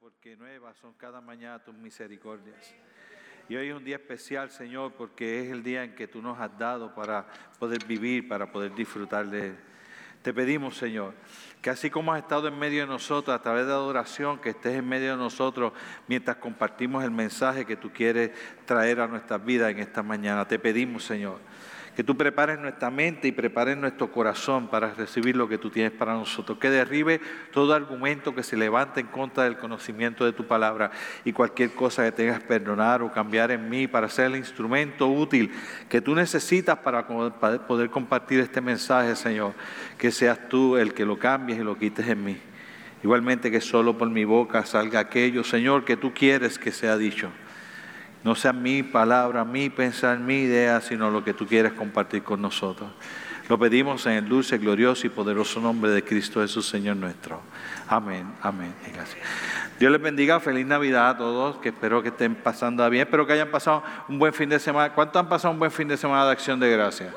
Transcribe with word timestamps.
porque 0.00 0.34
nuevas 0.34 0.78
son 0.78 0.94
cada 0.94 1.20
mañana 1.20 1.62
tus 1.62 1.74
misericordias. 1.74 2.74
Y 3.50 3.56
hoy 3.56 3.68
es 3.68 3.74
un 3.74 3.84
día 3.84 3.96
especial, 3.96 4.50
Señor, 4.50 4.94
porque 4.94 5.42
es 5.42 5.50
el 5.50 5.62
día 5.62 5.84
en 5.84 5.94
que 5.94 6.08
tú 6.08 6.22
nos 6.22 6.40
has 6.40 6.56
dado 6.58 6.94
para 6.94 7.26
poder 7.58 7.84
vivir, 7.84 8.26
para 8.26 8.50
poder 8.50 8.74
disfrutar 8.74 9.28
de 9.28 9.48
él. 9.48 9.56
Te 10.22 10.32
pedimos, 10.32 10.78
Señor, 10.78 11.12
que 11.60 11.68
así 11.68 11.90
como 11.90 12.14
has 12.14 12.22
estado 12.22 12.48
en 12.48 12.58
medio 12.58 12.80
de 12.82 12.86
nosotros 12.86 13.34
a 13.38 13.42
través 13.42 13.66
de 13.66 13.72
adoración, 13.72 14.38
que 14.38 14.50
estés 14.50 14.76
en 14.76 14.88
medio 14.88 15.10
de 15.10 15.16
nosotros 15.18 15.74
mientras 16.08 16.36
compartimos 16.36 17.04
el 17.04 17.10
mensaje 17.10 17.66
que 17.66 17.76
tú 17.76 17.92
quieres 17.92 18.30
traer 18.64 19.00
a 19.00 19.06
nuestras 19.06 19.44
vidas 19.44 19.70
en 19.70 19.80
esta 19.80 20.02
mañana. 20.02 20.48
Te 20.48 20.58
pedimos, 20.58 21.04
Señor, 21.04 21.40
que 21.96 22.04
tú 22.04 22.16
prepares 22.16 22.58
nuestra 22.58 22.90
mente 22.90 23.28
y 23.28 23.32
prepares 23.32 23.76
nuestro 23.76 24.10
corazón 24.12 24.68
para 24.68 24.94
recibir 24.94 25.36
lo 25.36 25.48
que 25.48 25.58
tú 25.58 25.70
tienes 25.70 25.92
para 25.92 26.14
nosotros. 26.14 26.58
Que 26.58 26.70
derribe 26.70 27.20
todo 27.52 27.74
argumento 27.74 28.34
que 28.34 28.42
se 28.42 28.56
levante 28.56 29.00
en 29.00 29.08
contra 29.08 29.44
del 29.44 29.58
conocimiento 29.58 30.24
de 30.24 30.32
tu 30.32 30.46
palabra 30.46 30.90
y 31.24 31.32
cualquier 31.32 31.72
cosa 31.72 32.04
que 32.04 32.12
tengas 32.12 32.40
perdonar 32.42 33.02
o 33.02 33.10
cambiar 33.10 33.50
en 33.50 33.68
mí 33.68 33.86
para 33.86 34.08
ser 34.08 34.26
el 34.26 34.36
instrumento 34.36 35.08
útil 35.08 35.50
que 35.88 36.00
tú 36.00 36.14
necesitas 36.14 36.78
para 36.78 37.06
poder 37.06 37.90
compartir 37.90 38.40
este 38.40 38.60
mensaje, 38.60 39.16
Señor. 39.16 39.54
Que 39.98 40.10
seas 40.10 40.48
tú 40.48 40.76
el 40.76 40.94
que 40.94 41.04
lo 41.04 41.18
cambies 41.18 41.58
y 41.58 41.64
lo 41.64 41.76
quites 41.76 42.06
en 42.08 42.24
mí. 42.24 42.36
Igualmente 43.02 43.50
que 43.50 43.60
solo 43.60 43.96
por 43.96 44.10
mi 44.10 44.24
boca 44.24 44.64
salga 44.66 45.00
aquello, 45.00 45.42
Señor, 45.42 45.84
que 45.84 45.96
tú 45.96 46.12
quieres 46.12 46.58
que 46.58 46.70
sea 46.70 46.96
dicho. 46.96 47.30
No 48.22 48.34
sea 48.34 48.52
mi 48.52 48.82
palabra, 48.82 49.44
mi 49.44 49.70
pensar, 49.70 50.18
mi 50.18 50.42
idea, 50.42 50.80
sino 50.80 51.10
lo 51.10 51.24
que 51.24 51.32
tú 51.32 51.46
quieres 51.46 51.72
compartir 51.72 52.22
con 52.22 52.42
nosotros. 52.42 52.90
Lo 53.48 53.58
pedimos 53.58 54.06
en 54.06 54.12
el 54.12 54.28
dulce, 54.28 54.58
glorioso 54.58 55.06
y 55.06 55.10
poderoso 55.10 55.58
nombre 55.58 55.90
de 55.90 56.04
Cristo 56.04 56.40
Jesús, 56.40 56.68
Señor 56.68 56.96
nuestro. 56.96 57.40
Amén, 57.88 58.32
amén. 58.42 58.72
Gracias. 58.94 59.18
Dios 59.80 59.90
les 59.90 60.00
bendiga, 60.00 60.38
feliz 60.38 60.66
Navidad 60.66 61.08
a 61.08 61.16
todos, 61.16 61.56
que 61.56 61.70
espero 61.70 62.02
que 62.02 62.10
estén 62.10 62.36
pasando 62.36 62.88
bien, 62.88 63.02
espero 63.02 63.26
que 63.26 63.32
hayan 63.32 63.50
pasado 63.50 63.82
un 64.08 64.20
buen 64.20 64.32
fin 64.32 64.48
de 64.48 64.60
semana. 64.60 64.94
¿Cuántos 64.94 65.18
han 65.18 65.28
pasado 65.28 65.52
un 65.52 65.58
buen 65.58 65.72
fin 65.72 65.88
de 65.88 65.96
semana 65.96 66.26
de 66.26 66.30
acción 66.30 66.60
de 66.60 66.70
gracia? 66.70 67.12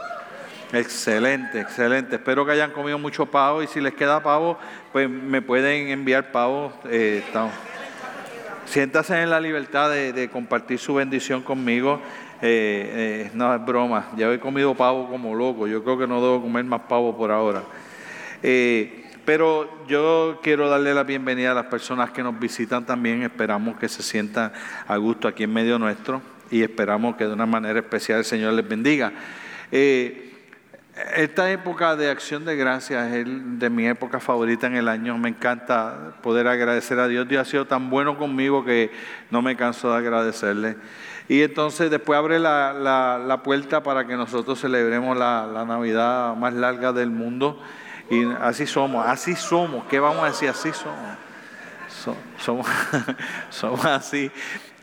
Excelente, 0.71 1.59
excelente. 1.61 2.15
Espero 2.15 2.43
que 2.47 2.53
hayan 2.53 2.71
comido 2.71 2.97
mucho 2.97 3.27
pavo 3.27 3.61
y 3.61 3.67
si 3.67 3.79
les 3.79 3.93
queda 3.93 4.23
pavo, 4.23 4.57
pues 4.91 5.07
me 5.07 5.43
pueden 5.43 5.89
enviar 5.89 6.31
pavo. 6.31 6.73
Eh, 6.85 7.21
estamos. 7.27 7.53
Siéntase 8.73 9.21
en 9.21 9.29
la 9.29 9.39
libertad 9.39 9.91
de, 9.91 10.29
compartir 10.31 10.79
su 10.79 10.95
bendición 10.95 11.43
conmigo. 11.43 12.01
Eh, 12.41 13.27
eh, 13.27 13.31
no 13.35 13.53
es 13.53 13.63
broma, 13.63 14.07
ya 14.17 14.33
he 14.33 14.39
comido 14.39 14.73
pavo 14.73 15.07
como 15.11 15.35
loco, 15.35 15.67
yo 15.67 15.83
creo 15.83 15.99
que 15.99 16.07
no 16.07 16.19
debo 16.19 16.41
comer 16.41 16.65
más 16.65 16.81
pavo 16.89 17.15
por 17.15 17.29
ahora. 17.29 17.61
Eh, 18.41 19.11
pero 19.25 19.85
yo 19.87 20.39
quiero 20.41 20.71
darle 20.71 20.91
la 20.95 21.03
bienvenida 21.03 21.51
a 21.51 21.53
las 21.53 21.67
personas 21.67 22.09
que 22.09 22.23
nos 22.23 22.39
visitan 22.39 22.83
también, 22.83 23.21
esperamos 23.21 23.77
que 23.77 23.87
se 23.87 24.01
sientan 24.01 24.51
a 24.87 24.97
gusto 24.97 25.27
aquí 25.27 25.43
en 25.43 25.53
medio 25.53 25.77
nuestro 25.77 26.23
y 26.49 26.63
esperamos 26.63 27.15
que 27.15 27.25
de 27.27 27.33
una 27.33 27.45
manera 27.45 27.77
especial 27.77 28.17
el 28.17 28.25
Señor 28.25 28.53
les 28.53 28.67
bendiga. 28.67 29.13
Esta 30.95 31.49
época 31.49 31.95
de 31.95 32.11
acción 32.11 32.45
de 32.45 32.55
gracias 32.55 33.11
es 33.13 33.25
de 33.25 33.69
mi 33.71 33.87
época 33.87 34.19
favorita 34.19 34.67
en 34.67 34.75
el 34.75 34.87
año. 34.87 35.17
Me 35.17 35.29
encanta 35.29 36.13
poder 36.21 36.47
agradecer 36.47 36.99
a 36.99 37.07
Dios. 37.07 37.27
Dios 37.27 37.47
ha 37.47 37.49
sido 37.49 37.65
tan 37.65 37.89
bueno 37.89 38.15
conmigo 38.15 38.63
que 38.63 38.91
no 39.31 39.41
me 39.41 39.55
canso 39.55 39.91
de 39.91 39.97
agradecerle. 39.97 40.77
Y 41.27 41.41
entonces 41.41 41.89
después 41.89 42.19
abre 42.19 42.37
la, 42.37 43.41
puerta 43.43 43.81
para 43.81 44.05
que 44.05 44.15
nosotros 44.15 44.61
celebremos 44.61 45.17
la, 45.17 45.65
Navidad 45.67 46.35
más 46.35 46.53
larga 46.53 46.93
del 46.93 47.09
mundo. 47.09 47.59
Y 48.11 48.25
así 48.39 48.67
somos, 48.67 49.03
así 49.07 49.35
somos. 49.35 49.85
¿Qué 49.85 49.99
vamos 49.99 50.21
a 50.21 50.27
decir? 50.27 50.49
Así 50.49 50.71
somos. 50.73 51.17
somos, 52.37 52.67
somos 53.49 53.85
así. 53.85 54.31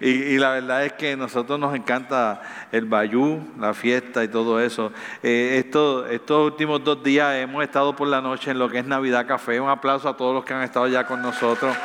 Y, 0.01 0.39
la 0.39 0.53
verdad 0.53 0.87
es 0.87 0.95
que 0.95 1.13
a 1.13 1.17
nosotros 1.17 1.59
nos 1.61 1.75
encanta 1.75 2.41
el 2.73 2.87
bayú, 2.87 3.43
la 3.59 3.75
fiesta 3.75 4.25
y 4.25 4.29
todo 4.29 4.59
eso. 4.59 4.93
Eh, 5.23 5.59
estos 5.59 6.47
últimos 6.47 6.83
dos 6.83 7.03
días 7.03 7.35
hemos 7.37 7.63
estado 7.63 7.95
por 7.95 8.09
la 8.09 8.23
noche 8.23 8.51
en 8.51 8.59
lo 8.59 8.71
que 8.71 8.79
es 8.79 8.87
Navidad 8.87 9.27
Café. 9.27 9.61
Un 9.61 9.69
aplauso 9.69 10.09
a 10.09 10.17
todos 10.17 10.35
los 10.35 10.43
que 10.43 10.55
han 10.55 10.63
estado 10.63 10.89
ya 10.89 11.05
con 11.07 11.21
nosotros. 11.21 11.77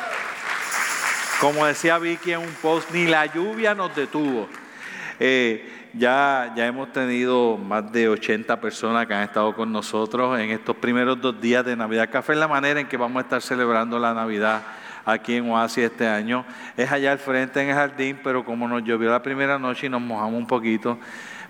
Como 1.42 1.66
decía 1.66 1.98
Vicky 1.98 2.32
en 2.32 2.40
un 2.40 2.54
post, 2.62 2.90
ni 2.90 3.06
la 3.06 3.26
lluvia 3.26 3.74
nos 3.74 3.94
detuvo. 3.94 4.48
Eh, 5.20 5.90
ya, 5.92 6.54
ya 6.56 6.66
hemos 6.66 6.90
tenido 6.92 7.58
más 7.58 7.92
de 7.92 8.08
80 8.08 8.58
personas 8.62 9.06
que 9.06 9.12
han 9.12 9.24
estado 9.24 9.54
con 9.54 9.70
nosotros 9.70 10.40
en 10.40 10.50
estos 10.50 10.74
primeros 10.76 11.20
dos 11.20 11.38
días 11.38 11.66
de 11.66 11.76
Navidad 11.76 12.08
Café, 12.10 12.34
la 12.34 12.48
manera 12.48 12.80
en 12.80 12.88
que 12.88 12.96
vamos 12.96 13.20
a 13.20 13.24
estar 13.24 13.42
celebrando 13.42 13.98
la 13.98 14.14
Navidad 14.14 14.62
aquí 15.06 15.36
en 15.36 15.48
Oasis 15.48 15.84
este 15.84 16.06
año. 16.06 16.44
Es 16.76 16.92
allá 16.92 17.12
al 17.12 17.18
frente 17.18 17.62
en 17.62 17.70
el 17.70 17.74
jardín, 17.74 18.20
pero 18.22 18.44
como 18.44 18.68
nos 18.68 18.82
llovió 18.82 19.10
la 19.10 19.22
primera 19.22 19.58
noche 19.58 19.86
y 19.86 19.88
nos 19.88 20.02
mojamos 20.02 20.34
un 20.34 20.46
poquito, 20.46 20.98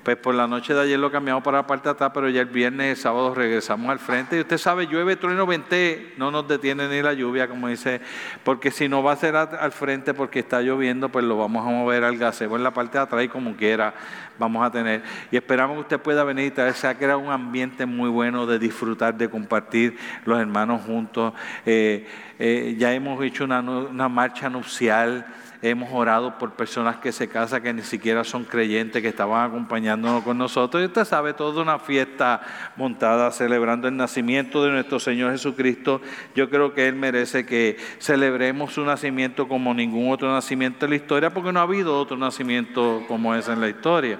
pues 0.04 0.16
por 0.16 0.36
la 0.36 0.46
noche 0.46 0.72
de 0.72 0.82
ayer 0.82 1.00
lo 1.00 1.10
cambiamos 1.10 1.42
para 1.42 1.58
la 1.58 1.66
parte 1.66 1.88
de 1.88 1.94
atrás, 1.94 2.12
pero 2.14 2.28
ya 2.28 2.40
el 2.40 2.46
viernes, 2.46 2.96
el 2.96 3.02
sábado 3.02 3.34
regresamos 3.34 3.90
al 3.90 3.98
frente. 3.98 4.36
Y 4.36 4.40
usted 4.40 4.56
sabe, 4.56 4.86
llueve, 4.86 5.16
trueno, 5.16 5.46
vente, 5.46 6.14
no 6.16 6.30
nos 6.30 6.46
detiene 6.46 6.86
ni 6.86 7.02
la 7.02 7.12
lluvia, 7.12 7.48
como 7.48 7.66
dice, 7.66 8.00
porque 8.44 8.70
si 8.70 8.88
no 8.88 9.02
va 9.02 9.12
a 9.12 9.16
ser 9.16 9.34
al 9.34 9.72
frente 9.72 10.14
porque 10.14 10.38
está 10.38 10.60
lloviendo, 10.60 11.08
pues 11.08 11.24
lo 11.24 11.36
vamos 11.36 11.66
a 11.66 11.70
mover 11.70 12.04
al 12.04 12.18
gazebo 12.18 12.56
en 12.56 12.62
la 12.62 12.72
parte 12.72 12.98
de 12.98 13.02
atrás 13.02 13.24
y 13.24 13.28
como 13.28 13.56
quiera 13.56 13.94
vamos 14.38 14.66
a 14.66 14.70
tener. 14.70 15.02
Y 15.30 15.36
esperamos 15.36 15.76
que 15.76 15.80
usted 15.82 16.00
pueda 16.00 16.24
venir 16.24 16.46
y 16.46 16.50
traer, 16.50 16.74
se 16.74 16.86
ha 16.86 16.96
creado 16.96 17.18
un 17.18 17.30
ambiente 17.30 17.86
muy 17.86 18.10
bueno 18.10 18.46
de 18.46 18.58
disfrutar, 18.58 19.16
de 19.16 19.28
compartir 19.28 19.96
los 20.24 20.38
hermanos 20.38 20.82
juntos. 20.82 21.32
Eh, 21.64 22.06
eh, 22.38 22.74
ya 22.78 22.92
hemos 22.92 23.22
hecho 23.22 23.44
una, 23.44 23.60
una 23.60 24.08
marcha 24.08 24.48
nupcial 24.48 25.26
hemos 25.62 25.90
orado 25.92 26.38
por 26.38 26.52
personas 26.52 26.96
que 26.96 27.12
se 27.12 27.28
casan 27.28 27.62
que 27.62 27.72
ni 27.72 27.82
siquiera 27.82 28.24
son 28.24 28.44
creyentes, 28.44 29.02
que 29.02 29.08
estaban 29.08 29.48
acompañándonos 29.48 30.22
con 30.22 30.38
nosotros. 30.38 30.82
Y 30.82 30.86
usted 30.86 31.04
sabe, 31.04 31.34
toda 31.34 31.62
una 31.62 31.78
fiesta 31.78 32.40
montada 32.76 33.30
celebrando 33.30 33.88
el 33.88 33.96
nacimiento 33.96 34.64
de 34.64 34.70
nuestro 34.70 35.00
Señor 35.00 35.32
Jesucristo. 35.32 36.00
Yo 36.34 36.50
creo 36.50 36.74
que 36.74 36.88
Él 36.88 36.94
merece 36.94 37.46
que 37.46 37.76
celebremos 37.98 38.72
su 38.72 38.84
nacimiento 38.84 39.48
como 39.48 39.74
ningún 39.74 40.12
otro 40.12 40.32
nacimiento 40.32 40.86
en 40.86 40.90
la 40.90 40.96
historia, 40.96 41.32
porque 41.32 41.52
no 41.52 41.60
ha 41.60 41.64
habido 41.64 41.98
otro 41.98 42.16
nacimiento 42.16 43.04
como 43.08 43.34
ese 43.34 43.52
en 43.52 43.60
la 43.60 43.68
historia. 43.68 44.18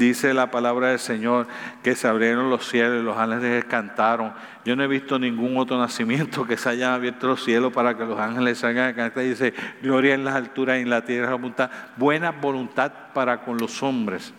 Dice 0.00 0.32
la 0.32 0.50
palabra 0.50 0.88
del 0.88 0.98
Señor 0.98 1.46
que 1.82 1.94
se 1.94 2.08
abrieron 2.08 2.48
los 2.48 2.66
cielos 2.66 3.02
y 3.02 3.04
los 3.04 3.18
ángeles 3.18 3.66
cantaron. 3.66 4.32
Yo 4.64 4.74
no 4.74 4.82
he 4.82 4.86
visto 4.86 5.18
ningún 5.18 5.58
otro 5.58 5.78
nacimiento 5.78 6.46
que 6.46 6.56
se 6.56 6.70
hayan 6.70 6.94
abierto 6.94 7.26
los 7.26 7.44
cielos 7.44 7.70
para 7.70 7.94
que 7.98 8.06
los 8.06 8.18
ángeles 8.18 8.56
salgan 8.56 8.88
a 8.88 8.94
cantar. 8.94 9.24
Dice, 9.24 9.52
gloria 9.82 10.14
en 10.14 10.24
las 10.24 10.36
alturas 10.36 10.78
y 10.78 10.80
en 10.80 10.88
la 10.88 11.04
tierra 11.04 11.34
voluntad. 11.34 11.70
Buena 11.98 12.30
voluntad 12.30 12.90
para 13.12 13.42
con 13.42 13.58
los 13.58 13.82
hombres. 13.82 14.32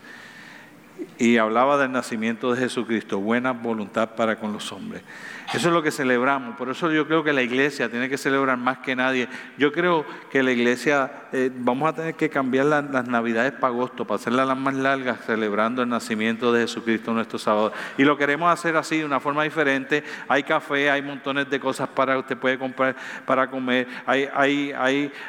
Y 1.19 1.37
hablaba 1.37 1.77
del 1.77 1.91
nacimiento 1.91 2.51
de 2.51 2.61
Jesucristo, 2.61 3.19
buena 3.19 3.51
voluntad 3.51 4.15
para 4.15 4.37
con 4.37 4.53
los 4.53 4.71
hombres. 4.71 5.03
Eso 5.53 5.67
es 5.67 5.73
lo 5.73 5.83
que 5.83 5.91
celebramos. 5.91 6.55
Por 6.55 6.69
eso 6.69 6.89
yo 6.91 7.05
creo 7.05 7.25
que 7.25 7.33
la 7.33 7.41
iglesia 7.41 7.89
tiene 7.89 8.07
que 8.07 8.17
celebrar 8.17 8.57
más 8.57 8.77
que 8.77 8.95
nadie. 8.95 9.27
Yo 9.57 9.73
creo 9.73 10.05
que 10.29 10.41
la 10.43 10.51
iglesia, 10.51 11.11
eh, 11.33 11.51
vamos 11.53 11.89
a 11.89 11.93
tener 11.93 12.15
que 12.15 12.29
cambiar 12.29 12.67
las 12.67 13.05
navidades 13.07 13.51
para 13.51 13.67
agosto, 13.67 14.07
para 14.07 14.15
hacerlas 14.15 14.47
las 14.47 14.57
más 14.57 14.75
largas, 14.75 15.25
celebrando 15.25 15.81
el 15.81 15.89
nacimiento 15.89 16.53
de 16.53 16.61
Jesucristo 16.61 17.11
nuestro 17.13 17.37
sábado. 17.37 17.73
Y 17.97 18.05
lo 18.05 18.17
queremos 18.17 18.51
hacer 18.51 18.77
así, 18.77 18.99
de 18.99 19.05
una 19.05 19.19
forma 19.19 19.43
diferente. 19.43 20.05
Hay 20.29 20.43
café, 20.43 20.89
hay 20.89 21.01
montones 21.01 21.49
de 21.49 21.59
cosas 21.59 21.89
para 21.89 22.17
usted 22.17 22.37
puede 22.37 22.57
comprar 22.57 22.95
para 23.25 23.49
comer. 23.49 23.87
Hay, 24.05 24.29
hay, 24.33 24.73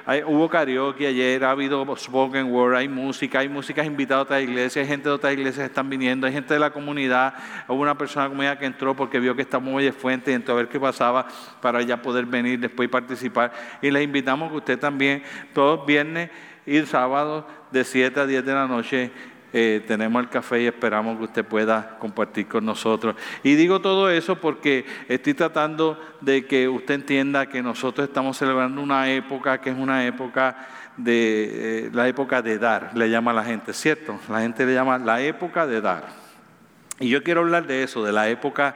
hay, 0.07 0.23
hubo 0.25 0.49
karaoke 0.49 1.05
ayer, 1.05 1.45
ha 1.45 1.51
habido 1.51 1.85
spoken 1.97 2.53
word, 2.53 2.77
hay 2.77 2.87
música, 2.87 3.41
hay 3.41 3.49
músicas 3.49 3.87
invitadas 3.87 4.21
a 4.21 4.23
otras 4.23 4.43
iglesias, 4.43 4.85
hay 4.85 4.89
gente 4.89 5.09
de 5.09 5.15
otras 5.17 5.33
iglesias 5.33 5.67
que 5.67 5.73
están 5.73 5.91
viniendo, 5.91 6.29
hay 6.29 6.33
gente 6.33 6.55
de 6.55 6.61
la 6.61 6.71
comunidad. 6.71 7.35
Hubo 7.67 7.83
una 7.83 7.99
persona 7.99 8.23
de 8.23 8.29
la 8.29 8.31
comunidad 8.31 8.59
que 8.61 8.67
entró 8.67 8.95
porque 8.95 9.19
vio 9.19 9.35
que 9.35 9.43
estamos 9.43 9.73
muy 9.73 9.91
fuerte 9.91 10.12
y 10.13 10.35
entonces 10.35 10.53
a 10.53 10.57
ver 10.57 10.69
qué 10.69 10.81
pasaba 10.81 11.27
para 11.61 11.83
ya 11.83 12.01
poder 12.01 12.27
venir 12.27 12.59
después 12.61 12.89
y 12.89 12.91
participar. 12.91 13.53
Y 13.81 13.91
les 13.91 14.05
invitamos 14.05 14.51
que 14.51 14.59
usted 14.59 14.79
también, 14.79 15.23
todos 15.53 15.87
viernes 15.87 16.31
y 16.67 16.81
sábados 16.83 17.45
de 17.71 17.85
7 17.85 18.21
a 18.21 18.27
10 18.27 18.45
de 18.45 18.55
la 18.55 18.67
noche, 18.67 19.11
eh, 19.55 19.85
tenemos 19.87 20.23
el 20.23 20.31
café 20.31 20.63
y 20.63 20.67
esperamos 20.67 21.19
que 21.19 21.25
usted 21.25 21.45
pueda 21.45 21.99
compartir 21.99 22.49
con 22.49 22.65
nosotros. 22.65 23.17
Y 23.43 23.55
digo 23.55 23.81
todo 23.81 24.09
eso 24.11 24.37
porque 24.41 24.87
estoy 25.09 25.35
tratando 25.35 26.01
de 26.23 26.47
que 26.47 26.69
usted 26.69 26.95
entienda 26.95 27.47
que 27.47 27.63
nosotros 27.63 28.09
estamos 28.09 28.39
celebrando 28.39 28.81
una 28.81 29.11
época 29.11 29.61
que 29.61 29.71
es 29.71 29.77
una 29.77 30.07
época 30.07 30.57
de 30.97 31.87
eh, 31.87 31.91
la 31.93 32.09
época 32.09 32.41
de 32.41 32.59
dar, 32.59 32.93
le 32.95 33.11
llama 33.11 33.33
la 33.33 33.45
gente, 33.45 33.73
¿cierto? 33.73 34.19
La 34.29 34.41
gente 34.41 34.65
le 34.65 34.75
llama 34.75 34.99
la 34.99 35.21
época 35.21 35.67
de 35.67 35.81
dar. 35.81 36.07
Y 36.99 37.09
yo 37.09 37.23
quiero 37.23 37.41
hablar 37.41 37.67
de 37.67 37.83
eso, 37.83 38.03
de 38.05 38.13
la 38.13 38.29
época 38.29 38.75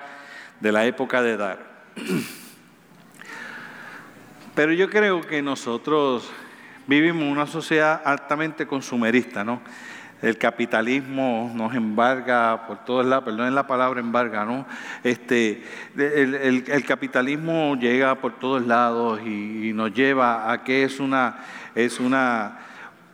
de 0.61 0.73
la 0.73 0.87
época 0.87 1.23
de 1.23 1.37
dar. 1.37 1.59
Pero 4.55 4.73
yo 4.73 4.89
creo 4.89 5.21
que 5.21 5.43
nosotros 5.43 6.31
vivimos 6.87 7.25
una 7.25 7.47
sociedad 7.47 8.01
altamente 8.05 8.67
consumerista, 8.67 9.45
¿no? 9.45 9.61
el 10.23 10.39
capitalismo 10.39 11.53
nos 11.55 11.75
embarga 11.75 12.67
por 12.67 12.85
todos 12.85 13.05
lados, 13.05 13.25
perdón 13.25 13.55
la 13.55 13.67
palabra 13.67 14.01
embarga, 14.01 14.45
¿no? 14.45 14.67
Este, 15.05 15.63
el, 15.97 16.85
capitalismo 16.87 17.77
llega 17.77 18.15
por 18.17 18.39
todos 18.39 18.67
lados 18.67 19.21
y, 19.25 19.73
nos 19.75 19.93
lleva 19.93 20.51
a 20.51 20.65
que 20.65 20.85
es 20.85 21.01
una, 21.01 21.37
es 21.75 22.01
una, 22.01 22.59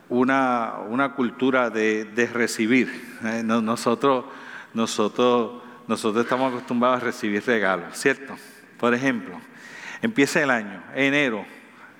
una, 0.07 0.75
una 0.89 1.13
cultura 1.13 1.69
de, 1.69 2.29
recibir. 2.31 3.17
¿eh? 3.25 3.43
Nosotros, 3.43 4.25
nosotros, 4.73 5.62
nosotros 5.87 6.23
estamos 6.23 6.51
acostumbrados 6.51 7.01
a 7.01 7.05
recibir 7.05 7.43
regalos, 7.45 7.97
¿cierto? 7.97 8.35
Por 8.77 8.93
ejemplo, 8.93 9.39
empieza 10.01 10.41
el 10.41 10.49
año, 10.49 10.83
enero, 10.95 11.45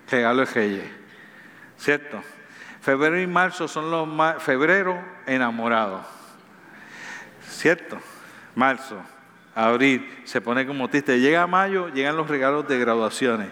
regalo 0.10 0.46
de 0.46 0.46
Reyes, 0.46 0.92
¿cierto? 1.78 2.22
Febrero 2.82 3.20
y 3.22 3.28
marzo 3.28 3.68
son 3.68 3.90
los 3.90 4.08
más, 4.08 4.44
febrero 4.44 5.02
enamorado, 5.26 6.06
¿cierto? 7.48 7.98
Marzo, 8.56 9.02
abril, 9.56 10.08
se 10.26 10.42
pone 10.42 10.66
como 10.66 10.90
triste. 10.90 11.20
Llega 11.20 11.48
mayo, 11.48 11.90
llegan 11.90 12.18
los 12.18 12.28
regalos 12.28 12.68
de 12.68 12.80
graduaciones 12.80 13.50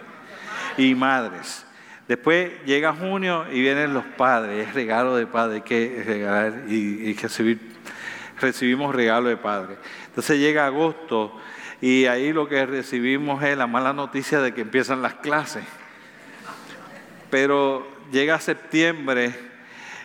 y 0.77 0.95
madres. 0.95 1.65
Después 2.07 2.51
llega 2.65 2.93
junio 2.93 3.45
y 3.51 3.61
vienen 3.61 3.93
los 3.93 4.03
padres, 4.03 4.67
es 4.67 4.73
regalo 4.73 5.15
de 5.15 5.27
padre, 5.27 5.55
hay 5.55 5.61
que 5.61 6.03
regalar 6.05 6.63
y, 6.67 7.13
recibir, 7.13 7.59
recibimos 8.39 8.93
regalo 8.93 9.29
de 9.29 9.37
padre. 9.37 9.77
Entonces 10.11 10.39
llega 10.39 10.65
agosto 10.65 11.33
y 11.79 12.05
ahí 12.05 12.33
lo 12.33 12.49
que 12.49 12.65
recibimos 12.65 13.41
es 13.43 13.57
la 13.57 13.65
mala 13.65 13.93
noticia 13.93 14.41
de 14.41 14.53
que 14.53 14.59
empiezan 14.59 15.01
las 15.01 15.13
clases. 15.15 15.63
Pero 17.29 17.87
llega 18.11 18.37
septiembre 18.41 19.33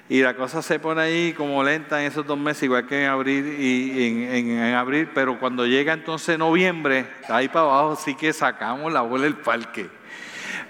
y 0.09 0.23
la 0.23 0.37
cosa 0.37 0.63
se 0.63 0.79
pone 0.79 1.01
ahí 1.01 1.33
como 1.33 1.65
lenta 1.65 2.01
en 2.01 2.07
esos 2.07 2.25
dos 2.25 2.39
meses, 2.39 2.63
igual 2.63 2.87
que 2.87 3.03
en 3.03 3.11
abril 3.11 3.57
y 3.59 4.39
en, 4.39 4.75
abril, 4.75 5.11
pero 5.13 5.41
cuando 5.41 5.67
llega 5.67 5.93
entonces 5.93 6.39
noviembre, 6.39 7.07
ahí 7.29 7.49
para 7.49 7.65
abajo 7.65 7.97
sí 7.97 8.15
que 8.15 8.33
sacamos 8.33 8.93
la 8.93 9.01
bola 9.01 9.25
del 9.25 9.35
parque, 9.35 9.91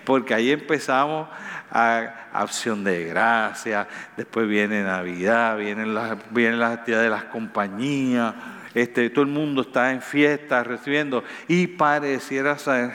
porque 0.06 0.32
ahí 0.32 0.50
empezamos 0.50 1.28
a 1.70 2.28
acción 2.32 2.82
de 2.82 3.04
gracia, 3.04 3.86
después 4.16 4.48
viene 4.48 4.82
Navidad, 4.82 5.58
vienen 5.58 5.94
las, 5.94 6.16
vienen 6.30 6.58
las 6.58 6.78
actividades 6.78 7.10
de 7.10 7.10
las 7.10 7.24
compañías, 7.24 8.34
este, 8.76 9.08
todo 9.08 9.24
el 9.24 9.30
mundo 9.30 9.62
está 9.62 9.90
en 9.90 10.02
fiesta 10.02 10.62
recibiendo, 10.62 11.24
y 11.48 11.66
pareciera 11.66 12.58
ser 12.58 12.92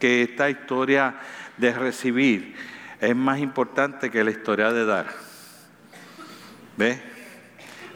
que 0.00 0.22
esta 0.22 0.48
historia 0.48 1.16
de 1.58 1.74
recibir, 1.74 2.54
es 2.98 3.14
más 3.14 3.38
importante 3.38 4.10
que 4.10 4.24
la 4.24 4.30
historia 4.30 4.72
de 4.72 4.86
dar. 4.86 5.06
¿Ve? 6.78 6.98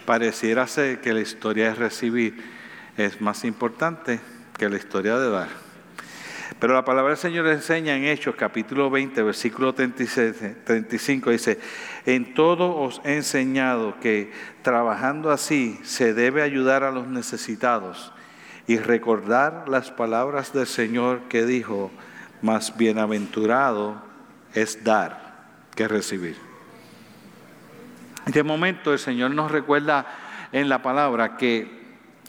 Pareciera 0.05 0.67
ser 0.67 1.01
que 1.01 1.15
la 1.15 1.21
historia 1.21 1.71
de 1.71 1.75
recibir 1.75 2.37
es 2.99 3.19
más 3.23 3.45
importante 3.45 4.21
que 4.59 4.69
la 4.69 4.77
historia 4.77 5.17
de 5.17 5.31
dar. 5.31 5.62
Pero 6.59 6.75
la 6.75 6.85
palabra 6.85 7.11
del 7.11 7.19
Señor 7.19 7.47
enseña 7.49 7.97
en 7.97 8.05
Hechos 8.05 8.35
capítulo 8.37 8.91
20, 8.91 9.23
versículo 9.23 9.75
35, 9.75 11.31
dice, 11.31 11.59
en 12.07 12.35
todo 12.35 12.77
os 12.77 13.01
he 13.05 13.17
enseñado 13.17 13.99
que 14.01 14.33
trabajando 14.63 15.31
así 15.31 15.79
se 15.83 16.15
debe 16.15 16.43
ayudar 16.43 16.85
a 16.85 16.91
los 16.91 17.07
necesitados 17.07 18.13
y 18.67 18.79
recordar 18.79 19.69
las 19.69 19.91
palabras 19.91 20.53
del 20.53 20.67
Señor 20.67 21.23
que 21.29 21.45
dijo, 21.45 21.91
más 22.43 22.77
bienaventurado 22.77 24.03
es 24.55 24.85
dar 24.85 25.47
que 25.75 25.89
recibir. 25.89 26.37
De 28.27 28.43
momento 28.43 28.93
el 28.93 28.99
Señor 28.99 29.33
nos 29.33 29.51
recuerda 29.51 30.07
en 30.53 30.69
la 30.69 30.83
palabra 30.83 31.37
que 31.37 31.83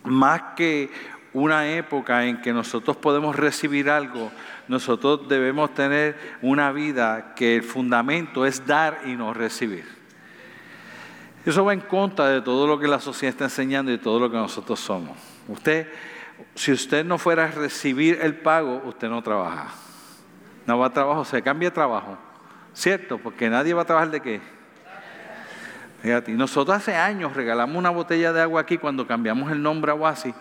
más 0.03 0.41
que 0.55 0.89
una 1.33 1.67
época 1.69 2.25
en 2.25 2.41
que 2.41 2.53
nosotros 2.53 2.95
podemos 2.95 3.35
recibir 3.35 3.89
algo, 3.89 4.31
nosotros 4.67 5.27
debemos 5.27 5.73
tener 5.73 6.37
una 6.41 6.71
vida 6.71 7.33
que 7.35 7.55
el 7.55 7.63
fundamento 7.63 8.45
es 8.45 8.65
dar 8.65 9.01
y 9.05 9.15
no 9.15 9.33
recibir. 9.33 9.85
Eso 11.45 11.65
va 11.65 11.73
en 11.73 11.81
contra 11.81 12.27
de 12.29 12.41
todo 12.41 12.67
lo 12.67 12.79
que 12.79 12.87
la 12.87 12.99
sociedad 12.99 13.33
está 13.33 13.45
enseñando 13.45 13.91
y 13.91 13.97
todo 13.97 14.19
lo 14.19 14.29
que 14.31 14.37
nosotros 14.37 14.79
somos. 14.79 15.17
Usted, 15.47 15.89
si 16.55 16.71
usted 16.71 17.03
no 17.03 17.17
fuera 17.17 17.45
a 17.45 17.47
recibir 17.51 18.19
el 18.21 18.35
pago, 18.35 18.81
usted 18.85 19.09
no 19.09 19.21
trabaja. 19.21 19.67
No 20.65 20.79
va 20.79 20.87
a 20.87 20.93
trabajo, 20.93 21.25
se 21.25 21.41
cambia 21.41 21.69
de 21.69 21.75
trabajo. 21.75 22.17
¿Cierto? 22.73 23.17
Porque 23.17 23.49
nadie 23.49 23.73
va 23.73 23.81
a 23.81 23.85
trabajar 23.85 24.09
de 24.09 24.21
qué. 24.21 24.41
Fíjate, 26.01 26.31
nosotros 26.31 26.77
hace 26.77 26.95
años 26.95 27.33
regalamos 27.33 27.75
una 27.75 27.89
botella 27.89 28.31
de 28.31 28.41
agua 28.41 28.61
aquí 28.61 28.77
cuando 28.77 29.05
cambiamos 29.05 29.51
el 29.51 29.61
nombre 29.61 29.91
a 29.91 29.95
Oasis 29.95 30.33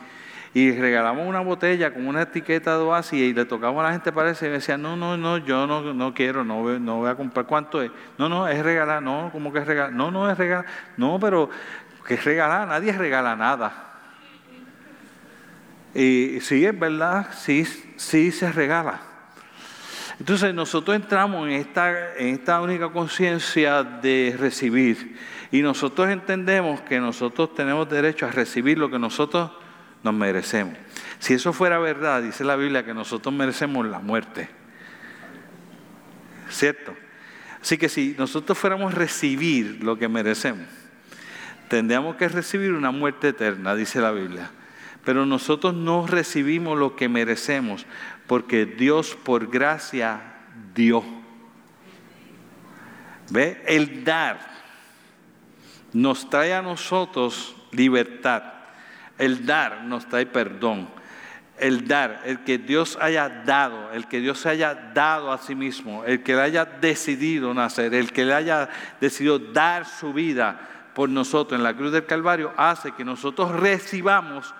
y 0.55 0.73
regalamos 0.73 1.27
una 1.27 1.41
botella 1.41 1.95
con 1.95 2.07
una 2.07 2.23
etiqueta 2.23 2.77
de 2.77 2.83
Oasis 2.85 3.21
y 3.21 3.33
le 3.33 3.47
tocamos 3.47 3.81
a 3.81 3.89
la 3.89 3.93
gente 3.93 4.13
parece 4.13 4.47
y 4.47 4.49
me 4.49 4.57
decía, 4.57 4.77
no, 4.77 4.97
no, 4.97 5.17
no, 5.17 5.39
yo 5.39 5.67
no, 5.67 5.95
no 5.95 6.13
quiero, 6.13 6.45
no, 6.45 6.79
no 6.79 6.97
voy 6.99 7.11
a 7.11 7.15
comprar. 7.15 7.47
¿Cuánto 7.47 7.81
es? 7.81 7.91
No, 8.19 8.29
no, 8.29 8.47
es 8.47 8.63
regalar, 8.63 9.03
no, 9.03 9.31
¿cómo 9.33 9.51
que 9.53 9.61
es 9.61 9.67
regalar? 9.67 9.93
No, 9.93 10.11
no 10.11 10.31
es 10.31 10.37
regalar, 10.37 10.67
no, 10.99 11.19
pero 11.19 11.49
¿qué 12.07 12.15
es 12.15 12.25
regalar? 12.25 12.69
Nadie 12.69 12.93
regala 12.93 13.35
nada. 13.35 13.93
Y 15.95 16.41
sí, 16.41 16.65
es 16.67 16.79
verdad, 16.79 17.29
sí, 17.33 17.65
sí 17.97 18.31
se 18.31 18.53
regala. 18.53 19.01
Entonces 20.19 20.55
nosotros 20.55 20.95
entramos 20.95 21.49
en 21.49 21.55
esta, 21.55 22.15
en 22.15 22.35
esta 22.35 22.61
única 22.61 22.91
conciencia 22.91 23.83
de 23.83 24.37
recibir 24.39 25.17
y 25.51 25.63
nosotros 25.63 26.11
entendemos 26.11 26.81
que 26.83 27.01
nosotros 27.01 27.55
tenemos 27.55 27.89
derecho 27.89 28.27
a 28.27 28.31
recibir 28.31 28.79
lo 28.79 28.91
que 28.91 28.99
nosotros 28.99 29.51
nos 30.03 30.15
merecemos. 30.15 30.77
Si 31.19 31.35
eso 31.35 31.53
fuera 31.53 31.79
verdad, 31.79 32.23
dice 32.23 32.45
la 32.45 32.57
Biblia 32.57 32.85
que 32.85 32.95
nosotros 32.95 33.35
merecemos 33.35 33.87
la 33.87 34.01
muerte. 34.01 34.49
¿Cierto? 36.51 36.95
Así 37.61 37.79
que 37.79 37.89
si 37.89 38.15
nosotros 38.19 38.59
fuéramos 38.59 38.93
a 38.93 38.97
recibir 38.97 39.79
lo 39.83 39.97
que 39.97 40.09
merecemos, 40.09 40.67
tendríamos 41.69 42.17
que 42.17 42.29
recibir 42.29 42.73
una 42.73 42.91
muerte 42.91 43.29
eterna, 43.29 43.75
dice 43.75 44.01
la 44.01 44.11
Biblia. 44.11 44.51
Pero 45.05 45.27
nosotros 45.27 45.75
no 45.75 46.07
recibimos 46.07 46.79
lo 46.79 46.97
que 46.97 47.09
merecemos 47.09 47.87
porque 48.27 48.67
Dios 48.67 49.17
por 49.23 49.51
gracia 49.51 50.21
dio. 50.75 51.05
¿Ve? 53.31 53.63
El 53.67 54.05
dar 54.05 54.53
nos 55.93 56.29
trae 56.29 56.55
a 56.55 56.63
nosotros 56.63 57.57
libertad. 57.71 58.52
El 59.19 59.47
dar 59.47 59.85
nos 59.85 60.07
trae 60.09 60.27
perdón. 60.27 60.89
El 61.59 61.87
dar, 61.87 62.23
el 62.25 62.41
que 62.41 62.59
Dios 62.59 62.99
haya 63.01 63.29
dado, 63.29 63.93
el 63.93 64.09
que 64.09 64.21
Dios 64.21 64.41
se 64.41 64.49
haya 64.49 64.75
dado 64.75 65.31
a 65.31 65.39
sí 65.39 65.55
mismo, 65.55 66.05
el 66.05 66.23
que 66.23 66.35
le 66.35 66.43
haya 66.43 66.65
decidido 66.65 67.55
nacer, 67.55 67.95
el 67.95 68.13
que 68.13 68.25
le 68.25 68.35
haya 68.35 68.69
decidido 69.01 69.39
dar 69.39 69.87
su 69.87 70.13
vida 70.13 70.61
por 70.95 71.09
nosotros 71.09 71.59
en 71.59 71.63
la 71.63 71.77
cruz 71.77 71.93
del 71.93 72.07
Calvario, 72.07 72.53
hace 72.57 72.93
que 72.93 73.05
nosotros 73.05 73.53
recibamos 73.53 74.53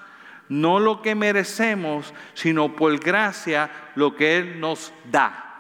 no 0.49 0.79
lo 0.79 1.03
que 1.03 1.15
merecemos, 1.15 2.13
sino 2.35 2.77
por 2.77 2.99
gracia 2.99 3.71
lo 3.95 4.15
que 4.15 4.37
Él 4.37 4.61
nos 4.61 4.93
da. 5.11 5.53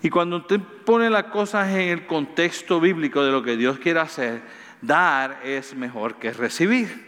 Y 0.00 0.10
cuando 0.10 0.38
usted 0.38 0.60
pone 0.84 1.10
las 1.10 1.24
cosas 1.24 1.68
en 1.68 1.88
el 1.88 2.06
contexto 2.06 2.80
bíblico 2.80 3.22
de 3.22 3.32
lo 3.32 3.42
que 3.42 3.56
Dios 3.56 3.78
quiere 3.78 4.00
hacer, 4.00 4.42
dar 4.82 5.40
es 5.44 5.74
mejor 5.74 6.16
que 6.16 6.32
recibir. 6.32 7.06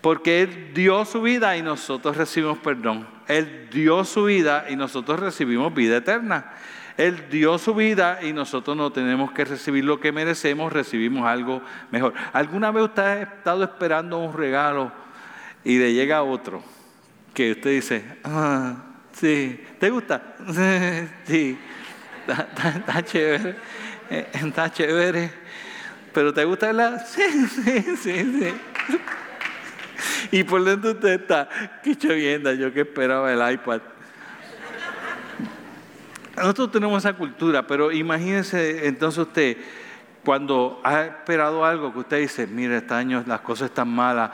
Porque 0.00 0.42
Él 0.42 0.72
dio 0.74 1.04
su 1.04 1.20
vida 1.22 1.56
y 1.56 1.62
nosotros 1.62 2.16
recibimos 2.16 2.58
perdón. 2.58 3.06
Él 3.28 3.68
dio 3.70 4.04
su 4.04 4.24
vida 4.24 4.66
y 4.68 4.76
nosotros 4.76 5.20
recibimos 5.20 5.74
vida 5.74 5.98
eterna. 5.98 6.52
Él 6.96 7.28
dio 7.30 7.56
su 7.58 7.74
vida 7.74 8.18
y 8.22 8.32
nosotros 8.32 8.76
no 8.76 8.92
tenemos 8.92 9.32
que 9.32 9.44
recibir 9.44 9.84
lo 9.84 10.00
que 10.00 10.12
merecemos, 10.12 10.72
recibimos 10.72 11.26
algo 11.26 11.62
mejor. 11.90 12.12
¿Alguna 12.32 12.70
vez 12.70 12.84
usted 12.84 13.02
ha 13.02 13.22
estado 13.22 13.64
esperando 13.64 14.18
un 14.18 14.36
regalo 14.36 14.92
y 15.64 15.78
le 15.78 15.94
llega 15.94 16.22
otro 16.22 16.62
que 17.32 17.52
usted 17.52 17.70
dice, 17.70 18.04
ah, 18.24 18.76
sí, 19.12 19.64
¿te 19.78 19.90
gusta? 19.90 20.34
sí, 21.26 21.58
está, 22.26 23.02
chévere, 23.02 23.56
eh, 24.10 24.28
está 24.32 24.70
chévere, 24.70 25.30
pero 26.12 26.32
¿te 26.32 26.44
gusta 26.44 26.72
la? 26.72 26.98
Sí, 27.06 27.22
sí, 27.48 27.84
sí, 27.96 27.96
sí. 27.96 28.54
Y 30.32 30.44
por 30.44 30.64
dentro 30.64 30.92
usted 30.92 31.20
está, 31.20 31.48
qué 31.82 31.96
chavienda, 31.96 32.54
yo 32.54 32.72
que 32.72 32.82
esperaba 32.82 33.32
el 33.32 33.54
iPad. 33.54 33.80
Nosotros 36.36 36.72
tenemos 36.72 37.04
esa 37.04 37.14
cultura, 37.14 37.66
pero 37.66 37.92
imagínese 37.92 38.86
entonces 38.86 39.18
usted, 39.18 39.56
cuando 40.24 40.80
ha 40.84 41.02
esperado 41.02 41.64
algo 41.64 41.92
que 41.92 41.98
usted 41.98 42.20
dice, 42.20 42.46
mire, 42.46 42.78
este 42.78 42.94
año 42.94 43.22
las 43.26 43.40
cosas 43.40 43.70
están 43.70 43.88
malas, 43.88 44.30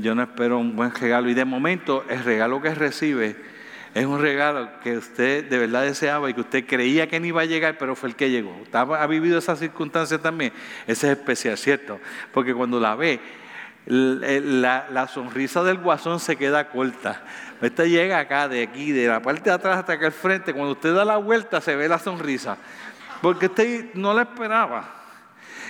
yo 0.00 0.14
no 0.14 0.22
espero 0.22 0.58
un 0.58 0.74
buen 0.74 0.92
regalo, 0.92 1.28
y 1.28 1.34
de 1.34 1.44
momento 1.44 2.04
el 2.08 2.24
regalo 2.24 2.60
que 2.60 2.74
recibe 2.74 3.36
es 3.94 4.06
un 4.06 4.20
regalo 4.20 4.68
que 4.82 4.96
usted 4.96 5.48
de 5.48 5.58
verdad 5.58 5.82
deseaba 5.82 6.28
y 6.28 6.34
que 6.34 6.40
usted 6.40 6.66
creía 6.66 7.08
que 7.08 7.18
no 7.20 7.26
iba 7.26 7.42
a 7.42 7.46
llegar, 7.46 7.78
pero 7.78 7.96
fue 7.96 8.10
el 8.10 8.16
que 8.16 8.30
llegó. 8.30 8.54
¿Ha 8.72 9.06
vivido 9.06 9.38
esa 9.38 9.56
circunstancia 9.56 10.18
también? 10.18 10.52
Ese 10.86 11.10
es 11.10 11.18
especial, 11.18 11.56
¿cierto? 11.56 11.98
Porque 12.32 12.54
cuando 12.54 12.78
la 12.78 12.94
ve, 12.94 13.20
la, 13.86 15.08
sonrisa 15.08 15.62
del 15.62 15.78
guasón 15.78 16.20
se 16.20 16.36
queda 16.36 16.68
corta. 16.68 17.22
Usted 17.60 17.86
llega 17.86 18.18
acá, 18.18 18.48
de 18.48 18.62
aquí, 18.62 18.92
de 18.92 19.08
la 19.08 19.20
parte 19.20 19.48
de 19.48 19.56
atrás 19.56 19.78
hasta 19.78 19.94
acá 19.94 20.06
al 20.06 20.12
frente. 20.12 20.52
Cuando 20.52 20.72
usted 20.72 20.94
da 20.94 21.04
la 21.04 21.16
vuelta, 21.16 21.60
se 21.60 21.74
ve 21.74 21.88
la 21.88 21.98
sonrisa. 21.98 22.58
Porque 23.22 23.46
usted 23.46 23.94
no 23.94 24.12
la 24.12 24.22
esperaba. 24.22 24.97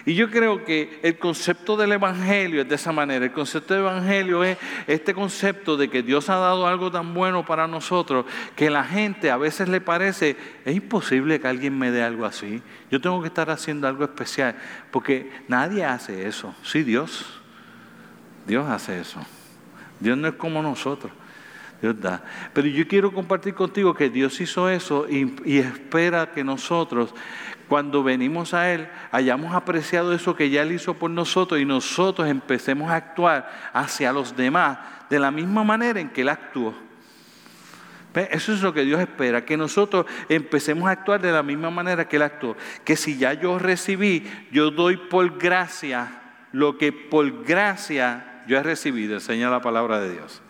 Y 0.09 0.15
yo 0.15 0.31
creo 0.31 0.65
que 0.65 1.00
el 1.03 1.19
concepto 1.19 1.77
del 1.77 1.93
Evangelio 1.93 2.62
es 2.62 2.69
de 2.71 2.77
esa 2.77 2.93
manera. 2.93 3.27
El 3.27 3.33
concepto 3.33 3.75
del 3.75 3.83
Evangelio 3.83 4.43
es 4.43 4.57
este 4.87 5.12
concepto 5.12 5.77
de 5.77 5.91
que 5.91 6.03
Dios 6.03 6.31
ha 6.31 6.37
dado 6.37 6.67
algo 6.67 6.91
tan 6.91 7.12
bueno 7.12 7.45
para 7.45 7.67
nosotros 7.67 8.25
que 8.57 8.71
la 8.71 8.85
gente 8.85 9.31
a 9.31 9.37
veces 9.37 9.69
le 9.69 9.83
parece, 9.83 10.35
es 10.65 10.75
imposible 10.75 11.38
que 11.38 11.47
alguien 11.47 11.79
me 11.79 11.91
dé 11.91 12.03
algo 12.03 12.25
así. 12.25 12.62
Yo 12.91 13.03
tengo 13.03 13.21
que 13.21 13.27
estar 13.27 13.50
haciendo 13.50 13.87
algo 13.87 14.03
especial. 14.03 14.57
Porque 14.91 15.31
nadie 15.47 15.85
hace 15.85 16.27
eso. 16.27 16.55
Sí, 16.62 16.85
Dios. 16.85 17.27
Dios 18.47 18.67
hace 18.67 19.00
eso. 19.00 19.21
Dios 20.00 20.17
no 20.17 20.29
es 20.29 20.35
como 20.37 20.62
nosotros. 20.62 21.12
Pero 21.81 22.67
yo 22.67 22.89
quiero 22.89 23.13
compartir 23.13 23.55
contigo 23.55 23.95
que 23.95 24.11
Dios 24.11 24.41
hizo 24.41 24.69
eso 24.69 25.07
y, 25.09 25.35
y 25.45 25.59
espera 25.59 26.33
que 26.33 26.43
nosotros 26.43 27.15
cuando 27.69 28.03
venimos 28.03 28.55
a 28.55 28.73
Él, 28.73 28.89
hayamos 29.13 29.55
apreciado 29.55 30.13
eso 30.15 30.35
que 30.35 30.51
ya 30.51 30.63
Él 30.63 30.73
hizo 30.73 30.95
por 30.95 31.11
nosotros 31.11 31.61
y 31.61 31.67
nosotros 31.67 32.27
empecemos 32.27 32.91
a 32.91 32.97
actuar 32.97 33.71
hacia 33.75 34.13
los 34.13 34.35
demás 34.35 34.79
de 35.11 35.19
la 35.19 35.31
misma 35.31 35.63
manera 35.63 36.01
en 36.01 36.09
que 36.09 36.23
Él 36.23 36.31
actuó. 36.31 36.75
Eso 38.15 38.53
es 38.53 38.63
lo 38.63 38.73
que 38.73 38.85
Dios 38.85 38.99
espera, 39.01 39.45
que 39.45 39.57
nosotros 39.57 40.07
empecemos 40.29 40.89
a 40.89 40.93
actuar 40.93 41.21
de 41.21 41.31
la 41.31 41.43
misma 41.43 41.71
manera 41.71 42.09
que 42.09 42.17
Él 42.17 42.23
actuó. 42.23 42.57
Que 42.85 42.97
si 42.97 43.19
ya 43.19 43.35
yo 43.35 43.59
recibí, 43.59 44.29
yo 44.51 44.71
doy 44.71 44.97
por 44.97 45.39
gracia 45.39 46.23
lo 46.51 46.79
que 46.79 46.91
por 46.91 47.45
gracia 47.45 48.43
yo 48.49 48.57
he 48.57 48.63
recibido, 48.63 49.15
enseña 49.15 49.51
la 49.51 49.61
palabra 49.61 50.01
de 50.01 50.15
Dios. 50.15 50.43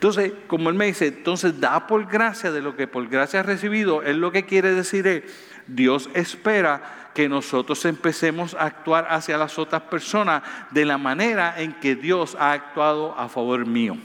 Entonces, 0.00 0.32
como 0.46 0.70
Él 0.70 0.76
me 0.76 0.86
dice, 0.86 1.08
entonces 1.08 1.60
da 1.60 1.86
por 1.86 2.06
gracia 2.06 2.50
de 2.50 2.62
lo 2.62 2.74
que 2.74 2.86
por 2.86 3.06
gracia 3.08 3.40
has 3.40 3.44
recibido, 3.44 4.02
Él 4.02 4.16
lo 4.16 4.32
que 4.32 4.46
quiere 4.46 4.72
decir 4.72 5.06
es 5.06 5.24
Dios 5.66 6.08
espera 6.14 7.10
que 7.12 7.28
nosotros 7.28 7.84
empecemos 7.84 8.54
a 8.54 8.64
actuar 8.64 9.08
hacia 9.10 9.36
las 9.36 9.58
otras 9.58 9.82
personas 9.82 10.42
de 10.70 10.86
la 10.86 10.96
manera 10.96 11.60
en 11.60 11.74
que 11.74 11.96
Dios 11.96 12.34
ha 12.40 12.52
actuado 12.52 13.14
a 13.18 13.28
favor 13.28 13.66
mío. 13.66 13.98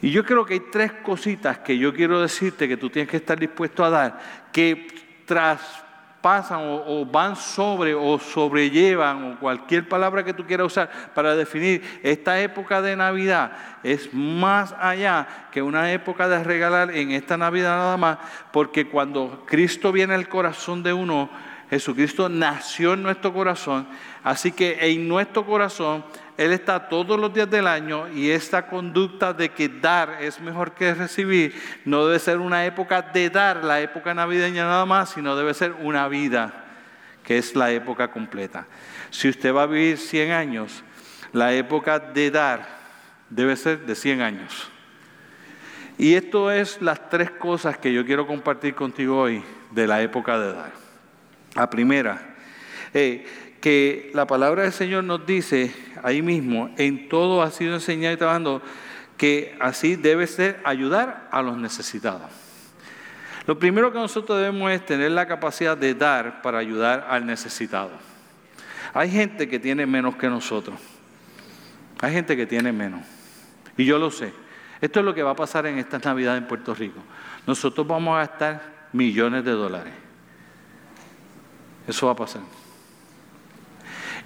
Y 0.00 0.12
yo 0.12 0.24
creo 0.24 0.46
que 0.46 0.54
hay 0.54 0.62
tres 0.70 0.92
cositas 1.02 1.58
que 1.58 1.76
yo 1.76 1.92
quiero 1.92 2.20
decirte 2.20 2.68
que 2.68 2.76
tú 2.76 2.90
tienes 2.90 3.10
que 3.10 3.16
estar 3.16 3.36
dispuesto 3.36 3.84
a 3.84 3.90
dar, 3.90 4.20
que 4.52 4.86
tras 5.26 5.83
pasan 6.24 6.60
o, 6.64 7.04
van 7.04 7.36
sobre 7.36 7.94
o 7.94 8.18
sobrellevan 8.18 9.24
o 9.24 9.38
cualquier 9.38 9.86
palabra 9.86 10.24
que 10.24 10.32
tú 10.32 10.46
quieras 10.46 10.68
usar 10.68 10.88
para 11.12 11.36
definir 11.36 12.00
esta 12.02 12.40
época 12.40 12.80
de 12.80 12.96
Navidad 12.96 13.52
es 13.82 14.08
más 14.14 14.74
allá 14.80 15.28
que 15.52 15.60
una 15.60 15.92
época 15.92 16.26
de 16.26 16.42
regalar 16.42 16.96
en 16.96 17.10
esta 17.10 17.36
Navidad 17.36 17.76
nada 17.76 17.98
más, 17.98 18.18
porque 18.52 18.88
cuando 18.88 19.44
Cristo 19.46 19.92
viene 19.92 20.14
al 20.14 20.26
corazón 20.26 20.82
de 20.82 20.94
uno, 20.94 21.28
Jesucristo 21.68 22.30
nació 22.30 22.94
en 22.94 23.02
nuestro 23.02 23.34
corazón, 23.34 23.86
así 24.22 24.50
que 24.50 24.78
en 24.80 25.06
nuestro 25.06 25.44
corazón 25.44 26.06
él 26.36 26.52
está 26.52 26.88
todos 26.88 27.18
los 27.18 27.32
días 27.32 27.48
del 27.48 27.66
año 27.66 28.08
y 28.08 28.30
esta 28.30 28.66
conducta 28.66 29.32
de 29.32 29.50
que 29.50 29.68
dar 29.68 30.18
es 30.20 30.40
mejor 30.40 30.72
que 30.72 30.92
recibir 30.94 31.54
no 31.84 32.06
debe 32.06 32.18
ser 32.18 32.38
una 32.38 32.64
época 32.66 33.02
de 33.02 33.30
dar, 33.30 33.62
la 33.62 33.80
época 33.80 34.14
navideña 34.14 34.64
nada 34.64 34.84
más, 34.84 35.10
sino 35.10 35.36
debe 35.36 35.54
ser 35.54 35.72
una 35.80 36.08
vida, 36.08 36.64
que 37.22 37.38
es 37.38 37.54
la 37.54 37.70
época 37.70 38.10
completa. 38.10 38.66
Si 39.10 39.28
usted 39.28 39.54
va 39.54 39.62
a 39.62 39.66
vivir 39.66 39.98
100 39.98 40.32
años, 40.32 40.82
la 41.32 41.52
época 41.52 41.98
de 42.00 42.30
dar 42.30 42.66
debe 43.30 43.56
ser 43.56 43.86
de 43.86 43.94
100 43.94 44.20
años. 44.20 44.70
Y 45.96 46.14
esto 46.14 46.50
es 46.50 46.82
las 46.82 47.08
tres 47.08 47.30
cosas 47.30 47.78
que 47.78 47.92
yo 47.92 48.04
quiero 48.04 48.26
compartir 48.26 48.74
contigo 48.74 49.18
hoy 49.18 49.42
de 49.70 49.86
la 49.86 50.02
época 50.02 50.38
de 50.38 50.52
dar. 50.52 50.72
La 51.54 51.70
primera, 51.70 52.34
eh, 52.92 53.24
que 53.64 54.10
la 54.12 54.26
palabra 54.26 54.64
del 54.64 54.74
Señor 54.74 55.04
nos 55.04 55.24
dice 55.24 55.74
ahí 56.02 56.20
mismo, 56.20 56.68
en 56.76 57.08
todo 57.08 57.40
ha 57.40 57.50
sido 57.50 57.72
enseñado 57.72 58.12
y 58.12 58.18
trabajando, 58.18 58.60
que 59.16 59.56
así 59.58 59.96
debe 59.96 60.26
ser 60.26 60.60
ayudar 60.64 61.30
a 61.32 61.40
los 61.40 61.56
necesitados. 61.56 62.30
Lo 63.46 63.58
primero 63.58 63.90
que 63.90 63.98
nosotros 63.98 64.36
debemos 64.36 64.70
es 64.70 64.84
tener 64.84 65.12
la 65.12 65.26
capacidad 65.26 65.78
de 65.78 65.94
dar 65.94 66.42
para 66.42 66.58
ayudar 66.58 67.06
al 67.08 67.24
necesitado. 67.24 67.92
Hay 68.92 69.10
gente 69.10 69.48
que 69.48 69.58
tiene 69.58 69.86
menos 69.86 70.16
que 70.16 70.28
nosotros. 70.28 70.78
Hay 72.02 72.12
gente 72.12 72.36
que 72.36 72.44
tiene 72.44 72.70
menos. 72.70 73.00
Y 73.78 73.86
yo 73.86 73.98
lo 73.98 74.10
sé. 74.10 74.30
Esto 74.82 75.00
es 75.00 75.06
lo 75.06 75.14
que 75.14 75.22
va 75.22 75.30
a 75.30 75.36
pasar 75.36 75.64
en 75.64 75.78
esta 75.78 75.98
Navidad 75.98 76.36
en 76.36 76.46
Puerto 76.46 76.74
Rico. 76.74 77.00
Nosotros 77.46 77.86
vamos 77.86 78.14
a 78.14 78.26
gastar 78.26 78.88
millones 78.92 79.42
de 79.42 79.52
dólares. 79.52 79.94
Eso 81.88 82.08
va 82.08 82.12
a 82.12 82.16
pasar. 82.16 82.42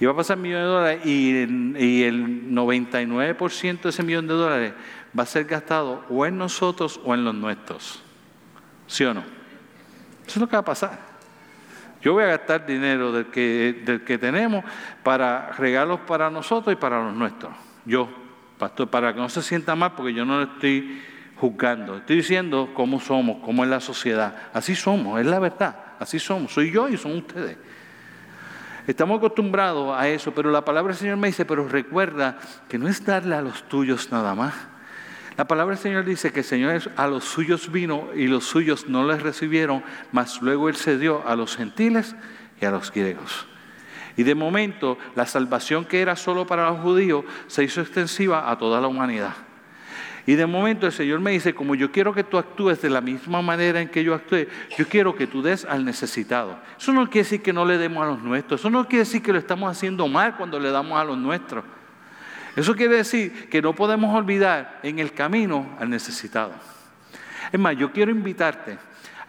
Y 0.00 0.07
va 0.07 0.12
a 0.12 0.17
pasar 0.17 0.37
millones 0.37 0.64
de 0.64 0.69
dólares 0.69 1.07
y, 1.07 2.02
el 2.05 2.50
99% 2.50 3.81
de 3.83 3.88
ese 3.88 4.02
millón 4.02 4.26
de 4.28 4.35
dólares 4.35 4.73
va 5.19 5.25
a 5.25 5.26
ser 5.26 5.45
gastado 5.45 6.05
o 6.09 6.25
en 6.25 6.38
nosotros 6.38 7.00
o 7.05 7.14
en 7.14 7.25
los 7.25 7.35
nuestros. 7.35 8.02
¿Sí 8.87 9.05
o 9.05 9.12
no? 9.12 9.21
Eso 9.21 10.35
es 10.35 10.37
lo 10.37 10.47
que 10.47 10.57
va 10.57 10.61
a 10.61 10.64
pasar. 10.64 10.99
Yo 12.00 12.12
voy 12.12 12.23
a 12.23 12.28
gastar 12.28 12.64
dinero 12.64 13.11
del 13.11 13.26
que, 13.26 13.83
del 13.85 14.05
que 14.05 14.19
tenemos 14.19 14.64
para 15.02 15.50
regalos 15.52 16.00
para 16.00 16.31
nosotros 16.31 16.73
y 16.73 16.76
para 16.76 17.02
los 17.02 17.14
nuestros. 17.14 17.52
Yo, 17.85 18.09
pastor, 18.57 18.88
para 18.88 19.12
que 19.12 19.19
no 19.19 19.28
se 19.28 19.43
sienta 19.43 19.75
mal, 19.75 19.93
porque 19.97 20.14
yo 20.14 20.25
no 20.25 20.37
lo 20.37 20.43
estoy 20.45 21.02
juzgando. 21.40 21.97
Estoy 21.97 22.17
diciendo 22.17 22.71
cómo 22.73 23.00
somos, 23.00 23.38
cómo 23.45 23.64
es 23.64 23.71
la 23.71 23.81
sociedad. 23.81 24.37
Así 24.52 24.76
somos, 24.76 25.21
es 25.21 25.26
la 25.26 25.40
verdad. 25.40 25.76
Así 25.99 26.21
somos. 26.21 26.52
Soy 26.52 26.71
yo 26.71 26.88
y 26.88 26.97
son 26.97 27.17
ustedes. 27.17 27.57
Estamos 28.88 29.18
acostumbrados 29.18 29.95
a 29.95 30.09
eso, 30.09 30.33
pero 30.33 30.50
la 30.50 30.64
palabra 30.64 30.95
del 30.95 30.99
Señor 30.99 31.18
me 31.18 31.26
dice, 31.26 31.45
pero 31.45 31.68
recuerda 31.68 32.38
que 32.71 32.78
no 32.78 32.88
es 32.88 33.04
darle 33.04 33.35
a 33.35 33.42
los 33.42 33.68
tuyos 33.68 34.11
nada 34.11 34.35
más. 34.35 34.54
La 35.37 35.47
palabra 35.47 35.75
del 35.75 35.83
Señor 35.83 36.07
dice 36.07 36.33
que 36.33 36.40
el 36.40 36.47
Señor 36.47 36.80
a 36.97 37.07
los 37.07 37.25
suyos 37.25 37.71
vino 37.71 38.09
y 38.14 38.28
los 38.28 38.45
suyos 38.47 38.88
no 38.88 39.07
les 39.07 39.21
recibieron, 39.21 39.85
mas 40.11 40.40
luego 40.40 40.71
Él 40.71 40.76
se 40.76 40.97
dio 40.97 41.23
a 41.28 41.37
los 41.37 41.54
gentiles 41.54 42.16
y 42.62 42.64
a 42.64 42.71
los 42.71 42.90
griegos. 42.90 43.47
Y 44.16 44.23
de 44.23 44.35
momento 44.35 44.97
la 45.14 45.26
salvación 45.26 45.85
que 45.85 46.00
era 46.00 46.16
solo 46.16 46.47
para 46.47 46.71
los 46.71 46.80
judíos 46.80 47.26
se 47.47 47.64
hizo 47.64 47.83
extensiva 47.83 48.50
a 48.50 48.57
toda 48.57 48.80
la 48.80 48.88
humanidad. 48.88 49.35
Y 50.29 50.35
de 50.35 50.45
momento 50.45 50.85
el 50.85 50.93
Señor 50.93 51.21
me 51.21 51.31
dice, 51.31 51.55
como 51.55 51.75
yo 51.75 51.91
quiero 51.91 52.13
que 52.13 52.23
tú 52.23 52.37
actúes 52.37 52.83
de 52.83 52.91
la 52.91 53.01
misma 53.01 53.41
manera 53.41 53.81
en 53.81 53.89
que 53.89 54.05
yo 54.05 54.13
actué, 54.13 54.47
yo 54.77 54.87
quiero 54.87 55.17
que 55.17 55.27
tú 55.27 55.41
des 55.41 55.65
al 55.65 55.87
necesitado. 55.87 56.59
Eso 56.79 56.93
no 56.93 57.07
quiere 57.07 57.25
decir 57.25 57.41
que 57.41 57.55
no 57.55 57.65
le 57.65 57.79
demos 57.79 58.05
a 58.05 58.09
los 58.09 58.23
nuestros, 58.23 58.61
eso 58.61 58.69
no 58.69 58.87
quiere 58.87 59.05
decir 59.05 59.23
que 59.23 59.33
lo 59.33 59.39
estamos 59.39 59.71
haciendo 59.71 60.07
mal 60.07 60.37
cuando 60.37 60.61
le 60.61 60.71
damos 60.71 61.01
a 61.01 61.05
los 61.05 61.17
nuestros. 61.17 61.65
Eso 62.57 62.77
quiere 62.77 62.97
decir 62.97 63.49
que 63.49 63.63
no 63.63 63.75
podemos 63.75 64.15
olvidar 64.15 64.81
en 64.83 64.99
el 64.99 65.15
camino 65.15 65.75
al 65.81 65.89
necesitado. 65.89 66.53
Es 67.51 67.59
más, 67.59 67.75
yo 67.79 67.91
quiero 67.91 68.11
invitarte 68.11 68.77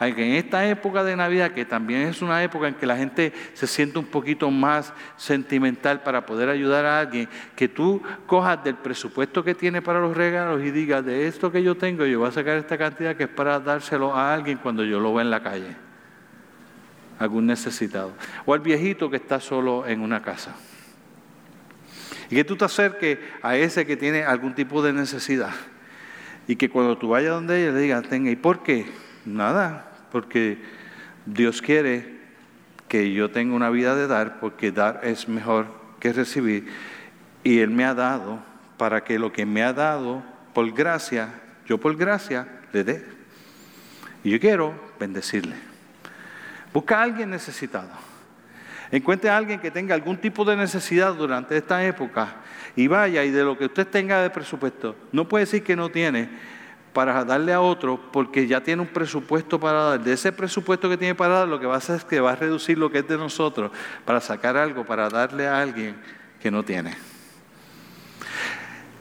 en 0.08 0.36
esta 0.36 0.66
época 0.66 1.04
de 1.04 1.16
Navidad, 1.16 1.52
que 1.52 1.66
también 1.66 2.04
es 2.04 2.22
una 2.22 2.42
época 2.42 2.70
en 2.70 2.76
que 2.76 2.86
la 2.86 2.96
gente 2.96 3.34
se 3.54 3.68
siente 3.68 4.00
un 4.00 4.06
poquito 4.06 4.50
más 4.50 4.94
sentimental 5.18 6.04
para 6.04 6.26
poder 6.26 6.48
ayudar 6.50 6.86
a 6.86 7.00
alguien, 7.02 7.28
que 7.56 7.68
tú 7.68 8.02
cojas 8.26 8.64
del 8.64 8.76
presupuesto 8.76 9.44
que 9.44 9.56
tiene 9.56 9.82
para 9.82 10.00
los 10.00 10.16
regalos 10.16 10.64
y 10.64 10.72
digas, 10.72 11.04
de 11.04 11.28
esto 11.28 11.52
que 11.52 11.62
yo 11.62 11.76
tengo, 11.76 12.06
yo 12.06 12.20
voy 12.20 12.30
a 12.30 12.32
sacar 12.32 12.58
esta 12.58 12.78
cantidad 12.78 13.16
que 13.16 13.24
es 13.24 13.30
para 13.30 13.60
dárselo 13.60 14.16
a 14.16 14.34
alguien 14.34 14.58
cuando 14.58 14.86
yo 14.86 15.02
lo 15.02 15.14
vea 15.14 15.24
en 15.24 15.32
la 15.32 15.44
calle. 15.44 15.76
Algún 17.20 17.48
necesitado. 17.48 18.14
O 18.46 18.54
al 18.54 18.62
viejito 18.62 19.10
que 19.10 19.18
está 19.18 19.42
solo 19.42 19.86
en 19.86 20.00
una 20.00 20.22
casa. 20.22 20.56
Y 22.30 22.36
que 22.36 22.46
tú 22.46 22.56
te 22.56 22.64
acerques 22.64 23.20
a 23.42 23.58
ese 23.58 23.86
que 23.86 23.98
tiene 23.98 24.24
algún 24.24 24.56
tipo 24.56 24.82
de 24.82 24.94
necesidad. 24.94 25.52
Y 26.48 26.56
que 26.56 26.70
cuando 26.70 26.98
tú 26.98 27.10
vayas 27.10 27.32
donde 27.32 27.62
ella 27.62 27.74
le 27.74 27.82
digas, 27.82 28.04
tenga, 28.08 28.32
¿y 28.32 28.38
por 28.38 28.64
qué? 28.64 28.86
Nada, 29.26 29.89
porque 30.12 30.58
Dios 31.26 31.62
quiere 31.62 32.20
que 32.88 33.14
yo 33.14 33.30
tenga 33.30 33.56
una 33.56 33.70
vida 33.70 33.96
de 33.96 34.08
dar, 34.08 34.40
porque 34.40 34.72
dar 34.72 35.02
es 35.04 35.28
mejor 35.28 35.68
que 36.00 36.12
recibir. 36.12 36.68
Y 37.44 37.60
Él 37.60 37.70
me 37.70 37.86
ha 37.86 37.94
dado 37.94 38.40
para 38.78 39.04
que 39.04 39.20
lo 39.20 39.32
que 39.32 39.46
me 39.46 39.64
ha 39.64 39.74
dado 39.74 40.24
por 40.54 40.72
gracia, 40.74 41.30
yo 41.66 41.78
por 41.78 41.96
gracia 41.96 42.48
le 42.74 42.84
dé. 42.84 43.06
Y 44.24 44.32
yo 44.32 44.40
quiero 44.40 44.74
bendecirle. 45.00 45.56
Busca 46.74 47.00
a 47.00 47.04
alguien 47.04 47.30
necesitado. 47.30 47.90
Encuentre 48.92 49.30
a 49.30 49.38
alguien 49.38 49.60
que 49.60 49.70
tenga 49.70 49.94
algún 49.94 50.18
tipo 50.18 50.44
de 50.44 50.56
necesidad 50.56 51.14
durante 51.14 51.56
esta 51.56 51.86
época 51.86 52.38
y 52.76 52.88
vaya 52.88 53.24
y 53.24 53.30
de 53.30 53.44
lo 53.44 53.58
que 53.58 53.66
usted 53.66 53.88
tenga 53.88 54.22
de 54.22 54.30
presupuesto, 54.30 54.96
no 55.12 55.28
puede 55.28 55.46
decir 55.46 55.64
que 55.64 55.76
no 55.76 55.90
tiene, 55.90 56.30
para 56.94 57.24
darle 57.24 57.54
a 57.54 57.62
otro 57.62 58.00
porque 58.12 58.48
ya 58.48 58.62
tiene 58.62 58.82
un 58.82 58.88
presupuesto 58.88 59.60
para 59.60 59.84
dar. 59.84 60.04
De 60.04 60.14
ese 60.14 60.32
presupuesto 60.32 60.90
que 60.90 60.98
tiene 60.98 61.16
para 61.16 61.40
dar, 61.40 61.48
lo 61.48 61.60
que 61.60 61.66
va 61.66 61.76
a 61.76 61.78
hacer 61.78 61.98
es 61.98 62.06
que 62.06 62.20
va 62.20 62.32
a 62.32 62.36
reducir 62.36 62.78
lo 62.78 62.92
que 62.92 63.00
es 63.00 63.08
de 63.08 63.18
nosotros 63.18 63.72
para 64.06 64.20
sacar 64.22 64.58
algo, 64.58 64.86
para 64.86 65.10
darle 65.10 65.48
a 65.48 65.62
alguien 65.62 65.96
que 66.42 66.52
no 66.52 66.64
tiene. 66.64 66.96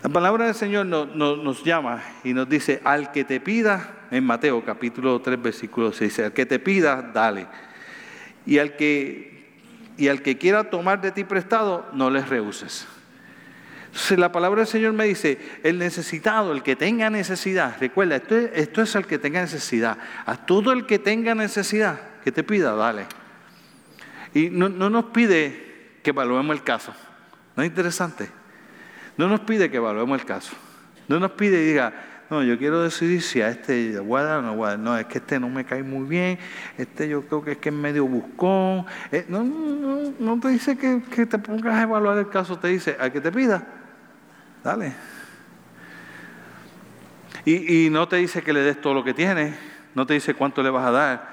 La 0.03 0.09
palabra 0.11 0.47
del 0.47 0.55
Señor 0.55 0.87
nos 0.87 1.65
llama 1.65 2.03
y 2.23 2.33
nos 2.33 2.49
dice, 2.49 2.81
al 2.85 3.11
que 3.11 3.25
te 3.25 3.41
pida, 3.41 4.07
en 4.11 4.25
Mateo 4.25 4.65
capítulo 4.65 5.21
3, 5.21 5.43
versículo 5.43 5.93
6, 5.93 6.01
dice, 6.01 6.25
al 6.27 6.33
que 6.33 6.47
te 6.47 6.59
pida, 6.59 7.11
dale. 7.13 7.47
Y 8.47 8.59
al 8.59 8.77
que, 8.77 9.49
y 9.97 10.09
al 10.09 10.23
que 10.23 10.39
quiera 10.39 10.71
tomar 10.71 11.01
de 11.01 11.11
ti 11.11 11.25
prestado, 11.25 11.87
no 11.93 12.11
les 12.11 12.29
rehuses. 12.29 12.87
La 14.17 14.33
palabra 14.33 14.61
del 14.61 14.69
Señor 14.69 14.93
me 14.93 15.07
dice, 15.07 15.39
el 15.63 15.79
necesitado, 15.79 16.53
el 16.53 16.63
que 16.63 16.77
tenga 16.77 17.11
necesidad, 17.11 17.77
recuerda, 17.81 18.17
esto 18.17 18.37
es, 18.37 18.51
esto 18.55 18.83
es 18.83 18.95
el 18.95 19.07
que 19.07 19.19
tenga 19.19 19.41
necesidad. 19.41 19.99
A 20.27 20.37
todo 20.37 20.73
el 20.73 20.87
que 20.87 20.99
tenga 20.99 21.35
necesidad, 21.35 21.99
que 22.23 22.33
te 22.33 22.45
pida, 22.45 22.75
dale. 22.75 23.07
Y 24.35 24.51
no, 24.51 24.69
no 24.69 24.91
nos 24.91 25.07
pide 25.07 25.99
que 26.03 26.11
evaluemos 26.11 26.55
el 26.57 26.63
caso. 26.63 26.93
¿No 27.57 27.63
es 27.63 27.69
interesante? 27.69 28.29
No 29.17 29.29
nos 29.29 29.41
pide 29.41 29.71
que 29.71 29.79
evaluemos 29.79 30.21
el 30.21 30.27
caso. 30.27 30.55
No 31.09 31.19
nos 31.19 31.33
pide 31.33 31.63
y 31.63 31.67
diga, 31.67 31.93
no, 32.31 32.43
yo 32.43 32.59
quiero 32.59 32.83
decidir 32.83 33.23
si 33.23 33.41
a 33.41 33.49
este 33.49 33.99
guarda 33.99 34.39
o 34.39 34.43
no 34.43 34.55
guarda. 34.55 34.77
No, 34.77 34.97
es 34.99 35.07
que 35.07 35.19
este 35.19 35.41
no 35.41 35.49
me 35.49 35.65
cae 35.65 35.83
muy 35.83 36.07
bien. 36.07 36.39
Este 36.77 37.09
yo 37.09 37.23
creo 37.23 37.43
que 37.43 37.53
es 37.53 37.59
que 37.59 37.71
es 37.71 37.75
medio 37.75 38.05
buscón. 38.05 38.85
Eh, 39.11 39.25
no, 39.29 39.43
no, 39.43 40.13
no, 40.19 40.41
te 40.41 40.49
dice 40.49 40.77
que, 40.77 41.03
que, 41.11 41.25
te 41.25 41.39
pongas 41.39 41.75
a 41.75 41.83
evaluar 41.83 42.19
el 42.19 42.29
caso, 42.29 42.59
te 42.59 42.69
dice, 42.69 42.97
a 43.01 43.11
que 43.11 43.21
te 43.21 43.33
pida, 43.33 43.67
dale. 44.63 44.95
Y, 47.45 47.89
no 47.91 48.09
te 48.09 48.17
dice 48.17 48.43
que 48.43 48.53
le 48.53 48.61
des 48.61 48.81
todo 48.81 48.93
lo 48.93 49.05
que 49.05 49.15
tienes, 49.15 49.55
no 49.95 50.05
te 50.07 50.15
dice 50.15 50.35
cuánto 50.35 50.63
le 50.63 50.71
vas 50.71 50.87
a 50.87 50.91
dar, 50.91 51.29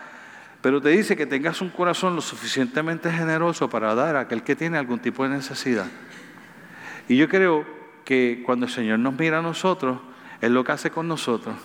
pero 0.61 0.81
te 0.81 0.89
dice 0.89 1.17
que 1.17 1.25
tengas 1.25 1.61
un 1.61 1.69
corazón 1.69 2.15
lo 2.15 2.21
suficientemente 2.21 3.11
generoso 3.11 3.69
para 3.69 3.93
dar 3.95 4.15
a 4.15 4.21
aquel 4.21 4.41
que 4.43 4.55
tiene 4.55 4.77
algún 4.77 4.99
tipo 4.99 5.23
de 5.23 5.29
necesidad. 5.29 5.87
Y 7.09 7.17
yo 7.17 7.27
creo 7.27 7.65
que 8.05 8.43
cuando 8.45 8.65
el 8.65 8.71
Señor 8.71 8.99
nos 8.99 9.13
mira 9.17 9.39
a 9.39 9.41
nosotros, 9.41 9.99
Él 10.39 10.53
lo 10.53 10.63
que 10.63 10.71
hace 10.71 10.89
con 10.89 11.07
nosotros. 11.07 11.55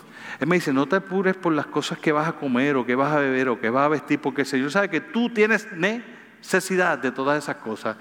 Él 0.40 0.48
me 0.48 0.56
dice, 0.56 0.72
no 0.72 0.86
te 0.86 0.96
apures 0.96 1.36
por 1.36 1.52
las 1.52 1.66
cosas 1.66 1.98
que 1.98 2.12
vas 2.12 2.28
a 2.28 2.32
comer 2.32 2.76
o 2.76 2.84
que 2.84 2.94
vas 2.94 3.12
a 3.12 3.20
beber 3.20 3.48
o 3.50 3.60
que 3.60 3.70
vas 3.70 3.84
a 3.84 3.88
vestir, 3.88 4.18
porque 4.20 4.42
el 4.42 4.46
Señor 4.46 4.70
sabe 4.70 4.88
que 4.88 5.00
tú 5.00 5.30
tienes 5.30 5.68
necesidad 5.72 6.98
de 6.98 7.12
todas 7.12 7.42
esas 7.42 7.56
cosas. 7.56 7.96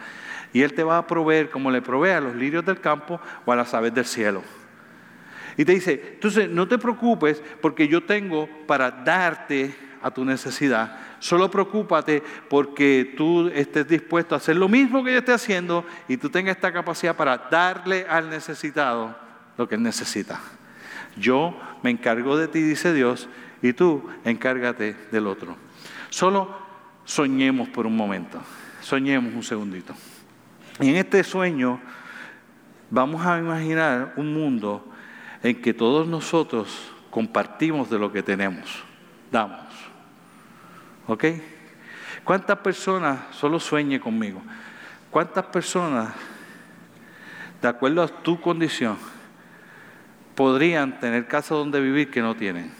Y 0.53 0.61
Él 0.61 0.73
te 0.73 0.83
va 0.83 0.97
a 0.97 1.07
proveer 1.07 1.49
como 1.49 1.71
le 1.71 1.81
provee 1.81 2.11
a 2.11 2.21
los 2.21 2.35
lirios 2.35 2.65
del 2.65 2.79
campo 2.79 3.19
o 3.45 3.51
a 3.51 3.55
las 3.55 3.73
aves 3.73 3.93
del 3.93 4.05
cielo. 4.05 4.41
Y 5.57 5.65
te 5.65 5.73
dice, 5.73 6.11
entonces 6.13 6.49
no 6.49 6.67
te 6.67 6.77
preocupes 6.77 7.43
porque 7.61 7.87
yo 7.87 8.03
tengo 8.03 8.47
para 8.65 8.91
darte 8.91 9.75
a 10.01 10.11
tu 10.11 10.23
necesidad. 10.23 10.97
Solo 11.19 11.51
preocúpate 11.51 12.23
porque 12.49 13.13
tú 13.17 13.49
estés 13.49 13.87
dispuesto 13.87 14.35
a 14.35 14.37
hacer 14.37 14.55
lo 14.55 14.69
mismo 14.69 15.03
que 15.03 15.11
yo 15.11 15.19
esté 15.19 15.33
haciendo 15.33 15.85
y 16.07 16.17
tú 16.17 16.29
tengas 16.29 16.55
esta 16.55 16.71
capacidad 16.71 17.15
para 17.15 17.37
darle 17.37 18.05
al 18.07 18.29
necesitado 18.29 19.17
lo 19.57 19.67
que 19.67 19.75
él 19.75 19.83
necesita. 19.83 20.39
Yo 21.17 21.59
me 21.83 21.89
encargo 21.89 22.37
de 22.37 22.47
ti, 22.47 22.61
dice 22.61 22.93
Dios, 22.93 23.27
y 23.61 23.73
tú 23.73 24.09
encárgate 24.23 24.95
del 25.11 25.27
otro. 25.27 25.57
Solo 26.09 26.57
soñemos 27.03 27.67
por 27.67 27.85
un 27.85 27.97
momento, 27.97 28.39
soñemos 28.81 29.33
un 29.33 29.43
segundito. 29.43 29.93
Y 30.79 30.89
en 30.89 30.95
este 30.95 31.23
sueño 31.23 31.79
vamos 32.89 33.25
a 33.25 33.37
imaginar 33.37 34.13
un 34.15 34.33
mundo 34.33 34.85
en 35.43 35.61
que 35.61 35.73
todos 35.73 36.07
nosotros 36.07 36.91
compartimos 37.09 37.89
de 37.89 37.99
lo 37.99 38.11
que 38.11 38.23
tenemos, 38.23 38.83
damos. 39.31 39.65
¿Ok? 41.07 41.25
¿Cuántas 42.23 42.59
personas, 42.59 43.19
solo 43.31 43.59
sueñe 43.59 43.99
conmigo, 43.99 44.41
cuántas 45.09 45.45
personas, 45.45 46.13
de 47.61 47.67
acuerdo 47.67 48.03
a 48.03 48.07
tu 48.07 48.39
condición, 48.39 48.97
podrían 50.35 50.99
tener 50.99 51.27
casa 51.27 51.55
donde 51.55 51.81
vivir 51.81 52.11
que 52.11 52.21
no 52.21 52.35
tienen? 52.35 52.71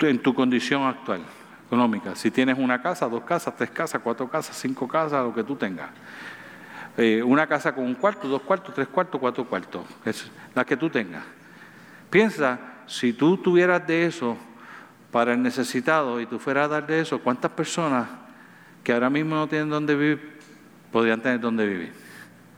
En 0.00 0.18
tu 0.18 0.34
condición 0.34 0.82
actual, 0.82 1.22
económica. 1.66 2.14
Si 2.14 2.30
tienes 2.30 2.58
una 2.58 2.80
casa, 2.80 3.08
dos 3.08 3.24
casas, 3.24 3.54
tres 3.56 3.70
casas, 3.70 4.00
cuatro 4.02 4.28
casas, 4.28 4.56
cinco 4.56 4.86
casas, 4.86 5.24
lo 5.24 5.34
que 5.34 5.44
tú 5.44 5.56
tengas. 5.56 5.90
Eh, 6.96 7.22
una 7.22 7.46
casa 7.46 7.74
con 7.74 7.84
un 7.84 7.94
cuarto, 7.94 8.28
dos 8.28 8.42
cuartos, 8.42 8.74
tres 8.74 8.88
cuartos, 8.88 9.20
cuatro 9.20 9.44
cuartos, 9.44 9.84
es 10.04 10.30
la 10.54 10.64
que 10.64 10.76
tú 10.76 10.88
tengas. 10.88 11.24
Piensa, 12.08 12.58
si 12.86 13.12
tú 13.12 13.36
tuvieras 13.36 13.86
de 13.86 14.06
eso, 14.06 14.38
para 15.10 15.32
el 15.32 15.42
necesitado 15.42 16.20
y 16.20 16.26
tú 16.26 16.38
fueras 16.38 16.66
a 16.66 16.68
darle 16.68 17.00
eso, 17.00 17.20
¿cuántas 17.20 17.50
personas 17.52 18.06
que 18.84 18.92
ahora 18.92 19.08
mismo 19.08 19.34
no 19.34 19.48
tienen 19.48 19.70
dónde 19.70 19.94
vivir 19.94 20.38
podrían 20.92 21.20
tener 21.20 21.40
dónde 21.40 21.66
vivir? 21.66 21.92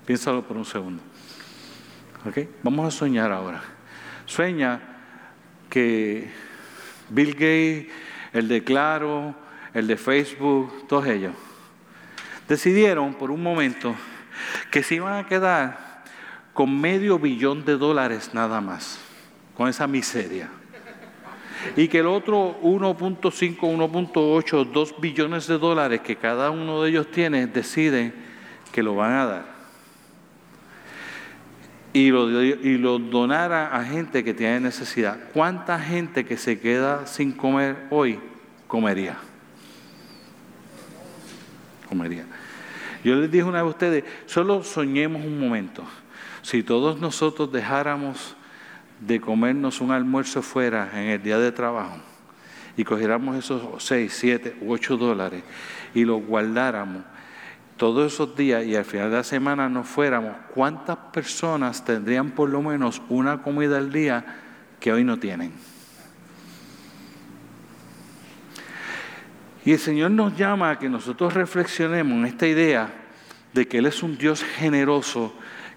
Piénsalo 0.04 0.42
por 0.42 0.56
un 0.56 0.64
segundo. 0.64 1.02
¿Okay? 2.26 2.48
Vamos 2.62 2.86
a 2.86 2.90
soñar 2.90 3.30
ahora. 3.30 3.62
Sueña 4.26 4.80
que 5.70 6.32
Bill 7.10 7.32
Gates, 7.32 7.86
el 8.38 8.48
de 8.48 8.64
Claro, 8.64 9.34
el 9.74 9.86
de 9.86 9.96
Facebook, 9.96 10.86
todos 10.88 11.06
ellos, 11.06 11.32
decidieron 12.48 13.14
por 13.14 13.30
un 13.30 13.42
momento 13.42 13.94
que 14.70 14.82
se 14.82 14.96
iban 14.96 15.14
a 15.14 15.26
quedar 15.26 16.04
con 16.54 16.80
medio 16.80 17.18
billón 17.18 17.64
de 17.64 17.76
dólares 17.76 18.30
nada 18.32 18.60
más, 18.60 18.98
con 19.56 19.68
esa 19.68 19.86
miseria 19.86 20.48
y 21.76 21.88
que 21.88 21.98
el 21.98 22.06
otro 22.06 22.60
1.5, 22.62 23.58
1.8, 23.58 24.70
2 24.72 25.00
billones 25.00 25.46
de 25.46 25.58
dólares 25.58 26.00
que 26.00 26.16
cada 26.16 26.50
uno 26.50 26.82
de 26.82 26.90
ellos 26.90 27.10
tiene, 27.10 27.46
deciden 27.46 28.14
que 28.72 28.82
lo 28.82 28.94
van 28.94 29.12
a 29.12 29.26
dar. 29.26 29.57
Y 31.92 32.10
lo, 32.10 32.42
y 32.42 32.76
lo 32.78 32.98
donara 32.98 33.74
a 33.74 33.84
gente 33.84 34.22
que 34.22 34.34
tiene 34.34 34.60
necesidad. 34.60 35.18
¿Cuánta 35.32 35.80
gente 35.80 36.24
que 36.24 36.36
se 36.36 36.60
queda 36.60 37.06
sin 37.06 37.32
comer 37.32 37.86
hoy 37.90 38.20
comería? 38.66 39.16
Comería. 41.88 42.26
Yo 43.02 43.14
les 43.16 43.30
dije 43.30 43.44
una 43.44 43.62
vez 43.62 43.68
a 43.68 43.70
ustedes, 43.70 44.04
solo 44.26 44.62
soñemos 44.62 45.24
un 45.24 45.40
momento. 45.40 45.84
Si 46.42 46.62
todos 46.62 47.00
nosotros 47.00 47.50
dejáramos 47.50 48.36
de 49.00 49.20
comernos 49.20 49.80
un 49.80 49.90
almuerzo 49.92 50.42
fuera 50.42 50.90
en 50.94 51.10
el 51.10 51.22
día 51.22 51.38
de 51.38 51.52
trabajo 51.52 51.98
y 52.76 52.84
cogiéramos 52.84 53.36
esos 53.36 53.82
6, 53.84 54.12
7 54.12 54.56
u 54.60 54.72
8 54.72 54.96
dólares 54.96 55.42
y 55.94 56.04
los 56.04 56.24
guardáramos 56.24 57.02
todos 57.78 58.12
esos 58.12 58.36
días 58.36 58.66
y 58.66 58.76
al 58.76 58.84
final 58.84 59.10
de 59.10 59.16
la 59.16 59.24
semana 59.24 59.68
nos 59.68 59.86
fuéramos, 59.86 60.36
¿cuántas 60.52 60.98
personas 61.12 61.84
tendrían 61.84 62.32
por 62.32 62.50
lo 62.50 62.60
menos 62.60 63.00
una 63.08 63.40
comida 63.40 63.78
al 63.78 63.90
día 63.90 64.24
que 64.78 64.92
hoy 64.92 65.04
no 65.04 65.18
tienen? 65.18 65.52
Y 69.64 69.72
el 69.72 69.78
Señor 69.78 70.10
nos 70.10 70.36
llama 70.36 70.70
a 70.70 70.78
que 70.78 70.88
nosotros 70.88 71.34
reflexionemos 71.34 72.18
en 72.18 72.26
esta 72.26 72.46
idea 72.46 72.90
de 73.52 73.66
que 73.66 73.78
Él 73.78 73.86
es 73.86 74.02
un 74.02 74.18
Dios 74.18 74.42
generoso 74.42 75.32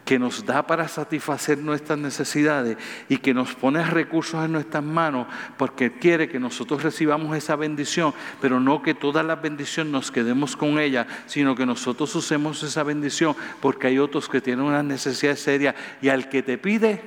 que 0.06 0.18
nos 0.20 0.46
da 0.46 0.66
para 0.66 0.88
satisfacer 0.88 1.58
nuestras 1.58 1.98
necesidades 1.98 2.78
y 3.08 3.18
que 3.18 3.34
nos 3.34 3.54
pone 3.54 3.84
recursos 3.84 4.44
en 4.44 4.54
nuestras 4.54 4.84
manos 4.84 5.28
porque 5.58 5.92
quiere 5.92 6.28
que 6.28 6.40
nosotros 6.40 6.84
recibamos 6.84 7.36
esa 7.38 7.56
bendición, 7.56 8.14
pero 8.42 8.60
no 8.60 8.82
que 8.82 8.94
toda 8.94 9.24
la 9.24 9.36
bendición 9.36 9.92
nos 9.92 10.12
quedemos 10.12 10.56
con 10.56 10.80
ella, 10.80 11.08
sino 11.28 11.56
que 11.56 11.66
nosotros 11.66 12.14
usemos 12.16 12.64
esa 12.64 12.84
bendición 12.84 13.36
porque 13.62 13.88
hay 13.88 14.00
otros 14.00 14.28
que 14.28 14.42
tienen 14.42 14.66
una 14.66 14.84
necesidad 14.84 15.36
seria 15.36 15.76
y 16.02 16.10
al 16.10 16.30
que 16.30 16.44
te 16.44 16.58
pide, 16.58 17.02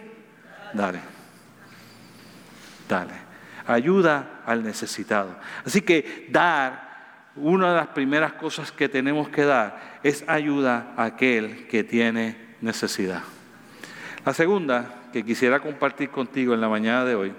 dale, 0.73 1.01
dale, 2.89 3.15
ayuda 3.67 4.43
al 4.47 4.63
necesitado. 4.63 5.37
Así 5.65 5.83
que 5.83 6.29
dar 6.31 6.85
una 7.37 7.71
de 7.71 7.77
las 7.77 7.89
primeras 7.89 8.35
cosas 8.35 8.71
que 8.71 8.89
tenemos 8.89 9.29
que 9.29 9.45
dar 9.45 9.99
es 10.03 10.25
ayuda 10.29 10.95
a 10.97 11.05
aquel 11.05 11.67
que 11.67 11.83
tiene 11.83 12.44
necesidad. 12.65 13.23
La 14.25 14.33
segunda 14.33 15.03
que 15.13 15.25
quisiera 15.25 15.61
compartir 15.61 16.11
contigo 16.11 16.55
en 16.55 16.61
la 16.61 16.69
mañana 16.69 17.05
de 17.05 17.15
hoy 17.15 17.33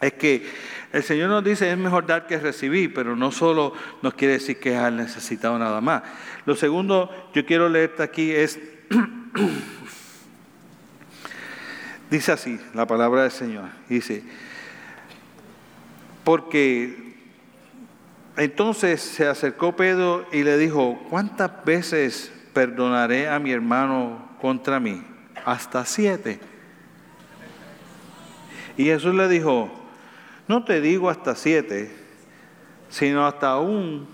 es 0.00 0.12
que 0.14 0.46
el 0.92 1.02
Señor 1.02 1.28
nos 1.28 1.42
dice 1.42 1.70
es 1.70 1.76
mejor 1.76 2.06
dar 2.06 2.26
que 2.26 2.38
recibir, 2.38 2.94
pero 2.94 3.16
no 3.16 3.32
solo 3.32 3.74
nos 4.00 4.14
quiere 4.14 4.34
decir 4.34 4.60
que 4.60 4.74
es 4.74 4.92
necesitado 4.92 5.58
nada 5.58 5.80
más. 5.80 6.02
Lo 6.46 6.54
segundo, 6.54 7.10
yo 7.34 7.44
quiero 7.44 7.68
leerte 7.68 8.02
aquí 8.02 8.30
es, 8.30 8.60
dice 12.10 12.32
así 12.32 12.60
la 12.74 12.86
palabra 12.86 13.22
del 13.22 13.32
Señor, 13.32 13.64
dice, 13.88 14.22
porque 16.22 17.16
entonces 18.36 19.00
se 19.00 19.26
acercó 19.26 19.74
Pedro 19.74 20.26
y 20.32 20.42
le 20.42 20.58
dijo, 20.58 21.02
¿cuántas 21.10 21.64
veces 21.64 22.32
perdonaré 22.52 23.28
a 23.28 23.38
mi 23.38 23.52
hermano 23.52 24.33
contra 24.44 24.78
mí? 24.78 25.02
Hasta 25.46 25.86
siete. 25.86 26.38
Y 28.76 28.84
Jesús 28.84 29.14
le 29.14 29.26
dijo, 29.26 29.70
no 30.46 30.66
te 30.66 30.82
digo 30.82 31.08
hasta 31.08 31.34
siete, 31.34 31.90
sino 32.90 33.26
hasta 33.26 33.58
un, 33.58 34.06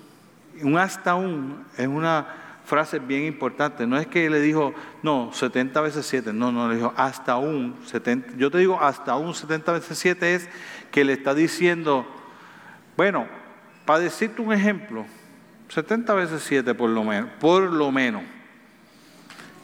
un 0.62 0.78
hasta 0.78 1.16
un, 1.16 1.64
es 1.76 1.88
una 1.88 2.60
frase 2.64 3.00
bien 3.00 3.24
importante. 3.24 3.88
No 3.88 3.98
es 3.98 4.06
que 4.06 4.30
le 4.30 4.40
dijo, 4.40 4.72
no, 5.02 5.32
70 5.32 5.80
veces 5.80 6.06
7, 6.06 6.32
no, 6.32 6.52
no, 6.52 6.68
le 6.68 6.76
dijo 6.76 6.94
hasta 6.96 7.36
un 7.36 7.74
70. 7.86 8.34
Yo 8.36 8.52
te 8.52 8.58
digo 8.58 8.80
hasta 8.80 9.16
un 9.16 9.34
70 9.34 9.72
veces 9.72 9.98
7 9.98 10.34
es 10.36 10.48
que 10.92 11.02
le 11.02 11.14
está 11.14 11.34
diciendo, 11.34 12.06
bueno, 12.96 13.26
para 13.84 13.98
decirte 13.98 14.40
un 14.40 14.52
ejemplo, 14.52 15.06
70 15.70 16.14
veces 16.14 16.44
7 16.46 16.72
por 16.72 16.88
lo 16.88 17.02
menos, 17.02 17.30
por 17.40 17.64
lo 17.64 17.90
menos, 17.90 18.22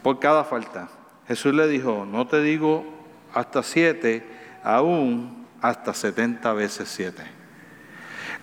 por 0.06 0.20
cada 0.20 0.44
falta. 0.44 0.88
Jesús 1.26 1.52
le 1.52 1.66
dijo, 1.66 2.06
no 2.08 2.28
te 2.28 2.40
digo 2.40 2.86
hasta 3.34 3.64
7, 3.64 4.24
aún 4.62 5.48
hasta 5.60 5.92
70 5.92 6.52
veces 6.52 6.88
7. 6.90 7.24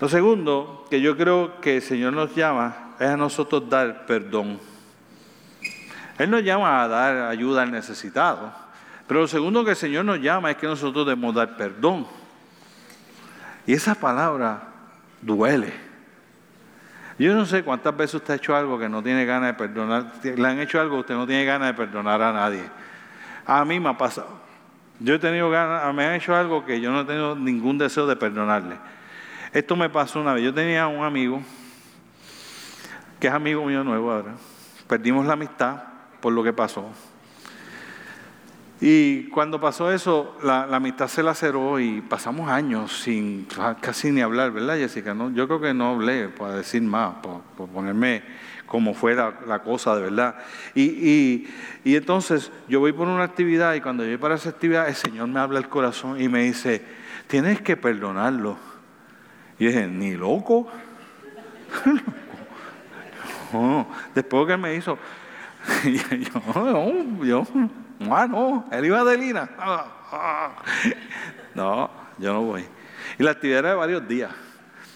Lo 0.02 0.10
segundo 0.10 0.86
que 0.90 1.00
yo 1.00 1.16
creo 1.16 1.62
que 1.62 1.78
el 1.78 1.82
Señor 1.82 2.12
nos 2.12 2.36
llama 2.36 2.96
es 3.00 3.08
a 3.08 3.16
nosotros 3.16 3.70
dar 3.70 4.06
perdón. 4.06 4.60
Él 6.18 6.32
nos 6.32 6.44
llama 6.44 6.84
a 6.84 6.88
dar 6.90 7.30
ayuda 7.30 7.62
al 7.62 7.72
necesitado, 7.72 8.52
pero 9.08 9.22
lo 9.22 9.28
segundo 9.30 9.64
que 9.64 9.72
el 9.72 9.78
Señor 9.78 10.04
nos 10.04 10.20
llama 10.20 10.52
es 10.52 10.58
que 10.58 10.68
nosotros 10.68 11.06
debemos 11.08 11.34
dar 11.34 11.56
perdón. 11.56 12.06
Y 13.66 13.72
esa 13.72 13.96
palabra 13.96 14.64
duele. 15.22 15.72
Yo 17.20 17.36
no 17.36 17.46
sé 17.46 17.64
cuántas 17.64 17.96
veces 17.96 18.16
usted 18.16 18.34
ha 18.34 18.38
hecho 18.38 18.56
algo 18.56 18.80
que 18.80 18.90
no 18.90 19.04
tiene 19.04 19.26
ganas 19.26 19.50
de 19.50 19.54
perdonar, 19.54 20.14
le 20.24 20.48
han 20.48 20.60
hecho 20.60 20.82
algo 20.82 20.96
que 20.96 21.02
usted 21.02 21.16
no 21.16 21.28
tiene 21.28 21.46
ganas 21.46 21.68
de 21.68 21.74
perdonar 21.74 22.22
a 22.22 22.34
nadie. 22.34 22.64
A 23.46 23.64
mí 23.66 23.80
me 23.80 23.90
ha 23.90 23.98
pasado. 23.98 24.42
Yo 25.00 25.16
he 25.16 25.20
tenido 25.20 25.50
ganas, 25.50 25.94
me 25.94 26.06
han 26.06 26.16
hecho 26.16 26.36
algo 26.36 26.66
que 26.66 26.80
yo 26.82 26.92
no 26.92 27.02
he 27.02 27.06
tenido 27.06 27.36
ningún 27.36 27.78
deseo 27.78 28.08
de 28.08 28.16
perdonarle. 28.16 28.78
Esto 29.52 29.76
me 29.76 29.90
pasó 29.90 30.20
una 30.20 30.34
vez. 30.34 30.44
Yo 30.44 30.54
tenía 30.54 30.88
un 30.88 31.04
amigo, 31.04 31.42
que 33.20 33.28
es 33.28 33.34
amigo 33.34 33.64
mío 33.66 33.84
nuevo 33.84 34.12
ahora. 34.12 34.34
Perdimos 34.88 35.26
la 35.26 35.34
amistad 35.34 35.84
por 36.20 36.34
lo 36.34 36.44
que 36.44 36.54
pasó. 36.54 36.90
Y 38.86 39.30
cuando 39.30 39.62
pasó 39.62 39.94
eso, 39.94 40.38
la, 40.44 40.64
amistad 40.64 41.08
se 41.08 41.24
laceró 41.24 41.80
y 41.80 42.02
pasamos 42.02 42.50
años 42.50 42.92
sin 42.92 43.48
casi 43.80 44.12
ni 44.12 44.20
hablar, 44.20 44.52
¿verdad, 44.52 44.76
Jessica? 44.76 45.14
No, 45.14 45.32
yo 45.32 45.48
creo 45.48 45.62
que 45.62 45.74
no 45.74 45.92
hablé 45.92 46.28
para 46.28 46.56
decir 46.56 46.82
más, 46.82 47.14
por, 47.24 47.44
ponerme 47.70 48.24
como 48.66 48.94
fuera 48.94 49.40
la 49.48 49.60
cosa 49.60 49.96
de 49.96 50.02
verdad. 50.02 50.36
Y, 50.76 51.48
entonces 51.86 52.52
yo 52.68 52.82
voy 52.82 52.92
por 52.92 53.08
una 53.08 53.24
actividad 53.24 53.74
y 53.74 53.80
cuando 53.80 54.04
yo 54.04 54.10
voy 54.10 54.18
para 54.18 54.36
esa 54.36 54.50
actividad, 54.50 54.90
el 54.90 54.96
Señor 54.96 55.30
me 55.30 55.40
habla 55.40 55.60
el 55.60 55.70
corazón 55.70 56.20
y 56.22 56.28
me 56.28 56.44
dice, 56.44 56.84
tienes 57.28 57.62
que 57.62 57.78
perdonarlo. 57.78 58.58
Y 59.60 59.68
dije, 59.68 59.88
ni 59.88 60.12
loco. 60.12 60.68
Después 64.14 64.46
que 64.46 64.58
me 64.58 64.76
hizo, 64.76 64.98
yo, 65.86 67.24
yo 67.24 67.46
Ah, 68.12 68.28
no, 68.28 68.66
él 68.72 68.86
iba 68.86 69.04
de 69.04 69.18
lina. 69.18 69.50
No, 71.56 71.90
yo 72.18 72.34
no 72.34 72.42
voy. 72.42 72.66
Y 73.20 73.24
la 73.24 73.32
actividad 73.32 73.60
era 73.60 73.70
de 73.70 73.76
varios 73.76 74.08
días. 74.08 74.32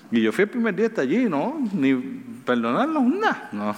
Y 0.10 0.22
yo 0.22 0.32
fui 0.32 0.44
el 0.44 0.50
primer 0.50 0.74
día 0.76 0.88
hasta 0.88 1.02
allí, 1.02 1.26
no, 1.26 1.60
ni 1.74 1.94
perdonarlo, 2.46 3.02
nada. 3.02 3.50
No, 3.52 3.76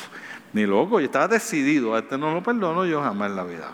ni 0.52 0.66
loco, 0.66 0.98
yo 0.98 1.06
estaba 1.06 1.28
decidido, 1.28 1.94
a 1.94 2.00
este 2.00 2.18
no 2.18 2.34
lo 2.34 2.42
perdono 2.42 2.84
yo 2.84 3.02
jamás 3.02 3.30
en 3.30 3.36
la 3.36 3.44
vida. 3.44 3.70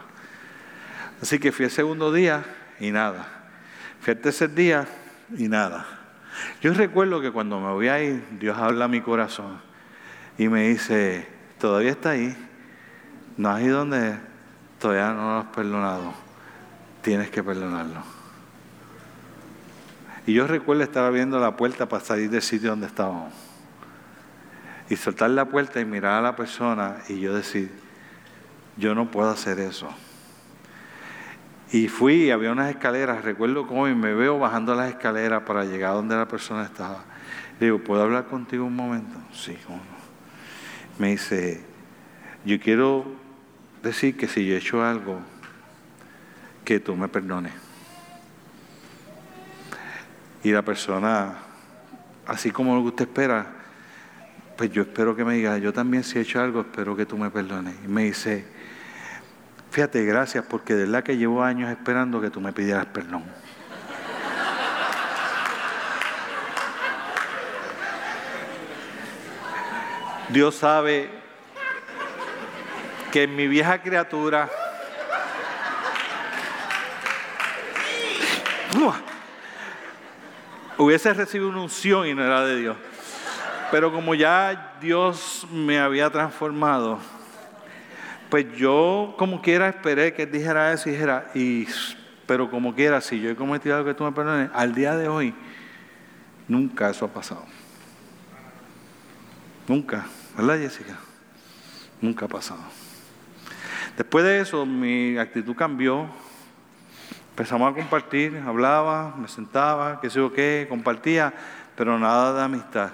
Así 1.23 1.39
que 1.39 1.53
fui 1.53 1.65
el 1.65 1.71
segundo 1.71 2.13
día 2.13 2.45
y 2.81 2.91
nada. 2.91 3.27
Fui 4.01 4.13
el 4.13 4.21
tercer 4.21 4.53
día 4.53 4.87
y 5.37 5.49
nada. 5.49 5.87
Yo 6.61 6.75
recuerdo 6.75 7.21
que 7.21 7.31
cuando 7.31 7.61
me 7.61 7.71
voy 7.73 7.89
a 7.89 8.03
ir, 8.03 8.23
Dios 8.39 8.59
habla 8.59 8.87
a 8.87 8.89
mi 8.89 9.01
corazón 9.01 9.61
y 10.37 10.49
me 10.49 10.69
dice, 10.69 11.29
todavía 11.59 11.93
está 11.93 12.11
ahí, 12.11 12.37
no 13.37 13.51
has 13.51 13.63
ido 13.63 13.79
donde 13.79 14.19
todavía 14.83 15.13
no 15.13 15.35
lo 15.35 15.39
has 15.39 15.47
perdonado, 15.47 16.13
tienes 17.03 17.31
que 17.31 17.43
perdonarlo. 17.43 18.03
Y 20.27 20.35
yo 20.35 20.49
recuerdo 20.49 20.83
estar 20.83 21.05
abriendo 21.05 21.39
la 21.39 21.57
puerta 21.57 21.89
para 21.89 22.05
salir 22.05 22.29
del 22.31 22.43
sitio 22.43 22.71
donde 22.71 22.89
estábamos. 22.89 23.33
Y 24.91 24.97
soltar 24.97 25.31
la 25.31 25.45
puerta 25.45 25.81
y 25.81 25.85
mirar 25.85 26.15
a 26.15 26.21
la 26.21 26.35
persona 26.35 26.97
y 27.09 27.21
yo 27.21 27.33
decir, 27.33 27.71
yo 28.77 28.95
no 28.97 29.09
puedo 29.09 29.31
hacer 29.31 29.61
eso. 29.61 29.89
Y 31.71 31.87
fui, 31.87 32.33
había 32.33 32.51
unas 32.51 32.69
escaleras, 32.69 33.25
recuerdo 33.25 33.69
cómo 33.69 33.85
me 33.87 34.15
veo 34.15 34.39
bajando 34.41 34.75
las 34.75 34.91
escaleras 34.91 35.45
para 35.45 35.65
llegar 35.65 35.95
donde 35.95 36.17
la 36.17 36.27
persona 36.27 36.65
estaba. 36.65 37.05
Le 37.61 37.67
digo, 37.67 37.79
¿puedo 37.79 38.03
hablar 38.03 38.27
contigo 38.27 38.65
un 38.65 38.75
momento? 38.75 39.17
Sí, 39.33 39.57
¿cómo 39.65 39.81
Me 40.99 41.11
dice, 41.13 41.65
yo 42.45 42.59
quiero 42.59 43.22
decir 43.83 44.17
que 44.17 44.29
si 44.29 44.47
yo 44.47 44.55
he 44.55 44.59
hecho 44.59 44.85
algo, 44.85 45.21
que 46.65 46.81
tú 46.81 46.97
me 46.97 47.09
perdones. 47.09 47.53
Y 50.45 50.53
la 50.53 50.63
persona, 50.63 51.35
así 52.27 52.51
como 52.51 52.75
lo 52.75 52.83
que 52.83 52.89
usted 52.89 53.09
espera, 53.09 53.47
pues 54.57 54.71
yo 54.71 54.83
espero 54.83 55.17
que 55.17 55.25
me 55.25 55.35
diga, 55.35 55.59
yo 55.59 55.73
también 55.73 56.05
si 56.05 56.19
he 56.19 56.23
hecho 56.23 56.41
algo, 56.41 56.61
espero 56.61 56.97
que 56.97 57.07
tú 57.07 57.17
me 57.17 57.31
perdones. 57.31 57.75
Y 57.85 57.89
me 57.89 58.05
dice, 58.05 58.45
fíjate, 59.71 60.05
gracias, 60.05 60.45
porque 60.49 60.75
de 60.75 60.85
verdad 60.85 61.03
que 61.03 61.17
llevo 61.17 61.43
años 61.43 61.71
esperando 61.71 62.21
que 62.21 62.31
tú 62.31 62.41
me 62.41 62.53
pidieras 62.53 62.87
perdón. 62.87 63.25
Dios 70.29 70.55
sabe 70.55 71.22
que 73.13 73.29
mi 73.29 73.47
vieja 73.47 73.81
criatura 73.83 74.49
hubiese 80.79 81.13
recibido 81.15 81.51
una 81.51 81.63
unción 81.63 82.07
y 82.07 82.15
no 82.15 82.25
era 82.25 82.45
de 82.45 82.57
Dios. 82.57 82.77
Pero 83.71 83.93
como 83.93 84.15
ya 84.15 84.77
Dios 84.81 85.47
me 85.53 85.79
había 85.79 86.11
transformado, 86.11 86.99
pues 88.31 88.47
yo 88.57 89.15
como 89.19 89.43
quiera 89.43 89.69
esperé 89.69 90.15
que 90.15 90.27
dijera 90.27 90.73
eso 90.73 90.89
y 90.89 90.93
dijera, 90.93 91.31
y, 91.35 91.67
pero 92.27 92.51
como 92.51 92.75
quiera, 92.75 93.01
si 93.01 93.21
yo 93.21 93.31
he 93.31 93.37
cometido 93.37 93.77
algo 93.77 93.89
que 93.89 93.95
tú 93.95 94.05
me 94.05 94.13
perdones, 94.13 94.51
al 94.55 94.75
día 94.75 94.97
de 94.97 95.09
hoy, 95.09 95.35
nunca 96.49 96.91
eso 96.91 97.05
ha 97.05 97.09
pasado. 97.09 97.45
Nunca, 99.69 100.07
¿verdad 100.37 100.59
Jessica? 100.59 100.99
Nunca 102.01 102.25
ha 102.25 102.29
pasado. 102.29 102.82
Después 103.97 104.25
de 104.25 104.41
eso, 104.41 104.65
mi 104.65 105.19
actitud 105.19 105.55
cambió. 105.55 106.07
Empezamos 107.31 107.71
a 107.71 107.75
compartir, 107.75 108.43
hablaba, 108.47 109.15
me 109.17 109.29
sentaba, 109.29 110.01
qué 110.01 110.09
sé 110.09 110.19
yo 110.19 110.33
qué, 110.33 110.67
compartía, 110.69 111.33
pero 111.77 111.99
nada 111.99 112.33
de 112.33 112.43
amistad. 112.43 112.91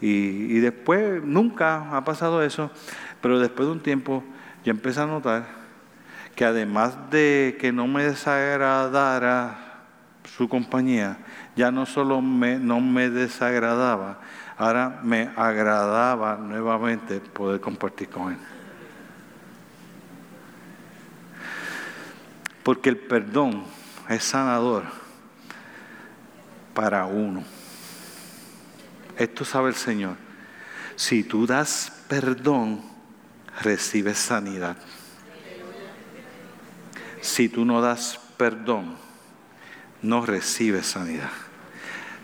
Y, 0.00 0.58
después, 0.58 1.22
nunca 1.22 1.96
ha 1.96 2.04
pasado 2.04 2.42
eso, 2.42 2.72
pero 3.20 3.38
después 3.38 3.66
de 3.68 3.72
un 3.72 3.80
tiempo, 3.80 4.24
yo 4.64 4.72
empecé 4.72 5.00
a 5.00 5.06
notar 5.06 5.46
que 6.34 6.44
además 6.44 6.96
de 7.10 7.56
que 7.60 7.72
no 7.72 7.86
me 7.86 8.04
desagradara 8.04 9.84
su 10.24 10.48
compañía, 10.48 11.18
ya 11.54 11.70
no 11.70 11.86
solo 11.86 12.20
me, 12.20 12.58
no 12.58 12.80
me 12.80 13.10
desagradaba, 13.10 14.18
ahora 14.56 15.00
me 15.04 15.30
agradaba 15.36 16.36
nuevamente 16.36 17.20
poder 17.20 17.60
compartir 17.60 18.08
con 18.08 18.32
él. 18.32 18.38
Porque 22.62 22.88
el 22.88 22.96
perdón 22.96 23.64
es 24.08 24.24
sanador 24.24 24.84
para 26.74 27.06
uno. 27.06 27.44
Esto 29.16 29.44
sabe 29.44 29.70
el 29.70 29.74
Señor. 29.76 30.16
Si 30.96 31.24
tú 31.24 31.46
das 31.46 31.92
perdón, 32.08 32.82
recibes 33.62 34.18
sanidad. 34.18 34.76
Si 37.20 37.48
tú 37.48 37.64
no 37.64 37.80
das 37.80 38.20
perdón, 38.36 38.96
no 40.02 40.26
recibes 40.26 40.86
sanidad. 40.86 41.30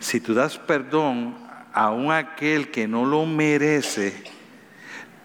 Si 0.00 0.20
tú 0.20 0.34
das 0.34 0.58
perdón 0.58 1.36
a 1.72 1.90
un 1.90 2.12
aquel 2.12 2.70
que 2.70 2.88
no 2.88 3.04
lo 3.04 3.26
merece, 3.26 4.24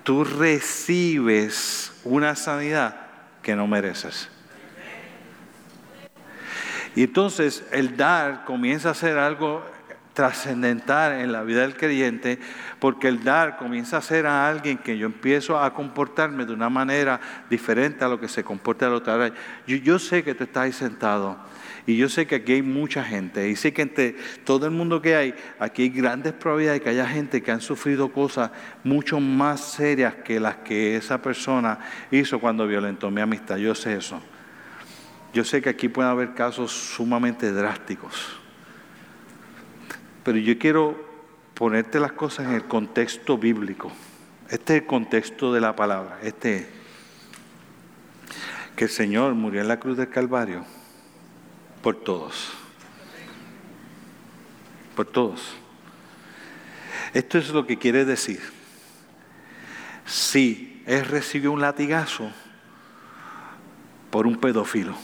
tú 0.04 0.24
recibes 0.24 1.92
una 2.04 2.36
sanidad 2.36 2.96
que 3.42 3.56
no 3.56 3.68
mereces. 3.68 4.30
Y 6.96 7.04
entonces 7.04 7.66
el 7.72 7.98
dar 7.98 8.46
comienza 8.46 8.92
a 8.92 8.94
ser 8.94 9.18
algo 9.18 9.64
trascendental 10.14 11.14
en 11.14 11.32
la 11.32 11.44
vida 11.44 11.62
del 11.62 11.76
creyente, 11.76 12.40
porque 12.80 13.08
el 13.08 13.24
dar 13.24 13.58
comienza 13.58 13.98
a 13.98 14.02
ser 14.02 14.28
a 14.28 14.48
alguien 14.48 14.78
que 14.78 14.98
yo 14.98 15.08
empiezo 15.08 15.60
a 15.60 15.74
comportarme 15.74 16.46
de 16.46 16.54
una 16.54 16.70
manera 16.70 17.20
diferente 17.50 18.06
a 18.06 18.08
lo 18.08 18.20
que 18.20 18.28
se 18.28 18.44
comporta 18.44 18.88
el 18.88 18.94
otro. 18.94 19.28
Yo, 19.68 19.78
yo 19.78 20.00
sé 20.00 20.24
que 20.24 20.36
tú 20.36 20.44
estás 20.44 20.64
ahí 20.64 20.72
sentado 20.72 21.38
Y 21.86 21.98
yo 21.98 22.08
sé 22.08 22.26
que 22.28 22.36
aquí 22.36 22.54
hay 22.54 22.62
mucha 22.62 23.04
gente, 23.04 23.50
y 23.50 23.56
sé 23.56 23.74
que 23.74 23.82
entre 23.82 24.16
todo 24.46 24.66
el 24.66 24.72
mundo 24.72 25.02
que 25.02 25.16
hay, 25.16 25.36
aquí 25.60 25.84
hay 25.84 25.90
grandes 25.90 26.34
probabilidades 26.34 26.80
de 26.80 26.84
que 26.84 26.90
haya 26.92 27.08
gente 27.08 27.42
que 27.42 27.52
han 27.52 27.60
sufrido 27.60 28.12
cosas 28.12 28.52
mucho 28.84 29.20
más 29.20 29.60
serias 29.60 30.16
que 30.24 30.40
las 30.40 30.58
que 30.58 30.96
esa 30.96 31.22
persona 31.22 31.80
hizo 32.12 32.40
cuando 32.40 32.68
violentó 32.68 33.12
mi 33.12 33.20
amistad. 33.20 33.58
Yo 33.58 33.76
sé 33.76 33.96
eso. 33.96 34.22
Yo 35.34 35.44
sé 35.44 35.62
que 35.62 35.70
aquí 35.70 35.90
puede 35.90 36.10
haber 36.10 36.36
casos 36.36 36.72
sumamente 36.72 37.52
drásticos. 37.52 38.38
Pero 40.24 40.38
yo 40.38 40.58
quiero 40.60 40.96
ponerte 41.56 42.00
las 42.00 42.12
cosas 42.12 42.46
en 42.46 42.54
el 42.54 42.66
contexto 42.66 43.38
bíblico. 43.38 43.92
Este 44.50 44.76
es 44.76 44.82
el 44.82 44.88
contexto 44.88 45.52
de 45.52 45.60
la 45.62 45.76
palabra. 45.76 46.20
Este 46.22 46.58
es 46.58 46.68
que 48.76 48.86
el 48.86 48.90
Señor 48.90 49.34
murió 49.34 49.62
en 49.62 49.68
la 49.68 49.80
cruz 49.80 49.98
del 49.98 50.10
Calvario 50.10 50.66
por 51.82 51.96
todos. 51.96 52.54
Por 54.96 55.08
todos. 55.08 55.56
Esto 57.14 57.40
es 57.40 57.50
lo 57.50 57.66
que 57.66 57.78
quiere 57.78 58.06
decir. 58.06 58.42
Si 60.06 60.84
Él 60.86 61.06
recibió 61.06 61.52
un 61.52 61.62
latigazo 61.62 62.32
por 64.12 64.28
un 64.28 64.38
pedófilo. 64.38 64.96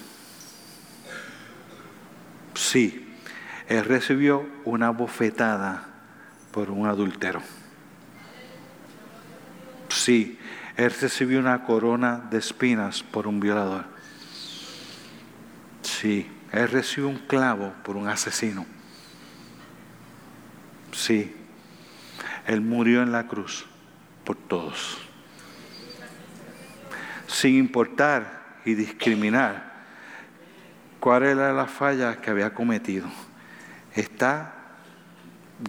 Sí, 2.71 3.03
Él 3.67 3.83
recibió 3.83 4.47
una 4.63 4.91
bofetada 4.91 5.87
por 6.51 6.69
un 6.69 6.87
adúltero. 6.87 7.41
Sí, 9.89 10.37
Él 10.77 10.93
recibió 11.01 11.39
una 11.39 11.63
corona 11.63 12.27
de 12.29 12.37
espinas 12.37 13.01
por 13.01 13.25
un 13.25 13.39
violador. 13.39 13.85
Sí, 15.81 16.29
él 16.51 16.69
recibió 16.69 17.09
un 17.09 17.17
clavo 17.17 17.73
por 17.83 17.97
un 17.97 18.07
asesino. 18.07 18.67
Sí, 20.91 21.35
Él 22.45 22.61
murió 22.61 23.01
en 23.01 23.11
la 23.11 23.25
cruz 23.25 23.65
por 24.23 24.35
todos. 24.35 24.99
Sin 27.25 27.55
importar 27.55 28.59
y 28.63 28.75
discriminar 28.75 29.69
cuál 30.99 31.23
era 31.23 31.53
la 31.53 31.67
falla 31.67 32.17
que 32.21 32.29
había 32.29 32.53
cometido. 32.53 33.07
Está 33.95 34.53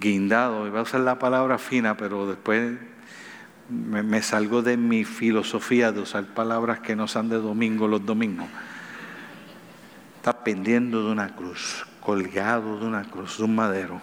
guindado, 0.00 0.66
iba 0.66 0.80
a 0.80 0.82
usar 0.82 1.00
la 1.00 1.18
palabra 1.18 1.58
fina, 1.58 1.96
pero 1.96 2.26
después 2.26 2.78
me, 3.68 4.22
salgo 4.22 4.62
de 4.62 4.76
mi 4.76 5.04
filosofía 5.04 5.92
de 5.92 6.00
usar 6.00 6.24
palabras 6.26 6.80
que 6.80 6.96
no 6.96 7.08
sean 7.08 7.28
de 7.28 7.36
domingo 7.36 7.88
los 7.88 8.04
domingos 8.04 8.48
está 10.20 10.44
pendiendo 10.44 11.02
de 11.02 11.12
una 11.12 11.34
cruz, 11.34 11.86
colgado 12.02 12.78
de 12.78 12.84
una 12.84 13.04
cruz, 13.04 13.38
de 13.38 13.44
un 13.44 13.54
madero. 13.54 14.02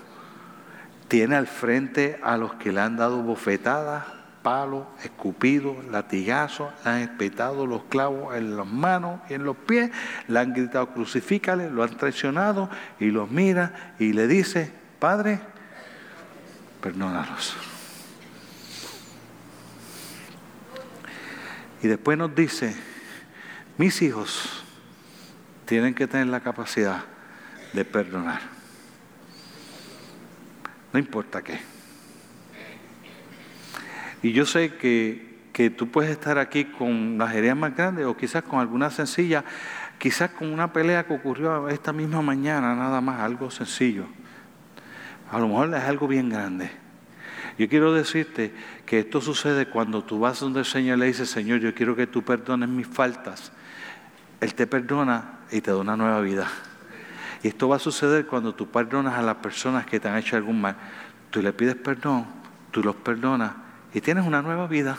Tiene 1.07 1.35
al 1.35 1.45
frente 1.45 2.19
a 2.23 2.37
los 2.37 2.55
que 2.55 2.71
le 2.71 2.81
han 2.81 2.97
dado 2.97 3.21
bofetadas, 3.21 4.03
palos, 4.47 4.87
escupidos, 5.03 5.83
latigazos, 5.87 6.71
le 6.85 6.89
han 6.89 7.01
espetado 7.01 7.67
los 7.67 7.83
clavos 7.83 8.33
en 8.33 8.55
las 8.55 8.65
manos 8.65 9.19
y 9.29 9.33
en 9.33 9.43
los 9.43 9.57
pies, 9.57 9.91
le 10.29 10.39
han 10.39 10.53
gritado 10.53 10.93
crucifícale, 10.93 11.69
lo 11.69 11.83
han 11.83 11.97
traicionado 11.97 12.69
y 12.97 13.11
los 13.11 13.29
mira 13.29 13.93
y 13.99 14.13
le 14.13 14.25
dice, 14.25 14.71
Padre, 14.99 15.41
perdónalos. 16.81 17.57
Y 21.83 21.89
después 21.89 22.17
nos 22.17 22.33
dice, 22.33 22.73
mis 23.77 24.01
hijos, 24.01 24.63
tienen 25.65 25.93
que 25.93 26.07
tener 26.07 26.27
la 26.27 26.39
capacidad 26.39 27.03
de 27.73 27.83
perdonar. 27.83 28.39
No 30.93 30.99
importa 30.99 31.41
qué. 31.41 31.76
Y 34.21 34.31
yo 34.31 34.45
sé 34.45 34.75
que, 34.75 35.27
que 35.53 35.69
tú 35.69 35.89
puedes 35.89 36.11
estar 36.11 36.37
aquí 36.37 36.65
con 36.65 37.17
las 37.17 37.33
heridas 37.33 37.57
más 37.57 37.75
grandes 37.75 38.05
o 38.05 38.15
quizás 38.15 38.43
con 38.43 38.59
alguna 38.59 38.89
sencilla, 38.89 39.43
quizás 39.97 40.31
con 40.31 40.51
una 40.51 40.71
pelea 40.71 41.05
que 41.05 41.13
ocurrió 41.13 41.69
esta 41.69 41.93
misma 41.93 42.21
mañana, 42.21 42.75
nada 42.75 43.01
más, 43.01 43.19
algo 43.21 43.49
sencillo. 43.51 44.05
A 45.31 45.39
lo 45.39 45.47
mejor 45.47 45.73
es 45.73 45.83
algo 45.83 46.07
bien 46.07 46.29
grande. 46.29 46.69
Yo 47.57 47.67
quiero 47.67 47.93
decirte 47.93 48.53
que 48.85 48.99
esto 48.99 49.19
sucede 49.19 49.67
cuando 49.67 50.03
tú 50.03 50.19
vas 50.19 50.39
donde 50.39 50.59
el 50.59 50.65
Señor 50.65 50.99
le 50.99 51.07
dice, 51.07 51.25
Señor, 51.25 51.59
yo 51.59 51.73
quiero 51.73 51.95
que 51.95 52.05
tú 52.05 52.23
perdones 52.23 52.69
mis 52.69 52.85
faltas. 52.85 53.51
Él 54.39 54.53
te 54.53 54.67
perdona 54.67 55.39
y 55.51 55.61
te 55.61 55.71
da 55.71 55.77
una 55.77 55.97
nueva 55.97 56.21
vida. 56.21 56.47
Y 57.41 57.47
esto 57.47 57.67
va 57.67 57.77
a 57.77 57.79
suceder 57.79 58.27
cuando 58.27 58.53
tú 58.53 58.69
perdonas 58.69 59.15
a 59.15 59.21
las 59.21 59.37
personas 59.37 59.85
que 59.85 59.99
te 59.99 60.07
han 60.07 60.17
hecho 60.17 60.35
algún 60.35 60.61
mal. 60.61 60.75
Tú 61.31 61.41
le 61.41 61.51
pides 61.51 61.75
perdón, 61.75 62.27
tú 62.71 62.83
los 62.83 62.95
perdonas 62.95 63.66
y 63.93 64.01
tienes 64.01 64.25
una 64.25 64.41
nueva 64.41 64.67
vida. 64.67 64.97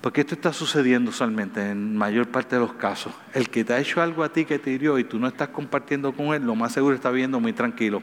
Porque 0.00 0.20
esto 0.20 0.34
está 0.34 0.52
sucediendo 0.52 1.10
usualmente 1.10 1.70
en 1.70 1.96
mayor 1.96 2.28
parte 2.28 2.56
de 2.56 2.60
los 2.60 2.74
casos. 2.74 3.14
El 3.32 3.48
que 3.48 3.64
te 3.64 3.72
ha 3.72 3.80
hecho 3.80 4.02
algo 4.02 4.22
a 4.22 4.28
ti 4.28 4.44
que 4.44 4.58
te 4.58 4.70
hirió 4.70 4.98
y 4.98 5.04
tú 5.04 5.18
no 5.18 5.28
estás 5.28 5.48
compartiendo 5.48 6.12
con 6.12 6.34
él, 6.34 6.42
lo 6.44 6.54
más 6.54 6.72
seguro 6.72 6.94
está 6.94 7.10
viendo 7.10 7.40
muy 7.40 7.54
tranquilo. 7.54 8.02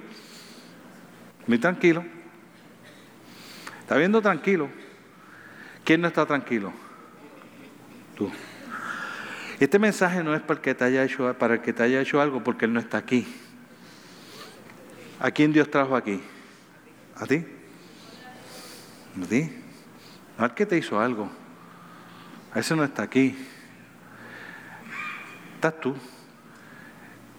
Muy 1.46 1.60
tranquilo. 1.60 2.04
Está 3.82 3.98
viendo 3.98 4.20
tranquilo. 4.20 4.68
¿Quién 5.84 6.02
no 6.02 6.08
está 6.08 6.26
tranquilo? 6.26 6.74
Tú. 8.16 8.32
Este 9.60 9.78
mensaje 9.78 10.24
no 10.24 10.34
es 10.34 10.42
para, 10.42 10.60
que 10.60 10.74
te 10.74 10.84
haya 10.84 11.04
hecho, 11.04 11.36
para 11.38 11.54
el 11.54 11.62
que 11.62 11.72
te 11.72 11.84
haya 11.84 12.02
hecho 12.02 12.20
algo 12.20 12.44
porque 12.44 12.66
Él 12.66 12.74
no 12.74 12.80
está 12.80 12.98
aquí. 12.98 13.28
¿A 15.20 15.30
quién 15.30 15.54
Dios 15.54 15.70
trajo 15.70 15.96
aquí? 15.96 16.20
¿A 17.16 17.28
ti? 17.28 17.46
¿A 19.20 19.26
ti? 19.26 19.52
No 20.38 20.46
al 20.46 20.54
que 20.54 20.66
te 20.66 20.78
hizo 20.78 21.00
algo. 21.00 21.30
A 22.54 22.60
ese 22.60 22.76
no 22.76 22.84
está 22.84 23.04
aquí. 23.04 23.36
Estás 25.56 25.80
tú. 25.80 25.96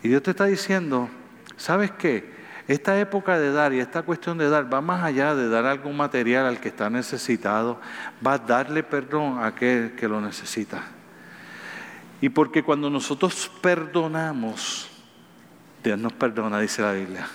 Y 0.03 0.09
Dios 0.09 0.23
te 0.23 0.31
está 0.31 0.47
diciendo, 0.47 1.09
¿sabes 1.57 1.91
qué? 1.93 2.33
Esta 2.69 2.99
época 2.99 3.39
de 3.39 3.53
dar 3.53 3.73
y 3.73 3.81
esta 3.81 4.03
cuestión 4.03 4.39
de 4.39 4.49
dar 4.49 4.73
va 4.73 4.81
más 4.81 5.03
allá 5.03 5.35
de 5.35 5.49
dar 5.49 5.67
algún 5.67 5.97
material 5.97 6.47
al 6.47 6.61
que 6.61 6.69
está 6.69 6.89
necesitado, 6.89 7.81
va 8.25 8.35
a 8.35 8.39
darle 8.39 8.83
perdón 8.83 9.39
a 9.39 9.47
aquel 9.47 9.97
que 9.97 10.09
lo 10.09 10.21
necesita. 10.21 10.83
Y 12.21 12.29
porque 12.29 12.63
cuando 12.63 12.89
nosotros 12.89 13.51
perdonamos, 13.61 14.89
Dios 15.83 15.99
nos 15.99 16.13
perdona, 16.13 16.61
dice 16.61 16.83
la 16.83 16.93
Biblia. 16.93 17.27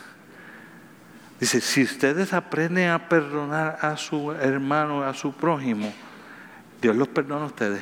Dice, 1.39 1.61
si 1.61 1.83
ustedes 1.83 2.33
aprenden 2.33 2.89
a 2.89 3.07
perdonar 3.09 3.77
a 3.81 3.95
su 3.95 4.31
hermano, 4.31 5.03
a 5.03 5.13
su 5.13 5.33
prójimo, 5.33 5.93
Dios 6.81 6.95
los 6.95 7.07
perdona 7.07 7.43
a 7.43 7.47
ustedes. 7.47 7.81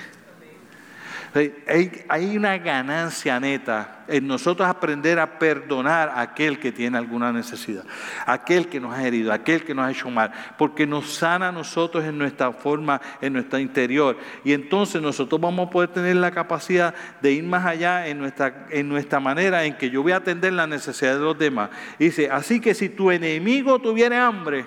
Hay, 2.07 2.37
una 2.37 2.57
ganancia 2.57 3.37
neta 3.41 4.05
en 4.07 4.25
nosotros 4.25 4.69
aprender 4.69 5.19
a 5.19 5.37
perdonar 5.37 6.07
a 6.07 6.21
aquel 6.21 6.59
que 6.59 6.71
tiene 6.71 6.97
alguna 6.97 7.33
necesidad, 7.33 7.83
aquel 8.25 8.69
que 8.69 8.79
nos 8.79 8.93
ha 8.93 9.05
herido, 9.05 9.33
aquel 9.33 9.65
que 9.65 9.75
nos 9.75 9.85
ha 9.85 9.91
hecho 9.91 10.09
mal, 10.09 10.31
porque 10.57 10.87
nos 10.87 11.13
sana 11.15 11.49
a 11.49 11.51
nosotros 11.51 12.05
en 12.05 12.17
nuestra 12.17 12.53
forma, 12.53 13.01
en 13.19 13.33
nuestro 13.33 13.59
interior. 13.59 14.17
Y 14.45 14.53
entonces 14.53 15.01
nosotros 15.01 15.41
vamos 15.41 15.67
a 15.67 15.71
poder 15.71 15.89
tener 15.89 16.15
la 16.15 16.31
capacidad 16.31 16.95
de 17.21 17.33
ir 17.33 17.43
más 17.43 17.65
allá 17.65 18.07
en 18.07 18.19
nuestra, 18.19 18.67
en 18.69 18.87
nuestra 18.87 19.19
manera 19.19 19.65
en 19.65 19.75
que 19.75 19.89
yo 19.89 20.03
voy 20.03 20.13
a 20.13 20.17
atender 20.17 20.53
la 20.53 20.67
necesidad 20.67 21.15
de 21.15 21.19
los 21.19 21.37
demás. 21.37 21.69
Dice, 21.99 22.29
así 22.31 22.61
que 22.61 22.73
si 22.73 22.87
tu 22.87 23.11
enemigo 23.11 23.77
tuviera 23.79 24.25
hambre, 24.25 24.65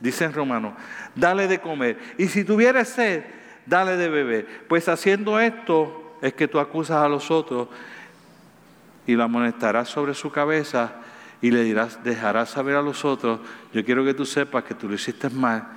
dice 0.00 0.24
en 0.24 0.32
Romano, 0.32 0.76
dale 1.14 1.46
de 1.46 1.60
comer. 1.60 1.98
Y 2.18 2.26
si 2.26 2.42
tuviera 2.42 2.84
sed, 2.84 3.37
dale 3.68 3.96
de 3.96 4.08
beber. 4.08 4.64
Pues 4.68 4.88
haciendo 4.88 5.38
esto 5.38 6.16
es 6.22 6.34
que 6.34 6.48
tú 6.48 6.58
acusas 6.58 6.98
a 6.98 7.08
los 7.08 7.30
otros 7.30 7.68
y 9.06 9.14
lo 9.14 9.24
amonestarás 9.24 9.88
sobre 9.88 10.14
su 10.14 10.30
cabeza 10.30 10.92
y 11.40 11.50
le 11.50 11.62
dirás, 11.62 12.02
dejarás 12.02 12.50
saber 12.50 12.76
a 12.76 12.82
los 12.82 13.04
otros, 13.04 13.40
yo 13.72 13.84
quiero 13.84 14.04
que 14.04 14.14
tú 14.14 14.26
sepas 14.26 14.64
que 14.64 14.74
tú 14.74 14.88
lo 14.88 14.94
hiciste 14.94 15.30
mal 15.30 15.68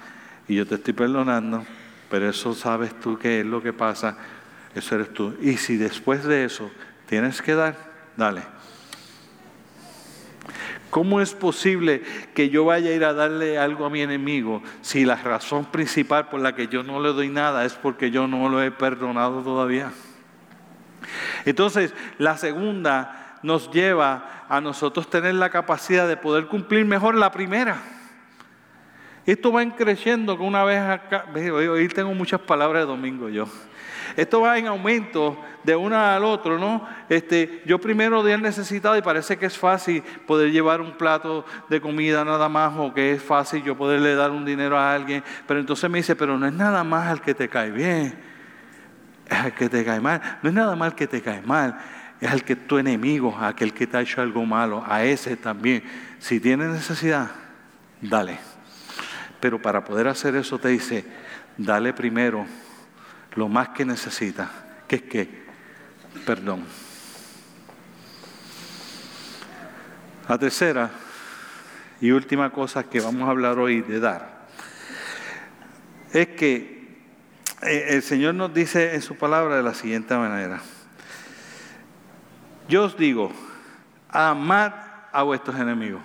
y 0.48 0.56
yo 0.56 0.66
te 0.66 0.76
estoy 0.76 0.94
perdonando, 0.94 1.64
pero 2.10 2.30
eso 2.30 2.54
sabes 2.54 3.00
tú 3.00 3.18
que 3.18 3.42
es 3.42 3.46
lo 3.46 3.62
que 3.62 3.74
pasa, 3.74 4.18
eso 4.74 4.96
eres 4.96 5.14
tú. 5.14 5.36
Y 5.42 5.58
si 5.58 5.78
después 5.78 6.24
de 6.24 6.46
eso 6.46 6.72
tienes 7.06 7.42
que 7.42 7.54
dar, 7.54 7.76
dale. 8.18 8.42
¿Cómo 10.92 11.22
es 11.22 11.34
posible 11.34 12.04
que 12.36 12.50
yo 12.50 12.66
vaya 12.66 12.92
a 12.92 12.94
ir 12.94 13.06
a 13.06 13.14
darle 13.14 13.58
algo 13.58 13.86
a 13.86 13.90
mi 13.90 14.02
enemigo 14.02 14.62
si 14.82 15.06
la 15.06 15.16
razón 15.16 15.66
principal 15.66 16.28
por 16.28 16.42
la 16.42 16.54
que 16.54 16.68
yo 16.68 16.84
no 16.84 17.00
le 17.00 17.14
doy 17.14 17.30
nada 17.30 17.66
es 17.66 17.74
porque 17.74 18.12
yo 18.12 18.28
no 18.28 18.50
lo 18.50 18.62
he 18.62 18.72
perdonado 18.72 19.42
todavía? 19.42 19.94
Entonces, 21.46 21.94
la 22.18 22.38
segunda 22.38 23.38
nos 23.42 23.72
lleva 23.72 24.46
a 24.50 24.60
nosotros 24.60 25.10
tener 25.10 25.36
la 25.36 25.50
capacidad 25.50 26.10
de 26.10 26.18
poder 26.18 26.48
cumplir 26.48 26.86
mejor 26.86 27.16
la 27.16 27.32
primera. 27.32 27.82
Esto 29.26 29.54
va 29.54 29.64
creciendo 29.74 30.38
con 30.38 30.48
una 30.48 30.66
vez 30.66 30.82
acá. 30.82 31.26
Hoy 31.34 31.88
tengo 31.88 32.14
muchas 32.14 32.42
palabras 32.42 32.84
de 32.84 32.88
domingo 32.88 33.30
yo. 33.30 33.48
Esto 34.16 34.42
va 34.42 34.58
en 34.58 34.68
aumento 34.68 35.38
de 35.64 35.76
una 35.76 36.16
al 36.16 36.24
otro, 36.24 36.58
¿no? 36.58 36.88
Este, 37.10 37.62
yo 37.66 37.80
primero 37.80 38.24
di 38.24 38.32
el 38.32 38.42
necesitado 38.42 38.98
y 38.98 39.02
parece 39.02 39.38
que 39.38 39.46
es 39.46 39.58
fácil 39.58 40.04
poder 40.26 40.52
llevar 40.52 40.82
un 40.82 40.98
plato 40.98 41.46
de 41.70 41.80
comida 41.82 42.26
nada 42.26 42.50
más 42.50 42.74
o 42.78 42.94
que 42.94 43.14
es 43.14 43.22
fácil 43.22 43.64
yo 43.64 43.78
poderle 43.78 44.16
dar 44.16 44.32
un 44.32 44.46
dinero 44.46 44.78
a 44.78 44.94
alguien, 44.94 45.24
pero 45.48 45.60
entonces 45.60 45.90
me 45.90 46.00
dice, 46.00 46.16
pero 46.16 46.38
no 46.38 46.48
es 46.48 46.54
nada 46.54 46.84
más 46.84 47.08
al 47.08 47.22
que 47.22 47.34
te 47.34 47.48
cae 47.48 47.72
bien, 47.72 48.18
es 49.28 49.38
al 49.38 49.54
que 49.54 49.70
te 49.70 49.86
cae 49.86 50.00
mal, 50.00 50.40
no 50.42 50.50
es 50.50 50.56
nada 50.56 50.76
mal 50.76 50.96
que 50.96 51.08
te 51.08 51.22
cae 51.22 51.42
mal, 51.42 51.78
es 52.20 52.32
al 52.32 52.44
que 52.44 52.56
tu 52.56 52.78
enemigo, 52.78 53.38
aquel 53.40 53.74
que 53.74 53.88
te 53.88 53.98
ha 53.98 54.02
hecho 54.02 54.22
algo 54.22 54.46
malo, 54.46 54.84
a 54.88 55.04
ese 55.04 55.36
también. 55.36 55.84
Si 56.20 56.40
tiene 56.40 56.68
necesidad, 56.68 57.32
dale. 58.00 58.38
Pero 59.40 59.60
para 59.60 59.84
poder 59.84 60.08
hacer 60.08 60.36
eso 60.36 60.60
te 60.60 60.70
dice, 60.70 61.04
dale 61.58 61.94
primero 61.94 62.46
lo 63.36 63.48
más 63.48 63.70
que 63.70 63.86
necesita, 63.86 64.50
que 64.88 64.98
es 64.98 65.02
que 65.04 65.42
perdón. 66.26 66.66
La 70.28 70.38
tercera 70.38 70.92
y 72.00 72.12
última 72.12 72.52
cosa 72.52 72.84
que 72.84 73.00
vamos 73.00 73.28
a 73.28 73.32
hablar 73.32 73.60
hoy 73.60 73.82
de 73.82 74.00
dar 74.00 74.48
es 76.14 76.28
que 76.30 77.00
eh, 77.62 77.86
el 77.90 78.02
Señor 78.02 78.36
nos 78.36 78.54
dice 78.54 78.96
en 78.96 79.02
su 79.02 79.16
palabra 79.16 79.56
de 79.56 79.64
la 79.64 79.74
siguiente 79.74 80.16
manera. 80.16 80.62
Yo 82.68 82.84
os 82.86 82.98
digo, 82.98 83.32
amad 84.10 84.74
a 85.12 85.24
vuestros 85.24 85.60
enemigos. 85.60 86.02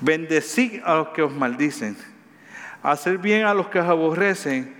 Bendecid 0.00 0.82
a 0.84 0.96
los 0.96 1.08
que 1.08 1.22
os 1.22 1.32
maldicen 1.32 1.96
hacer 2.92 3.18
bien 3.18 3.46
a 3.46 3.54
los 3.54 3.68
que 3.68 3.80
os 3.80 3.88
aborrecen 3.88 4.74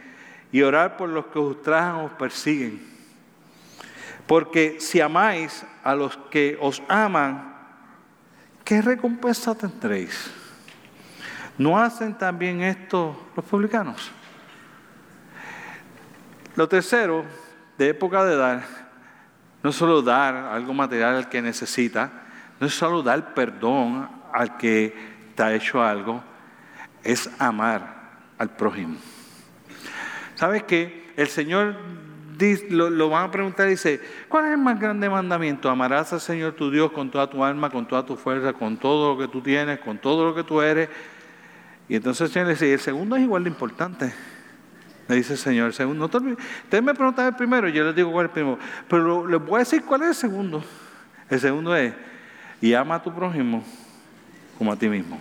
y 0.53 0.63
orar 0.63 0.97
por 0.97 1.09
los 1.09 1.27
que 1.27 1.39
os 1.39 1.63
trajan 1.63 1.97
o 1.97 2.05
os 2.05 2.13
persiguen. 2.13 2.81
Porque 4.27 4.77
si 4.79 5.01
amáis 5.01 5.65
a 5.83 5.95
los 5.95 6.17
que 6.31 6.57
os 6.61 6.83
aman, 6.87 7.55
¿qué 8.63 8.83
recompensa 8.83 9.55
tendréis? 9.55 10.31
¿No 11.57 11.79
hacen 11.81 12.17
también 12.17 12.63
esto 12.63 13.31
los 13.35 13.45
publicanos? 13.45 14.13
Lo 16.57 16.69
tercero, 16.69 17.25
de 17.79 17.89
época 17.89 18.25
de 18.25 18.37
dar, 18.37 18.63
no 19.63 19.73
solo 19.73 20.03
dar 20.03 20.37
algo 20.37 20.75
material 20.75 21.17
al 21.17 21.29
que 21.29 21.41
necesita, 21.41 22.11
no 22.61 22.67
es 22.67 22.75
solo 22.75 23.03
dar 23.03 23.35
perdón 23.35 24.09
al 24.33 24.57
que 24.59 24.95
te 25.35 25.43
ha 25.43 25.55
hecho 25.55 25.83
algo, 25.83 26.23
es 27.03 27.29
amar 27.39 27.94
al 28.39 28.51
prójimo. 28.51 28.97
¿Sabes 30.35 30.63
qué? 30.65 31.13
El 31.17 31.29
Señor 31.29 31.77
lo, 32.71 32.91
lo, 32.91 33.09
van 33.09 33.29
a 33.29 33.31
preguntar 33.31 33.67
y 33.69 33.71
dice, 33.71 34.01
¿cuál 34.29 34.47
es 34.47 34.53
el 34.53 34.59
más 34.59 34.79
grande 34.79 35.09
mandamiento? 35.09 35.71
Amarás 35.71 36.13
al 36.13 36.21
Señor 36.21 36.55
tu 36.55 36.71
Dios 36.71 36.91
con 36.93 37.11
toda 37.11 37.29
tu 37.31 37.45
alma, 37.45 37.71
con 37.71 37.87
toda 37.87 38.05
tu 38.05 38.17
fuerza, 38.17 38.53
con 38.53 38.77
todo 38.77 39.15
lo 39.15 39.21
que 39.21 39.29
tú 39.31 39.41
tienes, 39.41 39.79
con 39.81 39.99
todo 39.99 40.25
lo 40.25 40.35
que 40.35 40.43
tú 40.43 40.61
eres. 40.61 40.89
Y 41.89 41.97
entonces 41.97 42.29
el 42.29 42.33
Señor 42.33 42.49
dice, 42.49 42.73
el 42.73 42.81
segundo 42.81 43.17
es 43.17 43.23
igual 43.23 43.45
de 43.45 43.51
importante. 43.51 44.13
Le 45.07 45.17
dice 45.17 45.35
el 45.35 45.39
Señor, 45.39 45.67
el 45.69 45.75
segundo, 45.75 46.07
ustedes 46.07 46.83
me 46.83 46.95
preguntan 46.95 47.27
el 47.27 47.37
primero, 47.37 47.69
yo 47.69 47.85
les 47.85 47.95
digo 47.95 48.11
cuál 48.11 48.27
es 48.27 48.31
el 48.31 48.33
primero, 48.33 48.59
pero 48.89 49.27
les 49.27 49.41
voy 49.45 49.57
a 49.57 49.59
decir 49.59 49.85
cuál 49.85 50.03
es 50.03 50.09
el 50.09 50.15
segundo. 50.15 50.65
El 51.29 51.41
segundo 51.41 51.77
es, 51.77 51.93
y 52.61 52.73
ama 52.73 52.97
a 52.97 53.03
tu 53.03 53.15
prójimo 53.15 53.63
como 54.57 54.73
a 54.73 54.77
ti 54.77 54.89
mismo. 54.89 55.21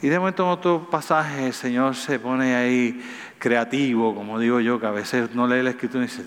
Y 0.00 0.08
de 0.08 0.18
momento 0.18 0.44
en 0.44 0.50
otro 0.50 0.88
pasaje 0.90 1.46
el 1.46 1.52
Señor 1.52 1.96
se 1.96 2.18
pone 2.20 2.54
ahí 2.54 3.02
creativo, 3.38 4.14
como 4.14 4.38
digo 4.38 4.60
yo, 4.60 4.78
que 4.78 4.86
a 4.86 4.92
veces 4.92 5.34
no 5.34 5.48
lee 5.48 5.62
la 5.62 5.70
escritura 5.70 6.04
y 6.04 6.06
dice, 6.06 6.24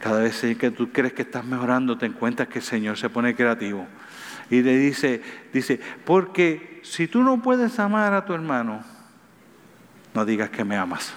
cada 0.00 0.20
vez 0.20 0.40
que 0.58 0.70
tú 0.70 0.92
crees 0.92 1.12
que 1.12 1.22
estás 1.22 1.44
mejorando, 1.44 1.98
te 1.98 2.06
encuentras 2.06 2.48
que 2.48 2.60
el 2.60 2.64
Señor 2.64 2.96
se 2.98 3.08
pone 3.08 3.34
creativo. 3.34 3.86
Y 4.48 4.62
le 4.62 4.76
dice, 4.76 5.22
dice, 5.52 5.80
porque 6.04 6.80
si 6.84 7.08
tú 7.08 7.22
no 7.22 7.42
puedes 7.42 7.78
amar 7.78 8.14
a 8.14 8.24
tu 8.24 8.32
hermano, 8.32 8.84
no 10.14 10.24
digas 10.24 10.50
que 10.50 10.64
me 10.64 10.76
amas. 10.76 11.14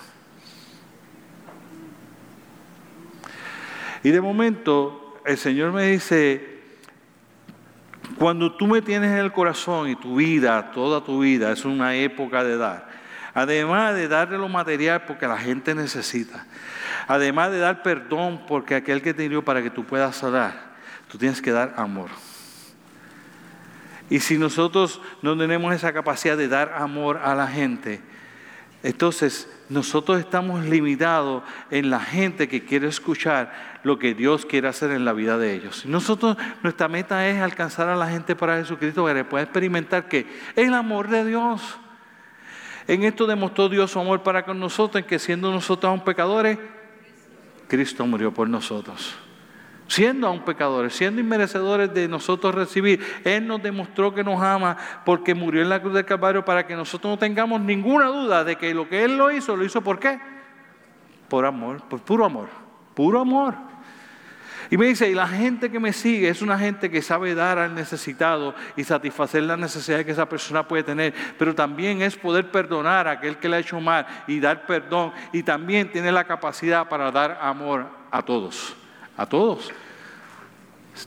Y 4.03 4.09
de 4.11 4.21
momento 4.21 5.19
el 5.25 5.37
Señor 5.37 5.73
me 5.73 5.87
dice, 5.87 6.54
cuando 8.17 8.55
tú 8.55 8.67
me 8.67 8.81
tienes 8.81 9.11
en 9.11 9.17
el 9.17 9.31
corazón 9.31 9.89
y 9.89 9.95
tu 9.95 10.15
vida, 10.15 10.71
toda 10.71 11.03
tu 11.03 11.19
vida, 11.19 11.51
es 11.51 11.65
una 11.65 11.95
época 11.95 12.43
de 12.43 12.57
dar. 12.57 12.87
Además 13.33 13.95
de 13.95 14.07
darle 14.07 14.37
lo 14.37 14.47
material 14.47 15.03
porque 15.05 15.27
la 15.27 15.37
gente 15.37 15.75
necesita. 15.75 16.45
Además 17.07 17.51
de 17.51 17.59
dar 17.59 17.83
perdón 17.83 18.45
porque 18.47 18.75
aquel 18.75 19.01
que 19.01 19.13
te 19.13 19.27
dio 19.27 19.43
para 19.43 19.61
que 19.61 19.69
tú 19.69 19.83
puedas 19.83 20.23
orar, 20.23 20.75
tú 21.09 21.17
tienes 21.17 21.41
que 21.41 21.51
dar 21.51 21.73
amor. 21.75 22.09
Y 24.09 24.19
si 24.19 24.37
nosotros 24.37 25.01
no 25.21 25.37
tenemos 25.37 25.73
esa 25.73 25.91
capacidad 25.91 26.37
de 26.37 26.47
dar 26.47 26.73
amor 26.77 27.19
a 27.23 27.35
la 27.35 27.47
gente, 27.47 28.01
entonces 28.83 29.49
nosotros 29.69 30.19
estamos 30.19 30.65
limitados 30.65 31.43
en 31.71 31.89
la 31.89 31.99
gente 31.99 32.47
que 32.47 32.65
quiere 32.65 32.87
escuchar 32.87 33.79
lo 33.83 33.97
que 33.97 34.13
Dios 34.13 34.45
quiere 34.45 34.67
hacer 34.67 34.91
en 34.91 35.05
la 35.05 35.13
vida 35.13 35.37
de 35.37 35.53
ellos. 35.53 35.85
Nosotros, 35.85 36.37
nuestra 36.63 36.87
meta 36.87 37.27
es 37.27 37.41
alcanzar 37.41 37.89
a 37.89 37.95
la 37.95 38.09
gente 38.09 38.35
para 38.35 38.57
Jesucristo 38.57 39.03
para 39.03 39.15
que 39.15 39.25
pueda 39.25 39.43
experimentar 39.43 40.07
que 40.07 40.27
el 40.55 40.73
amor 40.73 41.09
de 41.09 41.25
Dios. 41.25 41.61
En 42.87 43.03
esto 43.03 43.25
demostró 43.25 43.67
Dios 43.67 43.91
su 43.91 43.99
amor 43.99 44.21
para 44.21 44.45
con 44.45 44.59
nosotros, 44.59 45.01
en 45.01 45.07
que 45.07 45.17
siendo 45.17 45.51
nosotros 45.51 45.89
aún 45.89 46.03
pecadores, 46.03 46.59
Cristo 47.67 48.05
murió 48.05 48.31
por 48.31 48.47
nosotros 48.47 49.15
siendo 49.87 50.27
aún 50.27 50.43
pecadores, 50.43 50.95
siendo 50.95 51.21
inmerecedores 51.21 51.93
de 51.93 52.07
nosotros 52.07 52.55
recibir. 52.55 53.01
Él 53.23 53.47
nos 53.47 53.61
demostró 53.61 54.13
que 54.13 54.23
nos 54.23 54.41
ama 54.41 54.77
porque 55.05 55.35
murió 55.35 55.61
en 55.61 55.69
la 55.69 55.81
cruz 55.81 55.93
del 55.93 56.05
Calvario 56.05 56.43
para 56.43 56.65
que 56.65 56.75
nosotros 56.75 57.11
no 57.11 57.17
tengamos 57.17 57.61
ninguna 57.61 58.07
duda 58.07 58.43
de 58.43 58.55
que 58.55 58.73
lo 58.73 58.89
que 58.89 59.03
Él 59.03 59.17
lo 59.17 59.31
hizo, 59.31 59.55
lo 59.55 59.63
hizo 59.63 59.81
por 59.81 59.99
qué? 59.99 60.19
Por 61.29 61.45
amor, 61.45 61.81
por 61.87 62.01
puro 62.01 62.25
amor, 62.25 62.49
puro 62.93 63.19
amor. 63.19 63.55
Y 64.71 64.77
me 64.77 64.87
dice, 64.87 65.07
y 65.07 65.13
la 65.13 65.27
gente 65.27 65.69
que 65.69 65.79
me 65.79 65.93
sigue 65.93 66.27
es 66.27 66.41
una 66.41 66.57
gente 66.57 66.89
que 66.89 67.03
sabe 67.03 67.35
dar 67.35 67.59
al 67.59 67.75
necesitado 67.75 68.55
y 68.75 68.83
satisfacer 68.83 69.43
las 69.43 69.59
necesidades 69.59 70.07
que 70.07 70.11
esa 70.11 70.27
persona 70.27 70.67
puede 70.67 70.81
tener, 70.81 71.13
pero 71.37 71.53
también 71.53 72.01
es 72.01 72.15
poder 72.15 72.49
perdonar 72.49 73.07
a 73.07 73.11
aquel 73.11 73.37
que 73.37 73.47
le 73.47 73.57
ha 73.57 73.59
hecho 73.59 73.79
mal 73.79 74.07
y 74.25 74.39
dar 74.39 74.65
perdón, 74.65 75.11
y 75.31 75.43
también 75.43 75.91
tiene 75.91 76.11
la 76.11 76.23
capacidad 76.23 76.89
para 76.89 77.11
dar 77.11 77.37
amor 77.41 77.85
a 78.09 78.23
todos 78.23 78.75
a 79.17 79.25
todos. 79.25 79.71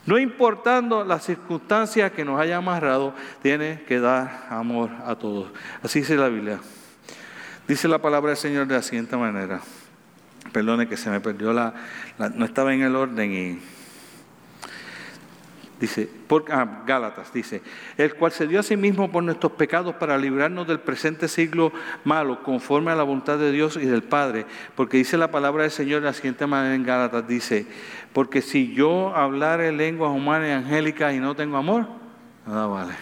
No 0.04 0.18
importando 0.18 1.04
las 1.04 1.24
circunstancias 1.24 2.12
que 2.12 2.24
nos 2.24 2.38
haya 2.38 2.58
amarrado, 2.58 3.14
tiene 3.42 3.82
que 3.86 4.00
dar 4.00 4.46
amor 4.50 4.90
a 5.06 5.14
todos. 5.14 5.50
Así 5.82 6.00
dice 6.00 6.16
la 6.16 6.28
Biblia. 6.28 6.60
Dice 7.66 7.88
la 7.88 7.98
palabra 7.98 8.30
del 8.30 8.36
Señor 8.38 8.66
de 8.66 8.74
la 8.74 8.82
siguiente 8.82 9.16
manera. 9.16 9.60
Perdone 10.52 10.88
que 10.88 10.96
se 10.96 11.10
me 11.10 11.20
perdió 11.20 11.52
la, 11.52 11.74
no 12.34 12.44
estaba 12.44 12.74
en 12.74 12.82
el 12.82 12.96
orden 12.96 13.32
y 13.32 13.60
Dice, 15.80 16.10
ah, 16.50 16.82
Gálatas 16.84 17.32
dice, 17.32 17.62
el 17.96 18.14
cual 18.14 18.32
se 18.32 18.48
dio 18.48 18.58
a 18.58 18.64
sí 18.64 18.76
mismo 18.76 19.12
por 19.12 19.22
nuestros 19.22 19.52
pecados 19.52 19.94
para 19.94 20.18
librarnos 20.18 20.66
del 20.66 20.80
presente 20.80 21.28
siglo 21.28 21.72
malo, 22.04 22.42
conforme 22.42 22.90
a 22.90 22.96
la 22.96 23.04
voluntad 23.04 23.38
de 23.38 23.52
Dios 23.52 23.76
y 23.76 23.86
del 23.86 24.02
Padre. 24.02 24.44
Porque 24.74 24.96
dice 24.96 25.16
la 25.16 25.30
palabra 25.30 25.62
del 25.62 25.70
Señor 25.70 26.00
de 26.00 26.06
la 26.06 26.12
siguiente 26.12 26.48
manera 26.48 26.74
en 26.74 26.82
Gálatas, 26.82 27.28
dice, 27.28 27.66
porque 28.12 28.42
si 28.42 28.74
yo 28.74 29.14
hablare 29.14 29.70
lenguas 29.70 30.10
humanas 30.10 30.48
y 30.48 30.52
angélicas 30.52 31.14
y 31.14 31.20
no 31.20 31.36
tengo 31.36 31.56
amor, 31.56 31.86
nada 32.44 32.66
vale. 32.66 32.94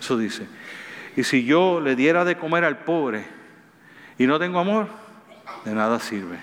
Eso 0.00 0.18
dice. 0.18 0.48
Y 1.14 1.22
si 1.22 1.44
yo 1.44 1.80
le 1.80 1.94
diera 1.94 2.24
de 2.24 2.36
comer 2.36 2.64
al 2.64 2.78
pobre 2.78 3.24
y 4.18 4.26
no 4.26 4.40
tengo 4.40 4.58
amor, 4.58 4.88
de 5.64 5.74
nada 5.74 6.00
sirve. 6.00 6.40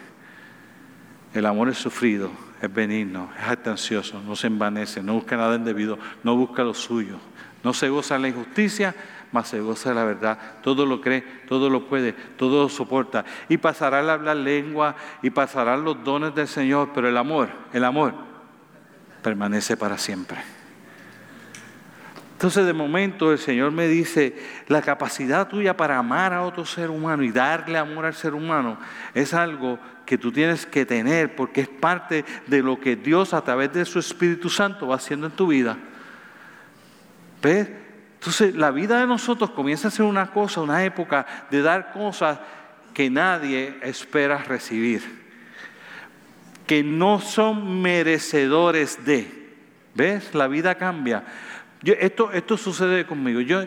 El 1.33 1.45
amor 1.45 1.67
es 1.67 1.77
sufrido 1.77 2.31
es 2.63 2.73
benigno, 2.73 3.29
es 3.37 3.45
atencioso, 3.45 4.21
no 4.25 4.37
se 4.37 4.47
envanece, 4.47 5.03
no 5.03 5.15
busca 5.15 5.35
nada 5.35 5.55
indebido, 5.57 5.99
no 6.23 6.37
busca 6.37 6.63
lo 6.63 6.73
suyo, 6.73 7.17
no 7.61 7.73
se 7.73 7.89
goza 7.89 8.13
de 8.13 8.21
la 8.21 8.27
injusticia, 8.29 8.95
mas 9.33 9.49
se 9.49 9.59
goza 9.59 9.89
de 9.89 9.95
la 9.95 10.05
verdad. 10.05 10.37
Todo 10.61 10.85
lo 10.85 11.01
cree, 11.01 11.23
todo 11.45 11.69
lo 11.69 11.89
puede, 11.89 12.13
todo 12.13 12.63
lo 12.63 12.69
soporta. 12.69 13.25
Y 13.49 13.57
pasará 13.57 13.99
el 13.99 14.09
hablar 14.09 14.37
lengua 14.37 14.95
y 15.21 15.29
pasarán 15.29 15.83
los 15.83 16.05
dones 16.05 16.35
del 16.35 16.47
Señor, 16.47 16.91
pero 16.95 17.09
el 17.09 17.17
amor, 17.17 17.49
el 17.73 17.83
amor 17.83 18.13
permanece 19.21 19.75
para 19.75 19.97
siempre. 19.97 20.37
Entonces 22.43 22.65
de 22.65 22.73
momento 22.73 23.31
el 23.31 23.37
Señor 23.37 23.71
me 23.71 23.87
dice, 23.87 24.35
la 24.67 24.81
capacidad 24.81 25.47
tuya 25.47 25.77
para 25.77 25.97
amar 25.97 26.33
a 26.33 26.41
otro 26.41 26.65
ser 26.65 26.89
humano 26.89 27.23
y 27.23 27.31
darle 27.31 27.77
amor 27.77 28.03
al 28.03 28.15
ser 28.15 28.33
humano 28.33 28.77
es 29.13 29.33
algo 29.33 29.79
que 30.05 30.17
tú 30.17 30.29
tienes 30.29 30.65
que 30.65 30.85
tener 30.85 31.37
porque 31.37 31.61
es 31.61 31.69
parte 31.69 32.25
de 32.47 32.61
lo 32.61 32.81
que 32.81 32.97
Dios 32.97 33.33
a 33.33 33.45
través 33.45 33.71
de 33.71 33.85
su 33.85 33.97
Espíritu 33.97 34.49
Santo 34.49 34.87
va 34.87 34.97
haciendo 34.97 35.27
en 35.27 35.31
tu 35.31 35.47
vida. 35.47 35.77
¿Ves? 37.41 37.69
Entonces 38.15 38.53
la 38.55 38.71
vida 38.71 38.99
de 38.99 39.07
nosotros 39.07 39.51
comienza 39.51 39.87
a 39.87 39.91
ser 39.91 40.05
una 40.05 40.29
cosa, 40.31 40.59
una 40.59 40.83
época 40.83 41.25
de 41.49 41.61
dar 41.61 41.93
cosas 41.93 42.39
que 42.93 43.09
nadie 43.09 43.79
espera 43.83 44.39
recibir, 44.39 45.01
que 46.67 46.83
no 46.83 47.21
son 47.21 47.81
merecedores 47.81 49.05
de. 49.05 49.43
¿Ves? 49.95 50.33
La 50.33 50.47
vida 50.47 50.75
cambia. 50.75 51.23
Esto, 51.83 52.31
esto 52.31 52.57
sucede 52.57 53.05
conmigo. 53.05 53.41
Yo, 53.41 53.63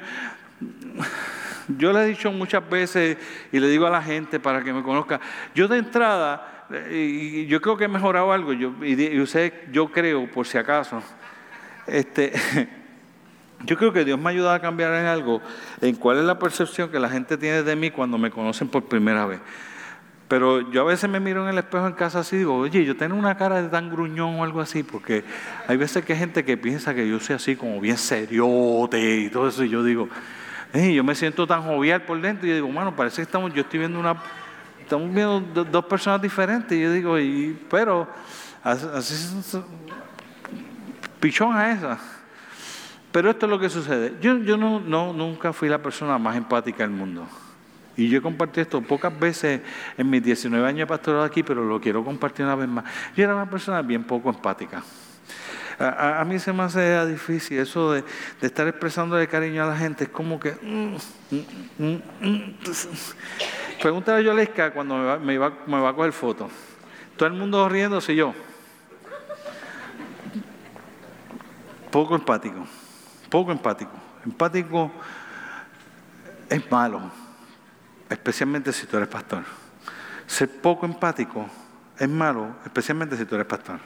yo 1.68 1.92
le 1.92 2.02
he 2.02 2.06
dicho 2.06 2.32
muchas 2.32 2.68
veces 2.68 3.18
y 3.52 3.60
le 3.60 3.68
digo 3.68 3.86
a 3.86 3.90
la 3.90 4.02
gente 4.02 4.40
para 4.40 4.64
que 4.64 4.72
me 4.72 4.82
conozca, 4.82 5.20
yo 5.54 5.68
de 5.68 5.78
entrada, 5.78 6.66
y 6.90 7.46
yo 7.46 7.60
creo 7.60 7.76
que 7.76 7.84
he 7.84 7.88
mejorado 7.88 8.32
algo, 8.32 8.52
yo, 8.52 8.72
y 8.82 9.20
usted, 9.20 9.70
yo 9.70 9.88
creo, 9.92 10.30
por 10.30 10.46
si 10.46 10.58
acaso, 10.58 11.02
este, 11.86 12.32
Yo 13.64 13.76
creo 13.76 13.92
que 13.92 14.04
Dios 14.04 14.18
me 14.18 14.26
ha 14.26 14.30
ayudado 14.30 14.54
a 14.54 14.60
cambiar 14.60 14.92
en 14.94 15.06
algo, 15.06 15.40
en 15.80 15.94
cuál 15.96 16.18
es 16.18 16.24
la 16.24 16.38
percepción 16.38 16.90
que 16.90 17.00
la 17.00 17.08
gente 17.08 17.36
tiene 17.36 17.62
de 17.62 17.76
mí 17.76 17.90
cuando 17.90 18.18
me 18.18 18.30
conocen 18.30 18.68
por 18.68 18.84
primera 18.84 19.26
vez. 19.26 19.40
Pero 20.28 20.72
yo 20.72 20.80
a 20.80 20.84
veces 20.84 21.08
me 21.08 21.20
miro 21.20 21.44
en 21.44 21.50
el 21.50 21.58
espejo 21.58 21.86
en 21.86 21.92
casa 21.92 22.20
así 22.20 22.34
y 22.34 22.38
digo, 22.40 22.56
oye, 22.56 22.84
yo 22.84 22.96
tengo 22.96 23.14
una 23.14 23.36
cara 23.36 23.62
de 23.62 23.68
tan 23.68 23.90
gruñón 23.90 24.40
o 24.40 24.44
algo 24.44 24.60
así, 24.60 24.82
porque 24.82 25.24
hay 25.68 25.76
veces 25.76 26.04
que 26.04 26.14
hay 26.14 26.18
gente 26.18 26.44
que 26.44 26.56
piensa 26.56 26.94
que 26.94 27.08
yo 27.08 27.20
soy 27.20 27.36
así 27.36 27.54
como 27.54 27.80
bien 27.80 27.96
seriote 27.96 29.18
y 29.18 29.30
todo 29.30 29.48
eso, 29.48 29.62
y 29.62 29.68
yo 29.68 29.84
digo, 29.84 30.08
yo 30.74 31.04
me 31.04 31.14
siento 31.14 31.46
tan 31.46 31.62
jovial 31.62 32.02
por 32.02 32.20
dentro, 32.20 32.46
y 32.46 32.50
yo 32.50 32.56
digo, 32.56 32.68
bueno, 32.68 32.96
parece 32.96 33.16
que 33.16 33.22
estamos, 33.22 33.54
yo 33.54 33.60
estoy 33.60 33.78
viendo 33.78 34.00
una, 34.00 34.16
estamos 34.80 35.14
viendo 35.14 35.64
dos 35.64 35.84
personas 35.84 36.20
diferentes, 36.20 36.76
y 36.76 36.82
yo 36.82 36.92
digo, 36.92 37.20
y, 37.20 37.56
pero, 37.70 38.08
así, 38.64 39.62
pichón 41.20 41.56
a 41.56 41.70
esa. 41.70 41.98
Pero 43.12 43.30
esto 43.30 43.46
es 43.46 43.50
lo 43.50 43.58
que 43.58 43.70
sucede. 43.70 44.14
Yo, 44.20 44.36
yo 44.38 44.58
no, 44.58 44.80
no, 44.80 45.12
nunca 45.12 45.52
fui 45.52 45.68
la 45.68 45.80
persona 45.80 46.18
más 46.18 46.36
empática 46.36 46.82
del 46.82 46.90
mundo. 46.90 47.26
Y 47.96 48.08
yo 48.08 48.18
he 48.18 48.22
compartido 48.22 48.62
esto 48.62 48.82
pocas 48.82 49.18
veces 49.18 49.60
en 49.96 50.10
mis 50.10 50.22
19 50.22 50.66
años 50.66 50.80
de 50.80 50.86
pastorado 50.86 51.24
aquí, 51.24 51.42
pero 51.42 51.64
lo 51.64 51.80
quiero 51.80 52.04
compartir 52.04 52.44
una 52.44 52.54
vez 52.54 52.68
más. 52.68 52.84
Yo 53.16 53.24
era 53.24 53.34
una 53.34 53.48
persona 53.48 53.82
bien 53.82 54.04
poco 54.04 54.30
empática. 54.30 54.82
A, 55.78 56.24
mí 56.24 56.38
se 56.38 56.54
me 56.54 56.62
hace 56.62 57.06
difícil 57.06 57.58
eso 57.58 57.92
de, 57.92 58.02
estar 58.40 58.66
expresando 58.66 59.16
de 59.16 59.28
cariño 59.28 59.62
a 59.62 59.66
la 59.66 59.76
gente. 59.76 60.04
Es 60.04 60.10
como 60.10 60.40
que... 60.40 60.52
Mm, 60.52 60.96
mm, 61.78 62.02
mm, 62.20 62.54
Pregúntale 63.82 64.18
a 64.18 64.22
Yolesca 64.22 64.72
cuando 64.72 64.96
me 64.96 65.04
va, 65.04 65.18
me, 65.18 65.36
va, 65.36 65.52
me 65.66 65.80
va 65.80 65.90
a 65.90 65.94
coger 65.94 66.12
fotos. 66.12 66.50
Todo 67.16 67.28
el 67.28 67.34
mundo 67.34 67.68
riéndose 67.68 68.16
yo. 68.16 68.34
Poco 71.90 72.14
empático 72.14 72.66
poco 73.28 73.52
empático. 73.52 73.92
Empático 74.24 74.90
es 76.48 76.70
malo, 76.70 77.10
especialmente 78.10 78.72
si 78.72 78.86
tú 78.86 78.96
eres 78.96 79.08
pastor. 79.08 79.44
Ser 80.26 80.50
poco 80.60 80.86
empático 80.86 81.46
es 81.98 82.08
malo, 82.08 82.56
especialmente 82.64 83.16
si 83.16 83.24
tú 83.24 83.34
eres 83.34 83.46
pastor. 83.46 83.78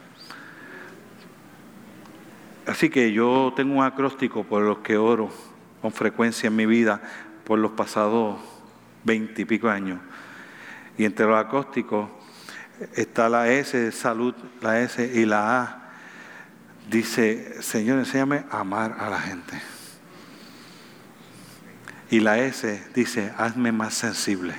Así 2.67 2.89
que 2.91 3.13
yo 3.13 3.53
tengo 3.57 3.79
un 3.79 3.85
acróstico 3.85 4.45
por 4.45 4.63
los 4.63 4.79
que 4.79 4.97
oro 4.97 5.31
con 5.81 5.93
frecuencia 5.93 6.49
en 6.49 6.57
mi 6.57 6.67
vida 6.67 7.01
por 7.45 7.59
los 7.59 7.73
pasados 7.73 8.39
veintipico 9.05 9.69
años. 9.69 9.99
Y 10.97 11.05
entre 11.05 11.27
los 11.27 11.39
acrósticos 11.39 12.09
está 12.95 13.29
la 13.29 13.49
S 13.49 13.93
salud, 13.93 14.35
la 14.61 14.81
S 14.81 15.05
y 15.15 15.25
la 15.25 15.63
A 15.63 15.91
dice, 16.89 17.63
Señor, 17.63 17.99
enséñame 17.99 18.45
a 18.51 18.61
amar 18.61 18.97
a 18.99 19.09
la 19.09 19.21
gente. 19.21 19.61
Y 22.11 22.21
la 22.21 22.39
S 22.39 22.83
dice, 22.95 23.33
hazme 23.39 23.71
más 23.71 23.95
sensible. 23.95 24.55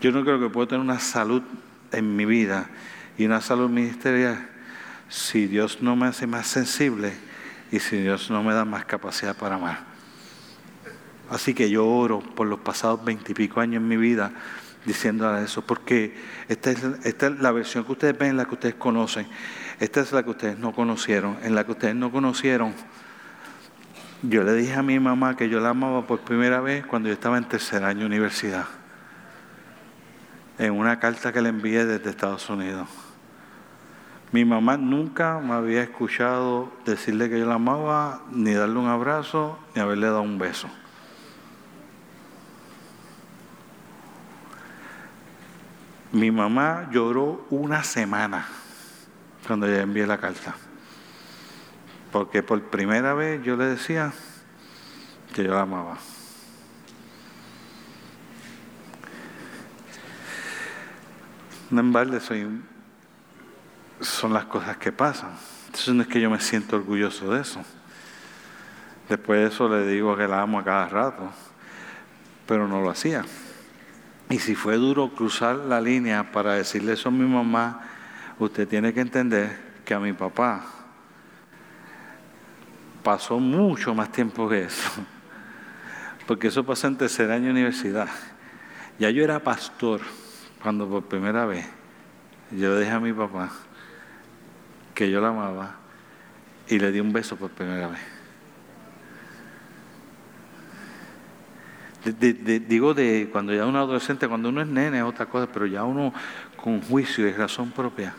Yo 0.00 0.10
no 0.12 0.24
creo 0.24 0.40
que 0.40 0.50
puedo 0.50 0.66
tener 0.66 0.80
una 0.80 0.98
salud 0.98 1.42
en 1.92 2.16
mi 2.16 2.24
vida 2.24 2.68
y 3.16 3.24
una 3.24 3.40
salud 3.40 3.70
ministerial 3.70 4.48
si 5.08 5.46
Dios 5.46 5.80
no 5.80 5.94
me 5.94 6.06
hace 6.06 6.26
más 6.26 6.48
sensible 6.48 7.12
y 7.70 7.78
si 7.78 7.98
Dios 7.98 8.30
no 8.30 8.42
me 8.42 8.52
da 8.54 8.64
más 8.64 8.84
capacidad 8.84 9.36
para 9.36 9.54
amar. 9.54 9.84
Así 11.30 11.54
que 11.54 11.70
yo 11.70 11.86
oro 11.86 12.20
por 12.20 12.46
los 12.46 12.60
pasados 12.60 13.04
veintipico 13.04 13.60
años 13.60 13.82
en 13.82 13.88
mi 13.88 13.96
vida 13.96 14.32
diciéndole 14.84 15.44
eso, 15.44 15.62
porque 15.62 16.14
esta 16.48 16.70
es, 16.70 16.84
esta 17.04 17.26
es 17.26 17.40
la 17.40 17.50
versión 17.50 17.84
que 17.84 17.92
ustedes 17.92 18.16
ven, 18.16 18.36
la 18.36 18.44
que 18.44 18.54
ustedes 18.54 18.74
conocen. 18.76 19.26
Esta 19.80 20.00
es 20.00 20.12
la 20.12 20.22
que 20.22 20.30
ustedes 20.30 20.58
no 20.58 20.72
conocieron. 20.72 21.38
En 21.42 21.54
la 21.54 21.64
que 21.64 21.72
ustedes 21.72 21.96
no 21.96 22.12
conocieron, 22.12 22.72
yo 24.22 24.42
le 24.42 24.54
dije 24.54 24.74
a 24.74 24.82
mi 24.82 24.98
mamá 24.98 25.36
que 25.36 25.48
yo 25.48 25.60
la 25.60 25.70
amaba 25.70 26.06
por 26.06 26.20
primera 26.20 26.60
vez 26.60 26.86
cuando 26.86 27.08
yo 27.08 27.14
estaba 27.14 27.38
en 27.38 27.44
tercer 27.44 27.84
año 27.84 28.00
de 28.00 28.06
universidad. 28.06 28.64
En 30.58 30.72
una 30.72 30.98
carta 30.98 31.32
que 31.32 31.42
le 31.42 31.50
envié 31.50 31.84
desde 31.84 32.10
Estados 32.10 32.48
Unidos. 32.48 32.88
Mi 34.32 34.44
mamá 34.44 34.76
nunca 34.76 35.38
me 35.38 35.52
había 35.52 35.82
escuchado 35.82 36.72
decirle 36.84 37.30
que 37.30 37.38
yo 37.38 37.46
la 37.46 37.54
amaba, 37.54 38.22
ni 38.30 38.52
darle 38.52 38.78
un 38.78 38.88
abrazo, 38.88 39.58
ni 39.74 39.80
haberle 39.80 40.06
dado 40.06 40.22
un 40.22 40.38
beso. 40.38 40.68
Mi 46.12 46.30
mamá 46.30 46.88
lloró 46.90 47.46
una 47.50 47.84
semana 47.84 48.46
cuando 49.46 49.66
ella 49.66 49.82
envié 49.82 50.06
la 50.06 50.18
carta. 50.18 50.54
Porque 52.12 52.42
por 52.42 52.62
primera 52.64 53.14
vez 53.14 53.42
yo 53.42 53.56
le 53.56 53.64
decía 53.66 54.12
que 55.34 55.44
yo 55.44 55.52
la 55.52 55.62
amaba. 55.62 55.98
No 61.70 61.80
en 61.80 61.92
balde 61.92 62.20
son 64.00 64.32
las 64.32 64.44
cosas 64.44 64.76
que 64.76 64.92
pasan. 64.92 65.32
Entonces 65.66 65.94
no 65.94 66.02
es 66.02 66.08
que 66.08 66.20
yo 66.20 66.30
me 66.30 66.40
siento 66.40 66.76
orgulloso 66.76 67.32
de 67.32 67.42
eso. 67.42 67.60
Después 69.08 69.40
de 69.40 69.46
eso 69.48 69.68
le 69.68 69.86
digo 69.86 70.16
que 70.16 70.26
la 70.26 70.42
amo 70.42 70.58
a 70.58 70.64
cada 70.64 70.88
rato, 70.88 71.30
pero 72.46 72.66
no 72.66 72.80
lo 72.80 72.90
hacía. 72.90 73.24
Y 74.30 74.38
si 74.38 74.54
fue 74.54 74.76
duro 74.76 75.12
cruzar 75.14 75.56
la 75.56 75.80
línea 75.80 76.32
para 76.32 76.54
decirle 76.54 76.94
eso 76.94 77.08
a 77.08 77.12
mi 77.12 77.26
mamá, 77.26 77.80
usted 78.38 78.66
tiene 78.66 78.92
que 78.92 79.00
entender 79.00 79.58
que 79.84 79.94
a 79.94 80.00
mi 80.00 80.12
papá 80.12 80.64
pasó 83.06 83.38
mucho 83.38 83.94
más 83.94 84.10
tiempo 84.10 84.48
que 84.48 84.64
eso, 84.64 84.90
porque 86.26 86.48
eso 86.48 86.66
pasó 86.66 86.88
en 86.88 86.96
tercer 86.96 87.30
año 87.30 87.44
de 87.44 87.50
universidad. 87.52 88.08
Ya 88.98 89.10
yo 89.10 89.22
era 89.22 89.38
pastor 89.38 90.00
cuando 90.60 90.88
por 90.88 91.04
primera 91.04 91.46
vez 91.46 91.64
yo 92.50 92.74
le 92.74 92.80
dije 92.80 92.90
a 92.90 92.98
mi 92.98 93.12
papá 93.12 93.52
que 94.92 95.08
yo 95.08 95.20
la 95.20 95.28
amaba 95.28 95.76
y 96.66 96.80
le 96.80 96.90
di 96.90 96.98
un 96.98 97.12
beso 97.12 97.36
por 97.36 97.50
primera 97.50 97.86
vez. 97.86 98.00
digo 102.66 102.92
de 102.92 103.28
cuando 103.30 103.54
ya 103.54 103.66
uno 103.66 103.78
es 103.78 103.84
adolescente, 103.84 104.26
cuando 104.26 104.48
uno 104.48 104.62
es 104.62 104.66
nene 104.66 104.98
es 104.98 105.04
otra 105.04 105.26
cosa, 105.26 105.46
pero 105.52 105.66
ya 105.66 105.84
uno 105.84 106.12
con 106.56 106.82
juicio 106.82 107.28
y 107.28 107.32
razón 107.32 107.70
propia 107.70 108.14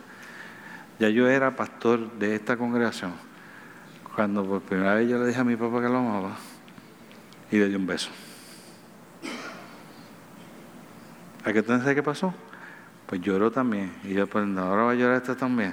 ya 0.98 1.10
yo 1.10 1.28
era 1.28 1.54
pastor 1.54 2.10
de 2.12 2.36
esta 2.36 2.56
congregación 2.56 3.27
cuando 4.18 4.44
por 4.44 4.60
primera 4.62 4.94
vez 4.94 5.08
yo 5.08 5.16
le 5.16 5.28
dije 5.28 5.38
a 5.38 5.44
mi 5.44 5.54
papá 5.54 5.80
que 5.80 5.88
lo 5.88 5.98
amaba 5.98 6.36
y 7.52 7.56
le 7.56 7.68
di 7.68 7.76
un 7.76 7.86
beso. 7.86 8.10
¿A 11.44 11.52
qué 11.52 11.60
entonces 11.60 11.94
qué 11.94 12.02
pasó? 12.02 12.34
Pues 13.06 13.20
lloró 13.20 13.52
también. 13.52 13.92
Y 14.02 14.14
yo, 14.14 14.26
pues 14.26 14.44
ahora 14.56 14.82
va 14.82 14.90
a 14.90 14.94
llorar 14.96 15.18
esta 15.18 15.36
también. 15.36 15.72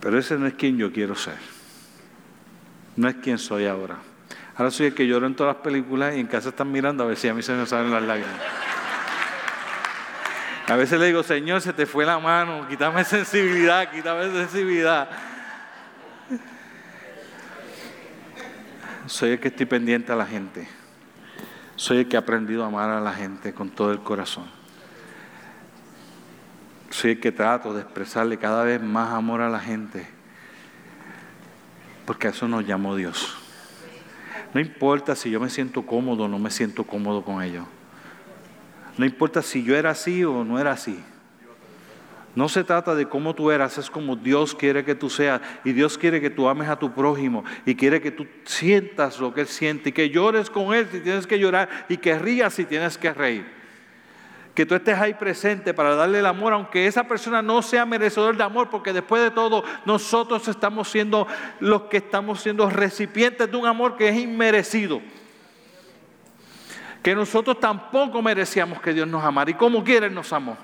Pero 0.00 0.18
ese 0.18 0.36
no 0.36 0.46
es 0.46 0.52
quien 0.52 0.76
yo 0.76 0.92
quiero 0.92 1.14
ser. 1.14 1.38
No 2.96 3.08
es 3.08 3.14
quien 3.14 3.38
soy 3.38 3.64
ahora. 3.64 3.96
Ahora 4.56 4.70
soy 4.70 4.88
el 4.88 4.94
que 4.94 5.06
lloro 5.06 5.26
en 5.26 5.34
todas 5.34 5.54
las 5.54 5.62
películas 5.62 6.14
y 6.14 6.20
en 6.20 6.26
casa 6.26 6.50
están 6.50 6.70
mirando 6.70 7.02
a 7.02 7.06
ver 7.06 7.16
si 7.16 7.28
a 7.28 7.32
mí 7.32 7.40
se 7.40 7.54
me 7.54 7.64
salen 7.64 7.90
las 7.90 8.02
lágrimas. 8.02 8.67
A 10.68 10.76
veces 10.76 11.00
le 11.00 11.06
digo, 11.06 11.22
Señor, 11.22 11.62
se 11.62 11.72
te 11.72 11.86
fue 11.86 12.04
la 12.04 12.18
mano, 12.18 12.68
quítame 12.68 13.02
sensibilidad, 13.02 13.90
quítame 13.90 14.30
sensibilidad. 14.30 15.08
Soy 19.06 19.30
el 19.30 19.40
que 19.40 19.48
estoy 19.48 19.64
pendiente 19.64 20.12
a 20.12 20.16
la 20.16 20.26
gente. 20.26 20.68
Soy 21.74 21.98
el 21.98 22.08
que 22.08 22.16
ha 22.16 22.20
aprendido 22.20 22.64
a 22.64 22.66
amar 22.66 22.90
a 22.90 23.00
la 23.00 23.14
gente 23.14 23.54
con 23.54 23.70
todo 23.70 23.92
el 23.92 24.00
corazón. 24.00 24.44
Soy 26.90 27.12
el 27.12 27.20
que 27.20 27.32
trato 27.32 27.72
de 27.72 27.80
expresarle 27.80 28.36
cada 28.36 28.62
vez 28.62 28.82
más 28.82 29.14
amor 29.14 29.40
a 29.40 29.48
la 29.48 29.60
gente. 29.60 30.06
Porque 32.04 32.26
a 32.26 32.30
eso 32.30 32.46
nos 32.46 32.66
llamó 32.66 32.94
Dios. 32.94 33.34
No 34.52 34.60
importa 34.60 35.16
si 35.16 35.30
yo 35.30 35.40
me 35.40 35.48
siento 35.48 35.86
cómodo 35.86 36.24
o 36.24 36.28
no 36.28 36.38
me 36.38 36.50
siento 36.50 36.84
cómodo 36.84 37.24
con 37.24 37.42
ellos. 37.42 37.64
No 38.98 39.06
importa 39.06 39.40
si 39.40 39.62
yo 39.62 39.76
era 39.76 39.90
así 39.90 40.24
o 40.24 40.44
no 40.44 40.58
era 40.58 40.72
así. 40.72 41.02
No 42.34 42.48
se 42.48 42.62
trata 42.62 42.94
de 42.94 43.08
cómo 43.08 43.34
tú 43.34 43.50
eras, 43.50 43.78
es 43.78 43.90
como 43.90 44.14
Dios 44.14 44.54
quiere 44.54 44.84
que 44.84 44.94
tú 44.94 45.08
seas. 45.08 45.40
Y 45.64 45.72
Dios 45.72 45.96
quiere 45.96 46.20
que 46.20 46.30
tú 46.30 46.48
ames 46.48 46.68
a 46.68 46.78
tu 46.78 46.92
prójimo 46.92 47.44
y 47.64 47.74
quiere 47.74 48.00
que 48.00 48.10
tú 48.10 48.26
sientas 48.44 49.18
lo 49.18 49.32
que 49.32 49.40
Él 49.40 49.48
siente 49.48 49.88
y 49.88 49.92
que 49.92 50.10
llores 50.10 50.50
con 50.50 50.74
Él 50.74 50.86
si 50.92 51.00
tienes 51.00 51.26
que 51.26 51.38
llorar 51.38 51.86
y 51.88 51.96
que 51.96 52.18
rías 52.18 52.54
si 52.54 52.64
tienes 52.64 52.98
que 52.98 53.12
reír 53.14 53.58
que 54.58 54.66
tú 54.66 54.74
estés 54.74 54.98
ahí 54.98 55.14
presente 55.14 55.72
para 55.72 55.94
darle 55.94 56.18
el 56.18 56.26
amor, 56.26 56.52
aunque 56.52 56.88
esa 56.88 57.04
persona 57.04 57.40
no 57.40 57.62
sea 57.62 57.86
merecedor 57.86 58.36
de 58.36 58.42
amor, 58.42 58.68
porque 58.70 58.92
después 58.92 59.22
de 59.22 59.30
todo 59.30 59.62
nosotros 59.84 60.48
estamos 60.48 60.88
siendo 60.88 61.28
los 61.60 61.82
que 61.82 61.98
estamos 61.98 62.40
siendo 62.40 62.68
recipientes 62.68 63.48
de 63.48 63.56
un 63.56 63.66
amor 63.66 63.96
que 63.96 64.08
es 64.08 64.16
inmerecido. 64.16 65.00
Que 67.08 67.14
nosotros 67.14 67.58
tampoco 67.58 68.20
merecíamos 68.20 68.82
que 68.82 68.92
Dios 68.92 69.08
nos 69.08 69.24
amara. 69.24 69.50
Y 69.50 69.54
como 69.54 69.82
quiere 69.82 70.10
nos 70.10 70.30
amó 70.30 70.58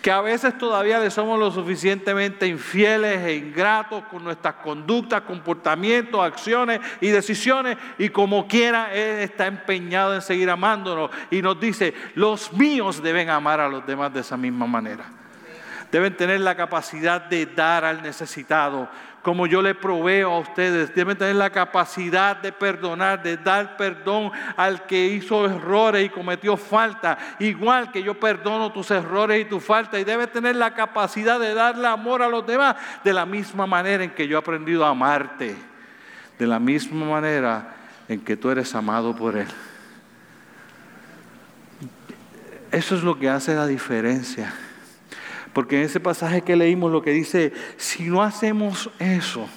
que 0.00 0.10
a 0.10 0.22
veces 0.22 0.56
todavía 0.56 0.98
le 0.98 1.10
somos 1.10 1.38
lo 1.38 1.50
suficientemente 1.50 2.46
infieles 2.46 3.20
e 3.20 3.34
ingratos 3.34 4.04
con 4.04 4.24
nuestras 4.24 4.54
conductas, 4.54 5.20
comportamientos, 5.20 6.24
acciones 6.24 6.80
y 7.02 7.08
decisiones, 7.08 7.76
y 7.98 8.08
como 8.08 8.48
quiera, 8.48 8.94
Él 8.94 9.18
está 9.18 9.46
empeñado 9.46 10.14
en 10.14 10.22
seguir 10.22 10.48
amándonos. 10.48 11.10
Y 11.30 11.42
nos 11.42 11.60
dice, 11.60 11.92
los 12.14 12.54
míos 12.54 13.02
deben 13.02 13.28
amar 13.28 13.60
a 13.60 13.68
los 13.68 13.86
demás 13.86 14.14
de 14.14 14.20
esa 14.20 14.38
misma 14.38 14.66
manera. 14.66 15.04
Deben 15.92 16.16
tener 16.16 16.40
la 16.40 16.56
capacidad 16.56 17.20
de 17.20 17.44
dar 17.44 17.84
al 17.84 18.00
necesitado, 18.02 18.88
como 19.26 19.48
yo 19.48 19.60
le 19.60 19.74
proveo 19.74 20.30
a 20.30 20.38
ustedes. 20.38 20.94
Deben 20.94 21.18
tener 21.18 21.34
la 21.34 21.50
capacidad 21.50 22.36
de 22.36 22.52
perdonar, 22.52 23.24
de 23.24 23.36
dar 23.36 23.76
perdón 23.76 24.30
al 24.56 24.86
que 24.86 25.04
hizo 25.04 25.46
errores 25.46 26.06
y 26.06 26.10
cometió 26.10 26.56
falta, 26.56 27.18
igual 27.40 27.90
que 27.90 28.04
yo 28.04 28.20
perdono 28.20 28.70
tus 28.70 28.88
errores 28.92 29.42
y 29.42 29.44
tus 29.46 29.64
faltas. 29.64 30.00
Y 30.00 30.04
debe 30.04 30.28
tener 30.28 30.54
la 30.54 30.74
capacidad 30.74 31.40
de 31.40 31.54
darle 31.54 31.88
amor 31.88 32.22
a 32.22 32.28
los 32.28 32.46
demás 32.46 32.76
de 33.02 33.12
la 33.12 33.26
misma 33.26 33.66
manera 33.66 34.04
en 34.04 34.10
que 34.10 34.28
yo 34.28 34.36
he 34.36 34.38
aprendido 34.38 34.86
a 34.86 34.90
amarte, 34.90 35.56
de 36.38 36.46
la 36.46 36.60
misma 36.60 37.04
manera 37.04 37.74
en 38.06 38.20
que 38.20 38.36
tú 38.36 38.48
eres 38.48 38.72
amado 38.76 39.16
por 39.16 39.36
Él. 39.36 39.48
Eso 42.70 42.94
es 42.94 43.02
lo 43.02 43.18
que 43.18 43.28
hace 43.28 43.56
la 43.56 43.66
diferencia. 43.66 44.54
Porque 45.56 45.78
en 45.78 45.84
ese 45.84 46.00
pasaje 46.00 46.42
que 46.42 46.54
leímos 46.54 46.92
lo 46.92 47.00
que 47.00 47.12
dice, 47.12 47.50
si 47.78 48.10
no 48.10 48.22
hacemos 48.22 48.90
eso, 48.98 49.48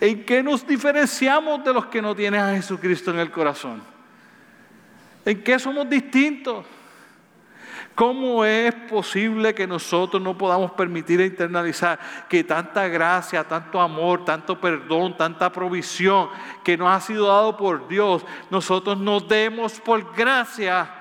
¿en 0.00 0.24
qué 0.24 0.42
nos 0.42 0.66
diferenciamos 0.66 1.62
de 1.62 1.74
los 1.74 1.84
que 1.84 2.00
no 2.00 2.16
tienen 2.16 2.40
a 2.40 2.54
Jesucristo 2.54 3.10
en 3.10 3.18
el 3.18 3.30
corazón? 3.30 3.82
¿En 5.26 5.44
qué 5.44 5.58
somos 5.58 5.86
distintos? 5.90 6.64
¿Cómo 7.94 8.42
es 8.42 8.74
posible 8.88 9.54
que 9.54 9.66
nosotros 9.66 10.22
no 10.22 10.38
podamos 10.38 10.70
permitir 10.70 11.20
e 11.20 11.26
internalizar 11.26 11.98
que 12.26 12.42
tanta 12.42 12.88
gracia, 12.88 13.44
tanto 13.44 13.82
amor, 13.82 14.24
tanto 14.24 14.58
perdón, 14.58 15.14
tanta 15.14 15.52
provisión 15.52 16.30
que 16.64 16.78
nos 16.78 16.88
ha 16.88 17.02
sido 17.02 17.26
dado 17.26 17.54
por 17.54 17.86
Dios, 17.86 18.24
nosotros 18.50 18.96
nos 18.96 19.28
demos 19.28 19.78
por 19.78 20.16
gracia 20.16 20.97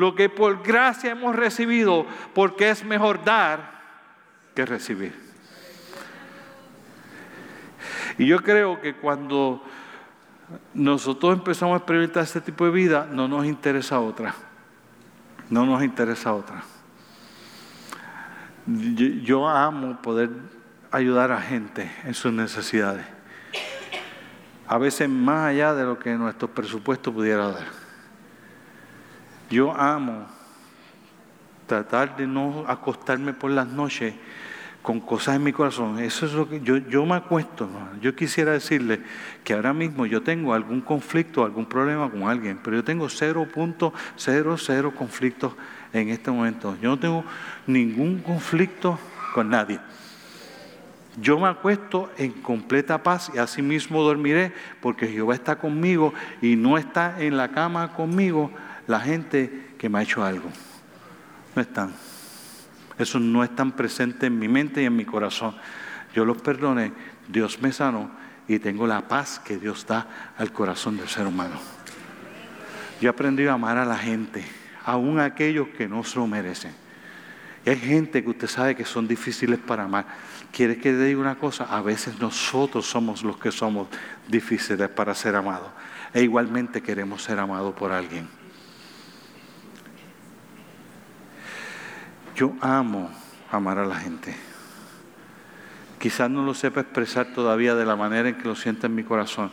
lo 0.00 0.14
que 0.14 0.30
por 0.30 0.62
gracia 0.62 1.12
hemos 1.12 1.36
recibido, 1.36 2.06
porque 2.34 2.70
es 2.70 2.84
mejor 2.84 3.22
dar 3.22 3.80
que 4.54 4.64
recibir. 4.64 5.14
Y 8.16 8.26
yo 8.26 8.42
creo 8.42 8.80
que 8.80 8.94
cuando 8.94 9.62
nosotros 10.74 11.34
empezamos 11.34 11.74
a 11.74 11.76
experimentar 11.78 12.22
este 12.22 12.40
tipo 12.40 12.64
de 12.64 12.70
vida, 12.70 13.06
no 13.10 13.28
nos 13.28 13.44
interesa 13.44 14.00
otra. 14.00 14.34
No 15.50 15.66
nos 15.66 15.82
interesa 15.82 16.32
otra. 16.32 16.62
Yo, 18.66 19.06
yo 19.06 19.48
amo 19.48 20.00
poder 20.00 20.30
ayudar 20.90 21.30
a 21.30 21.40
gente 21.40 21.90
en 22.04 22.14
sus 22.14 22.32
necesidades. 22.32 23.04
A 24.66 24.78
veces 24.78 25.08
más 25.08 25.48
allá 25.48 25.74
de 25.74 25.84
lo 25.84 25.98
que 25.98 26.14
nuestro 26.14 26.48
presupuesto 26.48 27.12
pudiera 27.12 27.48
dar. 27.48 27.79
Yo 29.50 29.72
amo 29.72 30.26
tratar 31.66 32.16
de 32.16 32.26
no 32.26 32.64
acostarme 32.66 33.32
por 33.32 33.50
las 33.50 33.66
noches 33.66 34.14
con 34.82 35.00
cosas 35.00 35.36
en 35.36 35.44
mi 35.44 35.52
corazón. 35.52 35.98
Eso 35.98 36.26
es 36.26 36.32
lo 36.32 36.48
que 36.48 36.60
yo, 36.60 36.76
yo 36.78 37.04
me 37.04 37.16
acuesto. 37.16 37.68
Yo 38.00 38.14
quisiera 38.14 38.52
decirle 38.52 39.00
que 39.44 39.52
ahora 39.52 39.72
mismo 39.72 40.06
yo 40.06 40.22
tengo 40.22 40.54
algún 40.54 40.80
conflicto, 40.80 41.44
algún 41.44 41.66
problema 41.66 42.10
con 42.10 42.22
alguien, 42.24 42.58
pero 42.62 42.76
yo 42.76 42.84
tengo 42.84 43.06
0.00 43.06 44.94
conflictos 44.94 45.52
en 45.92 46.08
este 46.08 46.30
momento. 46.30 46.76
Yo 46.80 46.90
no 46.90 46.98
tengo 46.98 47.24
ningún 47.66 48.20
conflicto 48.20 48.98
con 49.34 49.50
nadie. 49.50 49.80
Yo 51.20 51.38
me 51.40 51.48
acuesto 51.48 52.08
en 52.16 52.30
completa 52.32 53.02
paz 53.02 53.32
y 53.34 53.38
así 53.38 53.62
mismo 53.62 54.02
dormiré 54.02 54.52
porque 54.80 55.08
Jehová 55.08 55.34
está 55.34 55.56
conmigo 55.58 56.14
y 56.40 56.54
no 56.54 56.78
está 56.78 57.20
en 57.20 57.36
la 57.36 57.48
cama 57.50 57.92
conmigo 57.94 58.52
la 58.90 58.98
gente 58.98 59.68
que 59.78 59.88
me 59.88 60.00
ha 60.00 60.02
hecho 60.02 60.24
algo. 60.24 60.50
No 61.54 61.62
están. 61.62 61.94
Eso 62.98 63.20
no 63.20 63.44
es 63.44 63.54
tan 63.54 63.70
presente 63.72 64.26
en 64.26 64.36
mi 64.36 64.48
mente 64.48 64.82
y 64.82 64.84
en 64.84 64.96
mi 64.96 65.04
corazón. 65.04 65.54
Yo 66.12 66.24
los 66.24 66.42
perdoné, 66.42 66.92
Dios 67.28 67.62
me 67.62 67.70
sanó 67.70 68.10
y 68.48 68.58
tengo 68.58 68.88
la 68.88 69.06
paz 69.06 69.38
que 69.38 69.58
Dios 69.58 69.86
da 69.86 70.32
al 70.36 70.52
corazón 70.52 70.96
del 70.96 71.08
ser 71.08 71.24
humano. 71.28 71.54
Yo 73.00 73.08
he 73.08 73.10
aprendido 73.10 73.52
a 73.52 73.54
amar 73.54 73.78
a 73.78 73.84
la 73.84 73.96
gente, 73.96 74.44
aún 74.84 75.20
a 75.20 75.24
aquellos 75.24 75.68
que 75.68 75.88
no 75.88 76.02
se 76.02 76.18
lo 76.18 76.26
merecen. 76.26 76.72
Y 77.64 77.70
hay 77.70 77.78
gente 77.78 78.24
que 78.24 78.30
usted 78.30 78.48
sabe 78.48 78.74
que 78.74 78.84
son 78.84 79.06
difíciles 79.06 79.60
para 79.60 79.84
amar. 79.84 80.06
¿Quiere 80.50 80.78
que 80.78 80.90
le 80.90 81.04
diga 81.04 81.20
una 81.20 81.36
cosa? 81.36 81.64
A 81.64 81.80
veces 81.80 82.18
nosotros 82.18 82.86
somos 82.86 83.22
los 83.22 83.38
que 83.38 83.52
somos 83.52 83.86
difíciles 84.26 84.88
para 84.88 85.14
ser 85.14 85.36
amados. 85.36 85.68
E 86.12 86.22
igualmente 86.22 86.82
queremos 86.82 87.22
ser 87.22 87.38
amados 87.38 87.72
por 87.74 87.92
alguien. 87.92 88.39
Yo 92.40 92.54
amo 92.62 93.10
amar 93.50 93.78
a 93.78 93.84
la 93.84 93.96
gente. 93.96 94.34
Quizás 95.98 96.30
no 96.30 96.42
lo 96.42 96.54
sepa 96.54 96.80
expresar 96.80 97.34
todavía 97.34 97.74
de 97.74 97.84
la 97.84 97.96
manera 97.96 98.30
en 98.30 98.38
que 98.38 98.48
lo 98.48 98.56
siento 98.56 98.86
en 98.86 98.94
mi 98.94 99.04
corazón. 99.04 99.50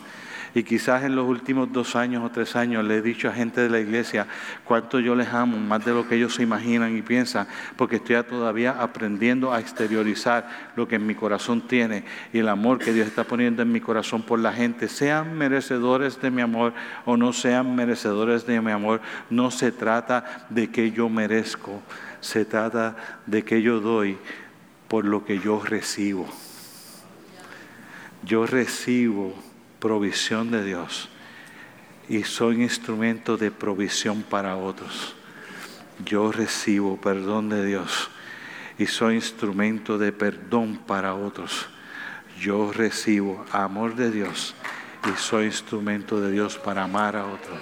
Y 0.55 0.63
quizás 0.63 1.03
en 1.03 1.13
los 1.13 1.27
últimos 1.27 1.69
dos 1.73 1.97
años 1.97 2.23
o 2.23 2.31
tres 2.31 2.55
años 2.55 2.85
le 2.85 2.95
he 2.95 3.01
dicho 3.01 3.27
a 3.27 3.33
gente 3.33 3.59
de 3.59 3.69
la 3.69 3.81
iglesia 3.81 4.25
cuánto 4.63 5.01
yo 5.01 5.15
les 5.15 5.27
amo, 5.33 5.57
más 5.57 5.83
de 5.83 5.91
lo 5.91 6.07
que 6.07 6.15
ellos 6.15 6.35
se 6.35 6.43
imaginan 6.43 6.95
y 6.95 7.01
piensan, 7.01 7.45
porque 7.75 7.97
estoy 7.97 8.23
todavía 8.23 8.81
aprendiendo 8.81 9.51
a 9.51 9.59
exteriorizar 9.59 10.47
lo 10.77 10.87
que 10.87 10.95
en 10.95 11.05
mi 11.05 11.13
corazón 11.13 11.67
tiene 11.67 12.05
y 12.31 12.39
el 12.39 12.47
amor 12.47 12.79
que 12.79 12.93
Dios 12.93 13.07
está 13.07 13.25
poniendo 13.25 13.61
en 13.63 13.71
mi 13.73 13.81
corazón 13.81 14.23
por 14.23 14.39
la 14.39 14.53
gente, 14.53 14.87
sean 14.87 15.37
merecedores 15.37 16.21
de 16.21 16.31
mi 16.31 16.41
amor 16.41 16.73
o 17.03 17.17
no 17.17 17.33
sean 17.33 17.75
merecedores 17.75 18.47
de 18.47 18.61
mi 18.61 18.71
amor, 18.71 19.01
no 19.29 19.51
se 19.51 19.73
trata 19.73 20.47
de 20.49 20.71
que 20.71 20.91
yo 20.91 21.09
merezco, 21.09 21.83
se 22.21 22.45
trata 22.45 22.95
de 23.25 23.43
que 23.43 23.61
yo 23.61 23.79
doy 23.79 24.17
por 24.87 25.05
lo 25.05 25.25
que 25.25 25.39
yo 25.39 25.61
recibo. 25.63 26.27
Yo 28.23 28.45
recibo 28.45 29.33
provisión 29.79 30.51
de 30.51 30.63
Dios 30.63 31.09
y 32.09 32.23
soy 32.23 32.63
instrumento 32.63 33.37
de 33.37 33.51
provisión 33.51 34.23
para 34.23 34.55
otros. 34.55 35.15
Yo 36.05 36.31
recibo 36.31 36.99
perdón 36.99 37.49
de 37.49 37.65
Dios 37.65 38.09
y 38.77 38.85
soy 38.85 39.15
instrumento 39.15 39.97
de 39.97 40.11
perdón 40.11 40.77
para 40.85 41.15
otros. 41.15 41.67
Yo 42.39 42.71
recibo 42.71 43.45
amor 43.51 43.95
de 43.95 44.11
Dios 44.11 44.55
y 45.05 45.17
soy 45.17 45.45
instrumento 45.45 46.21
de 46.21 46.31
Dios 46.31 46.57
para 46.57 46.83
amar 46.83 47.15
a 47.15 47.25
otros. 47.25 47.59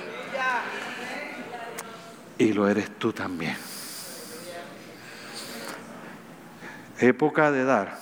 Y 2.38 2.52
lo 2.52 2.68
eres 2.68 2.92
tú 3.00 3.14
también. 3.14 3.56
Época 7.00 7.52
de 7.52 7.64
dar 7.64 7.98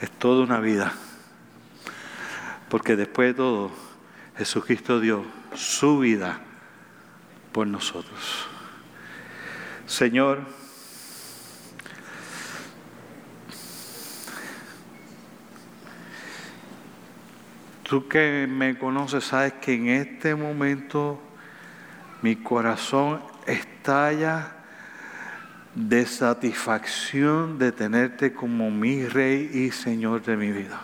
es 0.00 0.10
toda 0.10 0.42
una 0.44 0.60
vida. 0.60 0.92
Porque 2.68 2.96
después 2.96 3.28
de 3.28 3.34
todo, 3.34 3.70
Jesucristo 4.36 5.00
dio 5.00 5.24
su 5.54 5.98
vida 5.98 6.40
por 7.52 7.66
nosotros. 7.66 8.46
Señor, 9.86 10.40
tú 17.82 18.06
que 18.06 18.46
me 18.48 18.78
conoces 18.78 19.24
sabes 19.24 19.54
que 19.54 19.74
en 19.74 19.88
este 19.88 20.36
momento 20.36 21.20
mi 22.22 22.36
corazón 22.36 23.20
estalla 23.46 24.59
de 25.74 26.06
satisfacción 26.06 27.58
de 27.58 27.72
tenerte 27.72 28.32
como 28.32 28.70
mi 28.70 29.06
rey 29.06 29.50
y 29.52 29.70
señor 29.70 30.22
de 30.22 30.36
mi 30.36 30.50
vida. 30.50 30.82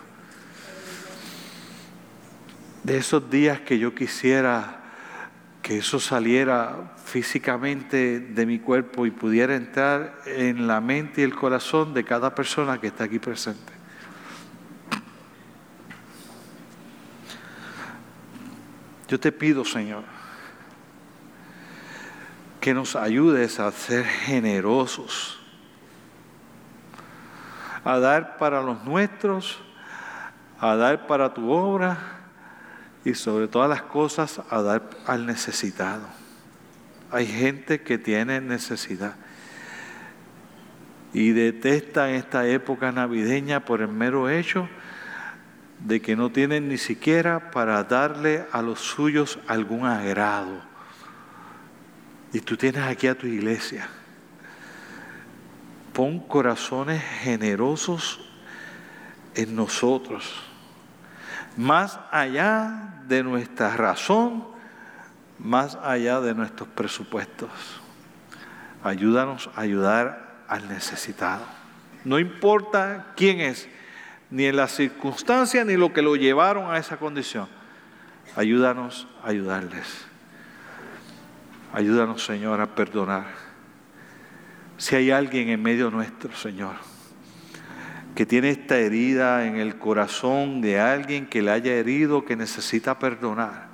De 2.83 2.97
esos 2.97 3.29
días 3.29 3.59
que 3.61 3.79
yo 3.79 3.93
quisiera 3.93 4.77
que 5.61 5.79
eso 5.79 5.99
saliera 5.99 6.95
físicamente 7.03 8.21
de 8.21 8.45
mi 8.45 8.59
cuerpo 8.59 9.05
y 9.05 9.11
pudiera 9.11 9.53
entrar 9.53 10.17
en 10.25 10.65
la 10.65 10.79
mente 10.79 11.19
y 11.19 11.23
el 11.25 11.35
corazón 11.35 11.93
de 11.93 12.05
cada 12.05 12.33
persona 12.33 12.79
que 12.79 12.87
está 12.87 13.03
aquí 13.03 13.19
presente. 13.19 13.73
Yo 19.09 19.19
te 19.19 19.33
pido, 19.33 19.65
Señor, 19.65 20.03
que 22.67 22.73
nos 22.73 22.97
ayudes 22.97 23.61
a 23.61 23.71
ser 23.71 24.03
generosos, 24.03 25.39
a 27.85 27.97
dar 27.97 28.37
para 28.37 28.61
los 28.61 28.83
nuestros, 28.83 29.57
a 30.59 30.75
dar 30.75 31.07
para 31.07 31.33
tu 31.33 31.49
obra 31.49 31.97
y 33.05 33.13
sobre 33.13 33.47
todas 33.47 33.69
las 33.69 33.83
cosas 33.83 34.41
a 34.49 34.61
dar 34.61 34.81
al 35.05 35.25
necesitado. 35.25 36.05
Hay 37.09 37.25
gente 37.25 37.83
que 37.83 37.97
tiene 37.97 38.41
necesidad 38.41 39.15
y 41.13 41.31
detesta 41.31 42.09
esta 42.09 42.47
época 42.47 42.91
navideña 42.91 43.63
por 43.63 43.79
el 43.79 43.87
mero 43.87 44.29
hecho 44.29 44.67
de 45.85 46.01
que 46.01 46.17
no 46.17 46.33
tienen 46.33 46.67
ni 46.67 46.77
siquiera 46.77 47.49
para 47.49 47.81
darle 47.85 48.45
a 48.51 48.61
los 48.61 48.81
suyos 48.81 49.39
algún 49.47 49.85
agrado. 49.85 50.67
Y 52.33 52.41
tú 52.41 52.57
tienes 52.57 52.83
aquí 52.83 53.07
a 53.07 53.17
tu 53.17 53.27
iglesia. 53.27 53.87
Pon 55.93 56.19
corazones 56.19 57.01
generosos 57.21 58.19
en 59.33 59.55
nosotros, 59.55 60.33
más 61.55 61.99
allá 62.11 63.01
de 63.07 63.23
nuestra 63.23 63.75
razón, 63.75 64.45
más 65.39 65.75
allá 65.83 66.21
de 66.21 66.33
nuestros 66.33 66.67
presupuestos. 66.69 67.49
Ayúdanos 68.83 69.49
a 69.55 69.61
ayudar 69.61 70.43
al 70.47 70.67
necesitado. 70.69 71.45
No 72.03 72.19
importa 72.19 73.13
quién 73.15 73.39
es, 73.39 73.67
ni 74.29 74.45
en 74.45 74.55
las 74.55 74.71
circunstancias, 74.71 75.65
ni 75.65 75.77
lo 75.77 75.93
que 75.93 76.01
lo 76.01 76.15
llevaron 76.15 76.71
a 76.71 76.77
esa 76.77 76.97
condición. 76.97 77.47
Ayúdanos 78.35 79.07
a 79.23 79.29
ayudarles. 79.29 80.06
Ayúdanos, 81.73 82.23
Señor, 82.23 82.61
a 82.61 82.75
perdonar. 82.75 83.25
Si 84.77 84.95
hay 84.95 85.11
alguien 85.11 85.49
en 85.49 85.61
medio 85.61 85.89
nuestro, 85.89 86.33
Señor, 86.35 86.75
que 88.15 88.25
tiene 88.25 88.49
esta 88.49 88.77
herida 88.77 89.45
en 89.45 89.57
el 89.57 89.77
corazón 89.77 90.61
de 90.61 90.79
alguien 90.79 91.27
que 91.27 91.41
le 91.41 91.51
haya 91.51 91.73
herido, 91.73 92.25
que 92.25 92.35
necesita 92.35 92.97
perdonar. 92.99 93.67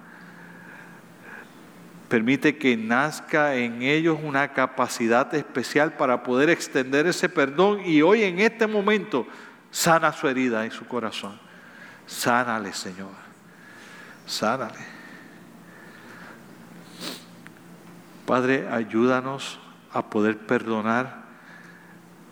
Permite 2.09 2.57
que 2.57 2.77
nazca 2.77 3.55
en 3.55 3.81
ellos 3.81 4.19
una 4.21 4.53
capacidad 4.53 5.33
especial 5.33 5.93
para 5.93 6.23
poder 6.23 6.49
extender 6.49 7.07
ese 7.07 7.27
perdón 7.27 7.81
y 7.85 8.01
hoy 8.01 8.23
en 8.23 8.39
este 8.39 8.67
momento 8.67 9.27
sana 9.71 10.13
su 10.13 10.27
herida 10.27 10.63
en 10.63 10.71
su 10.71 10.85
corazón. 10.85 11.39
Sánale, 12.05 12.73
Señor. 12.73 13.11
Sánale. 14.25 14.92
Padre, 18.25 18.67
ayúdanos 18.71 19.59
a 19.91 20.09
poder 20.09 20.37
perdonar 20.37 21.23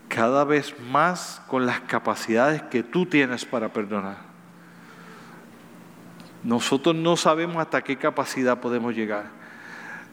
cada 0.08 0.44
vez 0.44 0.74
más 0.80 1.42
con 1.48 1.66
las 1.66 1.82
capacidades 1.82 2.62
que 2.64 2.84
tú 2.84 3.06
tienes 3.06 3.46
para 3.46 3.70
perdonar. 3.70 4.18
Nosotros 6.44 6.96
no 6.96 7.16
sabemos 7.16 7.58
hasta 7.58 7.82
qué 7.82 7.98
capacidad 7.98 8.60
podemos 8.60 8.96
llegar, 8.96 9.26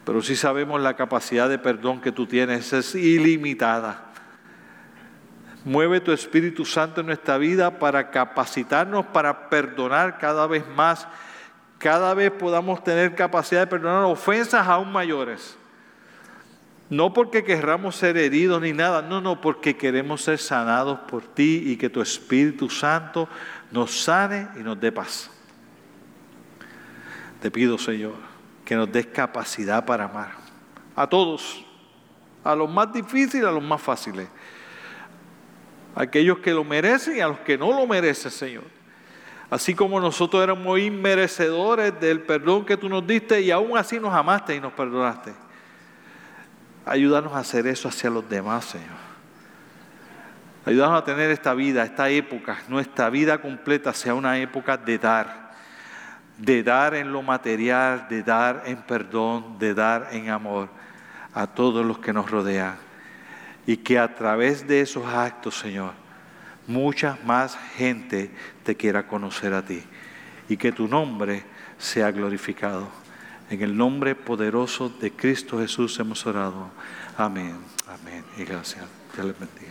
pero 0.05 0.20
sí 0.20 0.37
sabemos 0.37 0.81
la 0.81 0.95
capacidad 0.95 1.49
de 1.49 1.59
perdón 1.59 2.01
que 2.01 2.12
tú 2.12 2.26
tienes, 2.26 2.72
es 2.72 2.95
ilimitada. 2.95 4.05
Mueve 5.64 6.01
tu 6.01 6.12
Espíritu 6.12 6.64
Santo 6.64 7.01
en 7.01 7.07
nuestra 7.07 7.39
vida 7.39 7.79
para 7.79 8.11
capacitarnos, 8.11 9.07
para 9.07 9.49
perdonar 9.49 10.18
cada 10.18 10.47
vez 10.47 10.64
más, 10.76 11.09
cada 11.79 12.14
vez 12.14 12.31
podamos 12.31 12.85
tener 12.85 13.14
capacidad 13.14 13.62
de 13.62 13.66
perdonar 13.66 14.05
ofensas 14.05 14.66
aún 14.66 14.93
mayores. 14.93 15.57
No 16.91 17.12
porque 17.12 17.45
querramos 17.45 17.97
ser 17.97 18.16
heridos 18.16 18.62
ni 18.62 18.72
nada, 18.72 19.03
no, 19.03 19.20
no, 19.20 19.41
porque 19.41 19.76
queremos 19.76 20.22
ser 20.22 20.39
sanados 20.39 21.01
por 21.01 21.22
ti 21.22 21.64
y 21.66 21.76
que 21.76 21.91
tu 21.91 22.01
Espíritu 22.01 22.70
Santo 22.70 23.28
nos 23.70 24.03
sane 24.03 24.49
y 24.59 24.61
nos 24.61 24.80
dé 24.80 24.91
paz. 24.91 25.30
Te 27.43 27.51
pido, 27.51 27.76
Señor, 27.76 28.14
que 28.64 28.74
nos 28.74 28.91
des 28.91 29.07
capacidad 29.07 29.84
para 29.84 30.05
amar 30.05 30.30
a 30.97 31.07
todos, 31.07 31.64
a 32.43 32.55
los 32.55 32.70
más 32.70 32.93
difíciles, 32.93 33.47
a 33.47 33.53
los 33.53 33.62
más 33.62 33.80
fáciles, 33.80 34.26
a 35.95 36.03
aquellos 36.03 36.39
que 36.39 36.53
lo 36.53 36.64
merecen 36.64 37.16
y 37.18 37.20
a 37.20 37.28
los 37.28 37.39
que 37.41 37.59
no 37.59 37.70
lo 37.70 37.86
merecen, 37.86 38.30
Señor. 38.30 38.64
Así 39.51 39.74
como 39.74 40.01
nosotros 40.01 40.43
éramos 40.43 40.78
inmerecedores 40.78 41.99
del 42.01 42.22
perdón 42.22 42.64
que 42.64 42.76
tú 42.76 42.89
nos 42.89 43.07
diste 43.07 43.41
y 43.41 43.51
aún 43.51 43.76
así 43.76 44.01
nos 44.01 44.12
amaste 44.12 44.57
y 44.57 44.61
nos 44.61 44.72
perdonaste. 44.72 45.47
Ayúdanos 46.89 47.34
a 47.34 47.41
hacer 47.41 47.66
eso 47.66 47.89
hacia 47.89 48.09
los 48.09 48.26
demás, 48.28 48.64
Señor. 48.64 49.09
Ayúdanos 50.64 51.03
a 51.03 51.05
tener 51.05 51.30
esta 51.30 51.53
vida, 51.53 51.84
esta 51.84 52.09
época, 52.09 52.59
nuestra 52.68 53.11
vida 53.11 53.43
completa 53.43 53.93
sea 53.93 54.14
una 54.14 54.39
época 54.39 54.76
de 54.78 54.99
dar, 54.99 55.53
de 56.39 56.62
dar 56.62 56.95
en 56.95 57.12
lo 57.12 57.20
material, 57.20 58.07
de 58.09 58.22
dar 58.22 58.62
en 58.64 58.78
perdón, 58.82 59.59
de 59.59 59.74
dar 59.74 60.09
en 60.12 60.30
amor 60.30 60.70
a 61.34 61.47
todos 61.47 61.84
los 61.84 61.99
que 61.99 62.12
nos 62.12 62.30
rodean. 62.30 62.76
Y 63.66 63.76
que 63.76 63.99
a 63.99 64.14
través 64.14 64.66
de 64.66 64.80
esos 64.80 65.07
actos, 65.07 65.59
Señor, 65.59 65.93
mucha 66.66 67.18
más 67.24 67.59
gente 67.76 68.30
te 68.62 68.76
quiera 68.76 69.07
conocer 69.07 69.53
a 69.53 69.62
ti 69.62 69.82
y 70.49 70.57
que 70.57 70.72
tu 70.72 70.89
nombre 70.89 71.45
sea 71.76 72.11
glorificado. 72.11 72.89
En 73.51 73.62
el 73.62 73.76
nombre 73.76 74.14
poderoso 74.14 74.90
de 75.01 75.11
Cristo 75.11 75.59
Jesús 75.59 75.99
hemos 75.99 76.26
orado. 76.26 76.70
Amén. 77.16 77.57
Amén. 77.86 78.24
Y 78.36 78.44
gracias. 78.44 78.84
Dios 79.14 79.26
les 79.26 79.38
bendiga. 79.38 79.67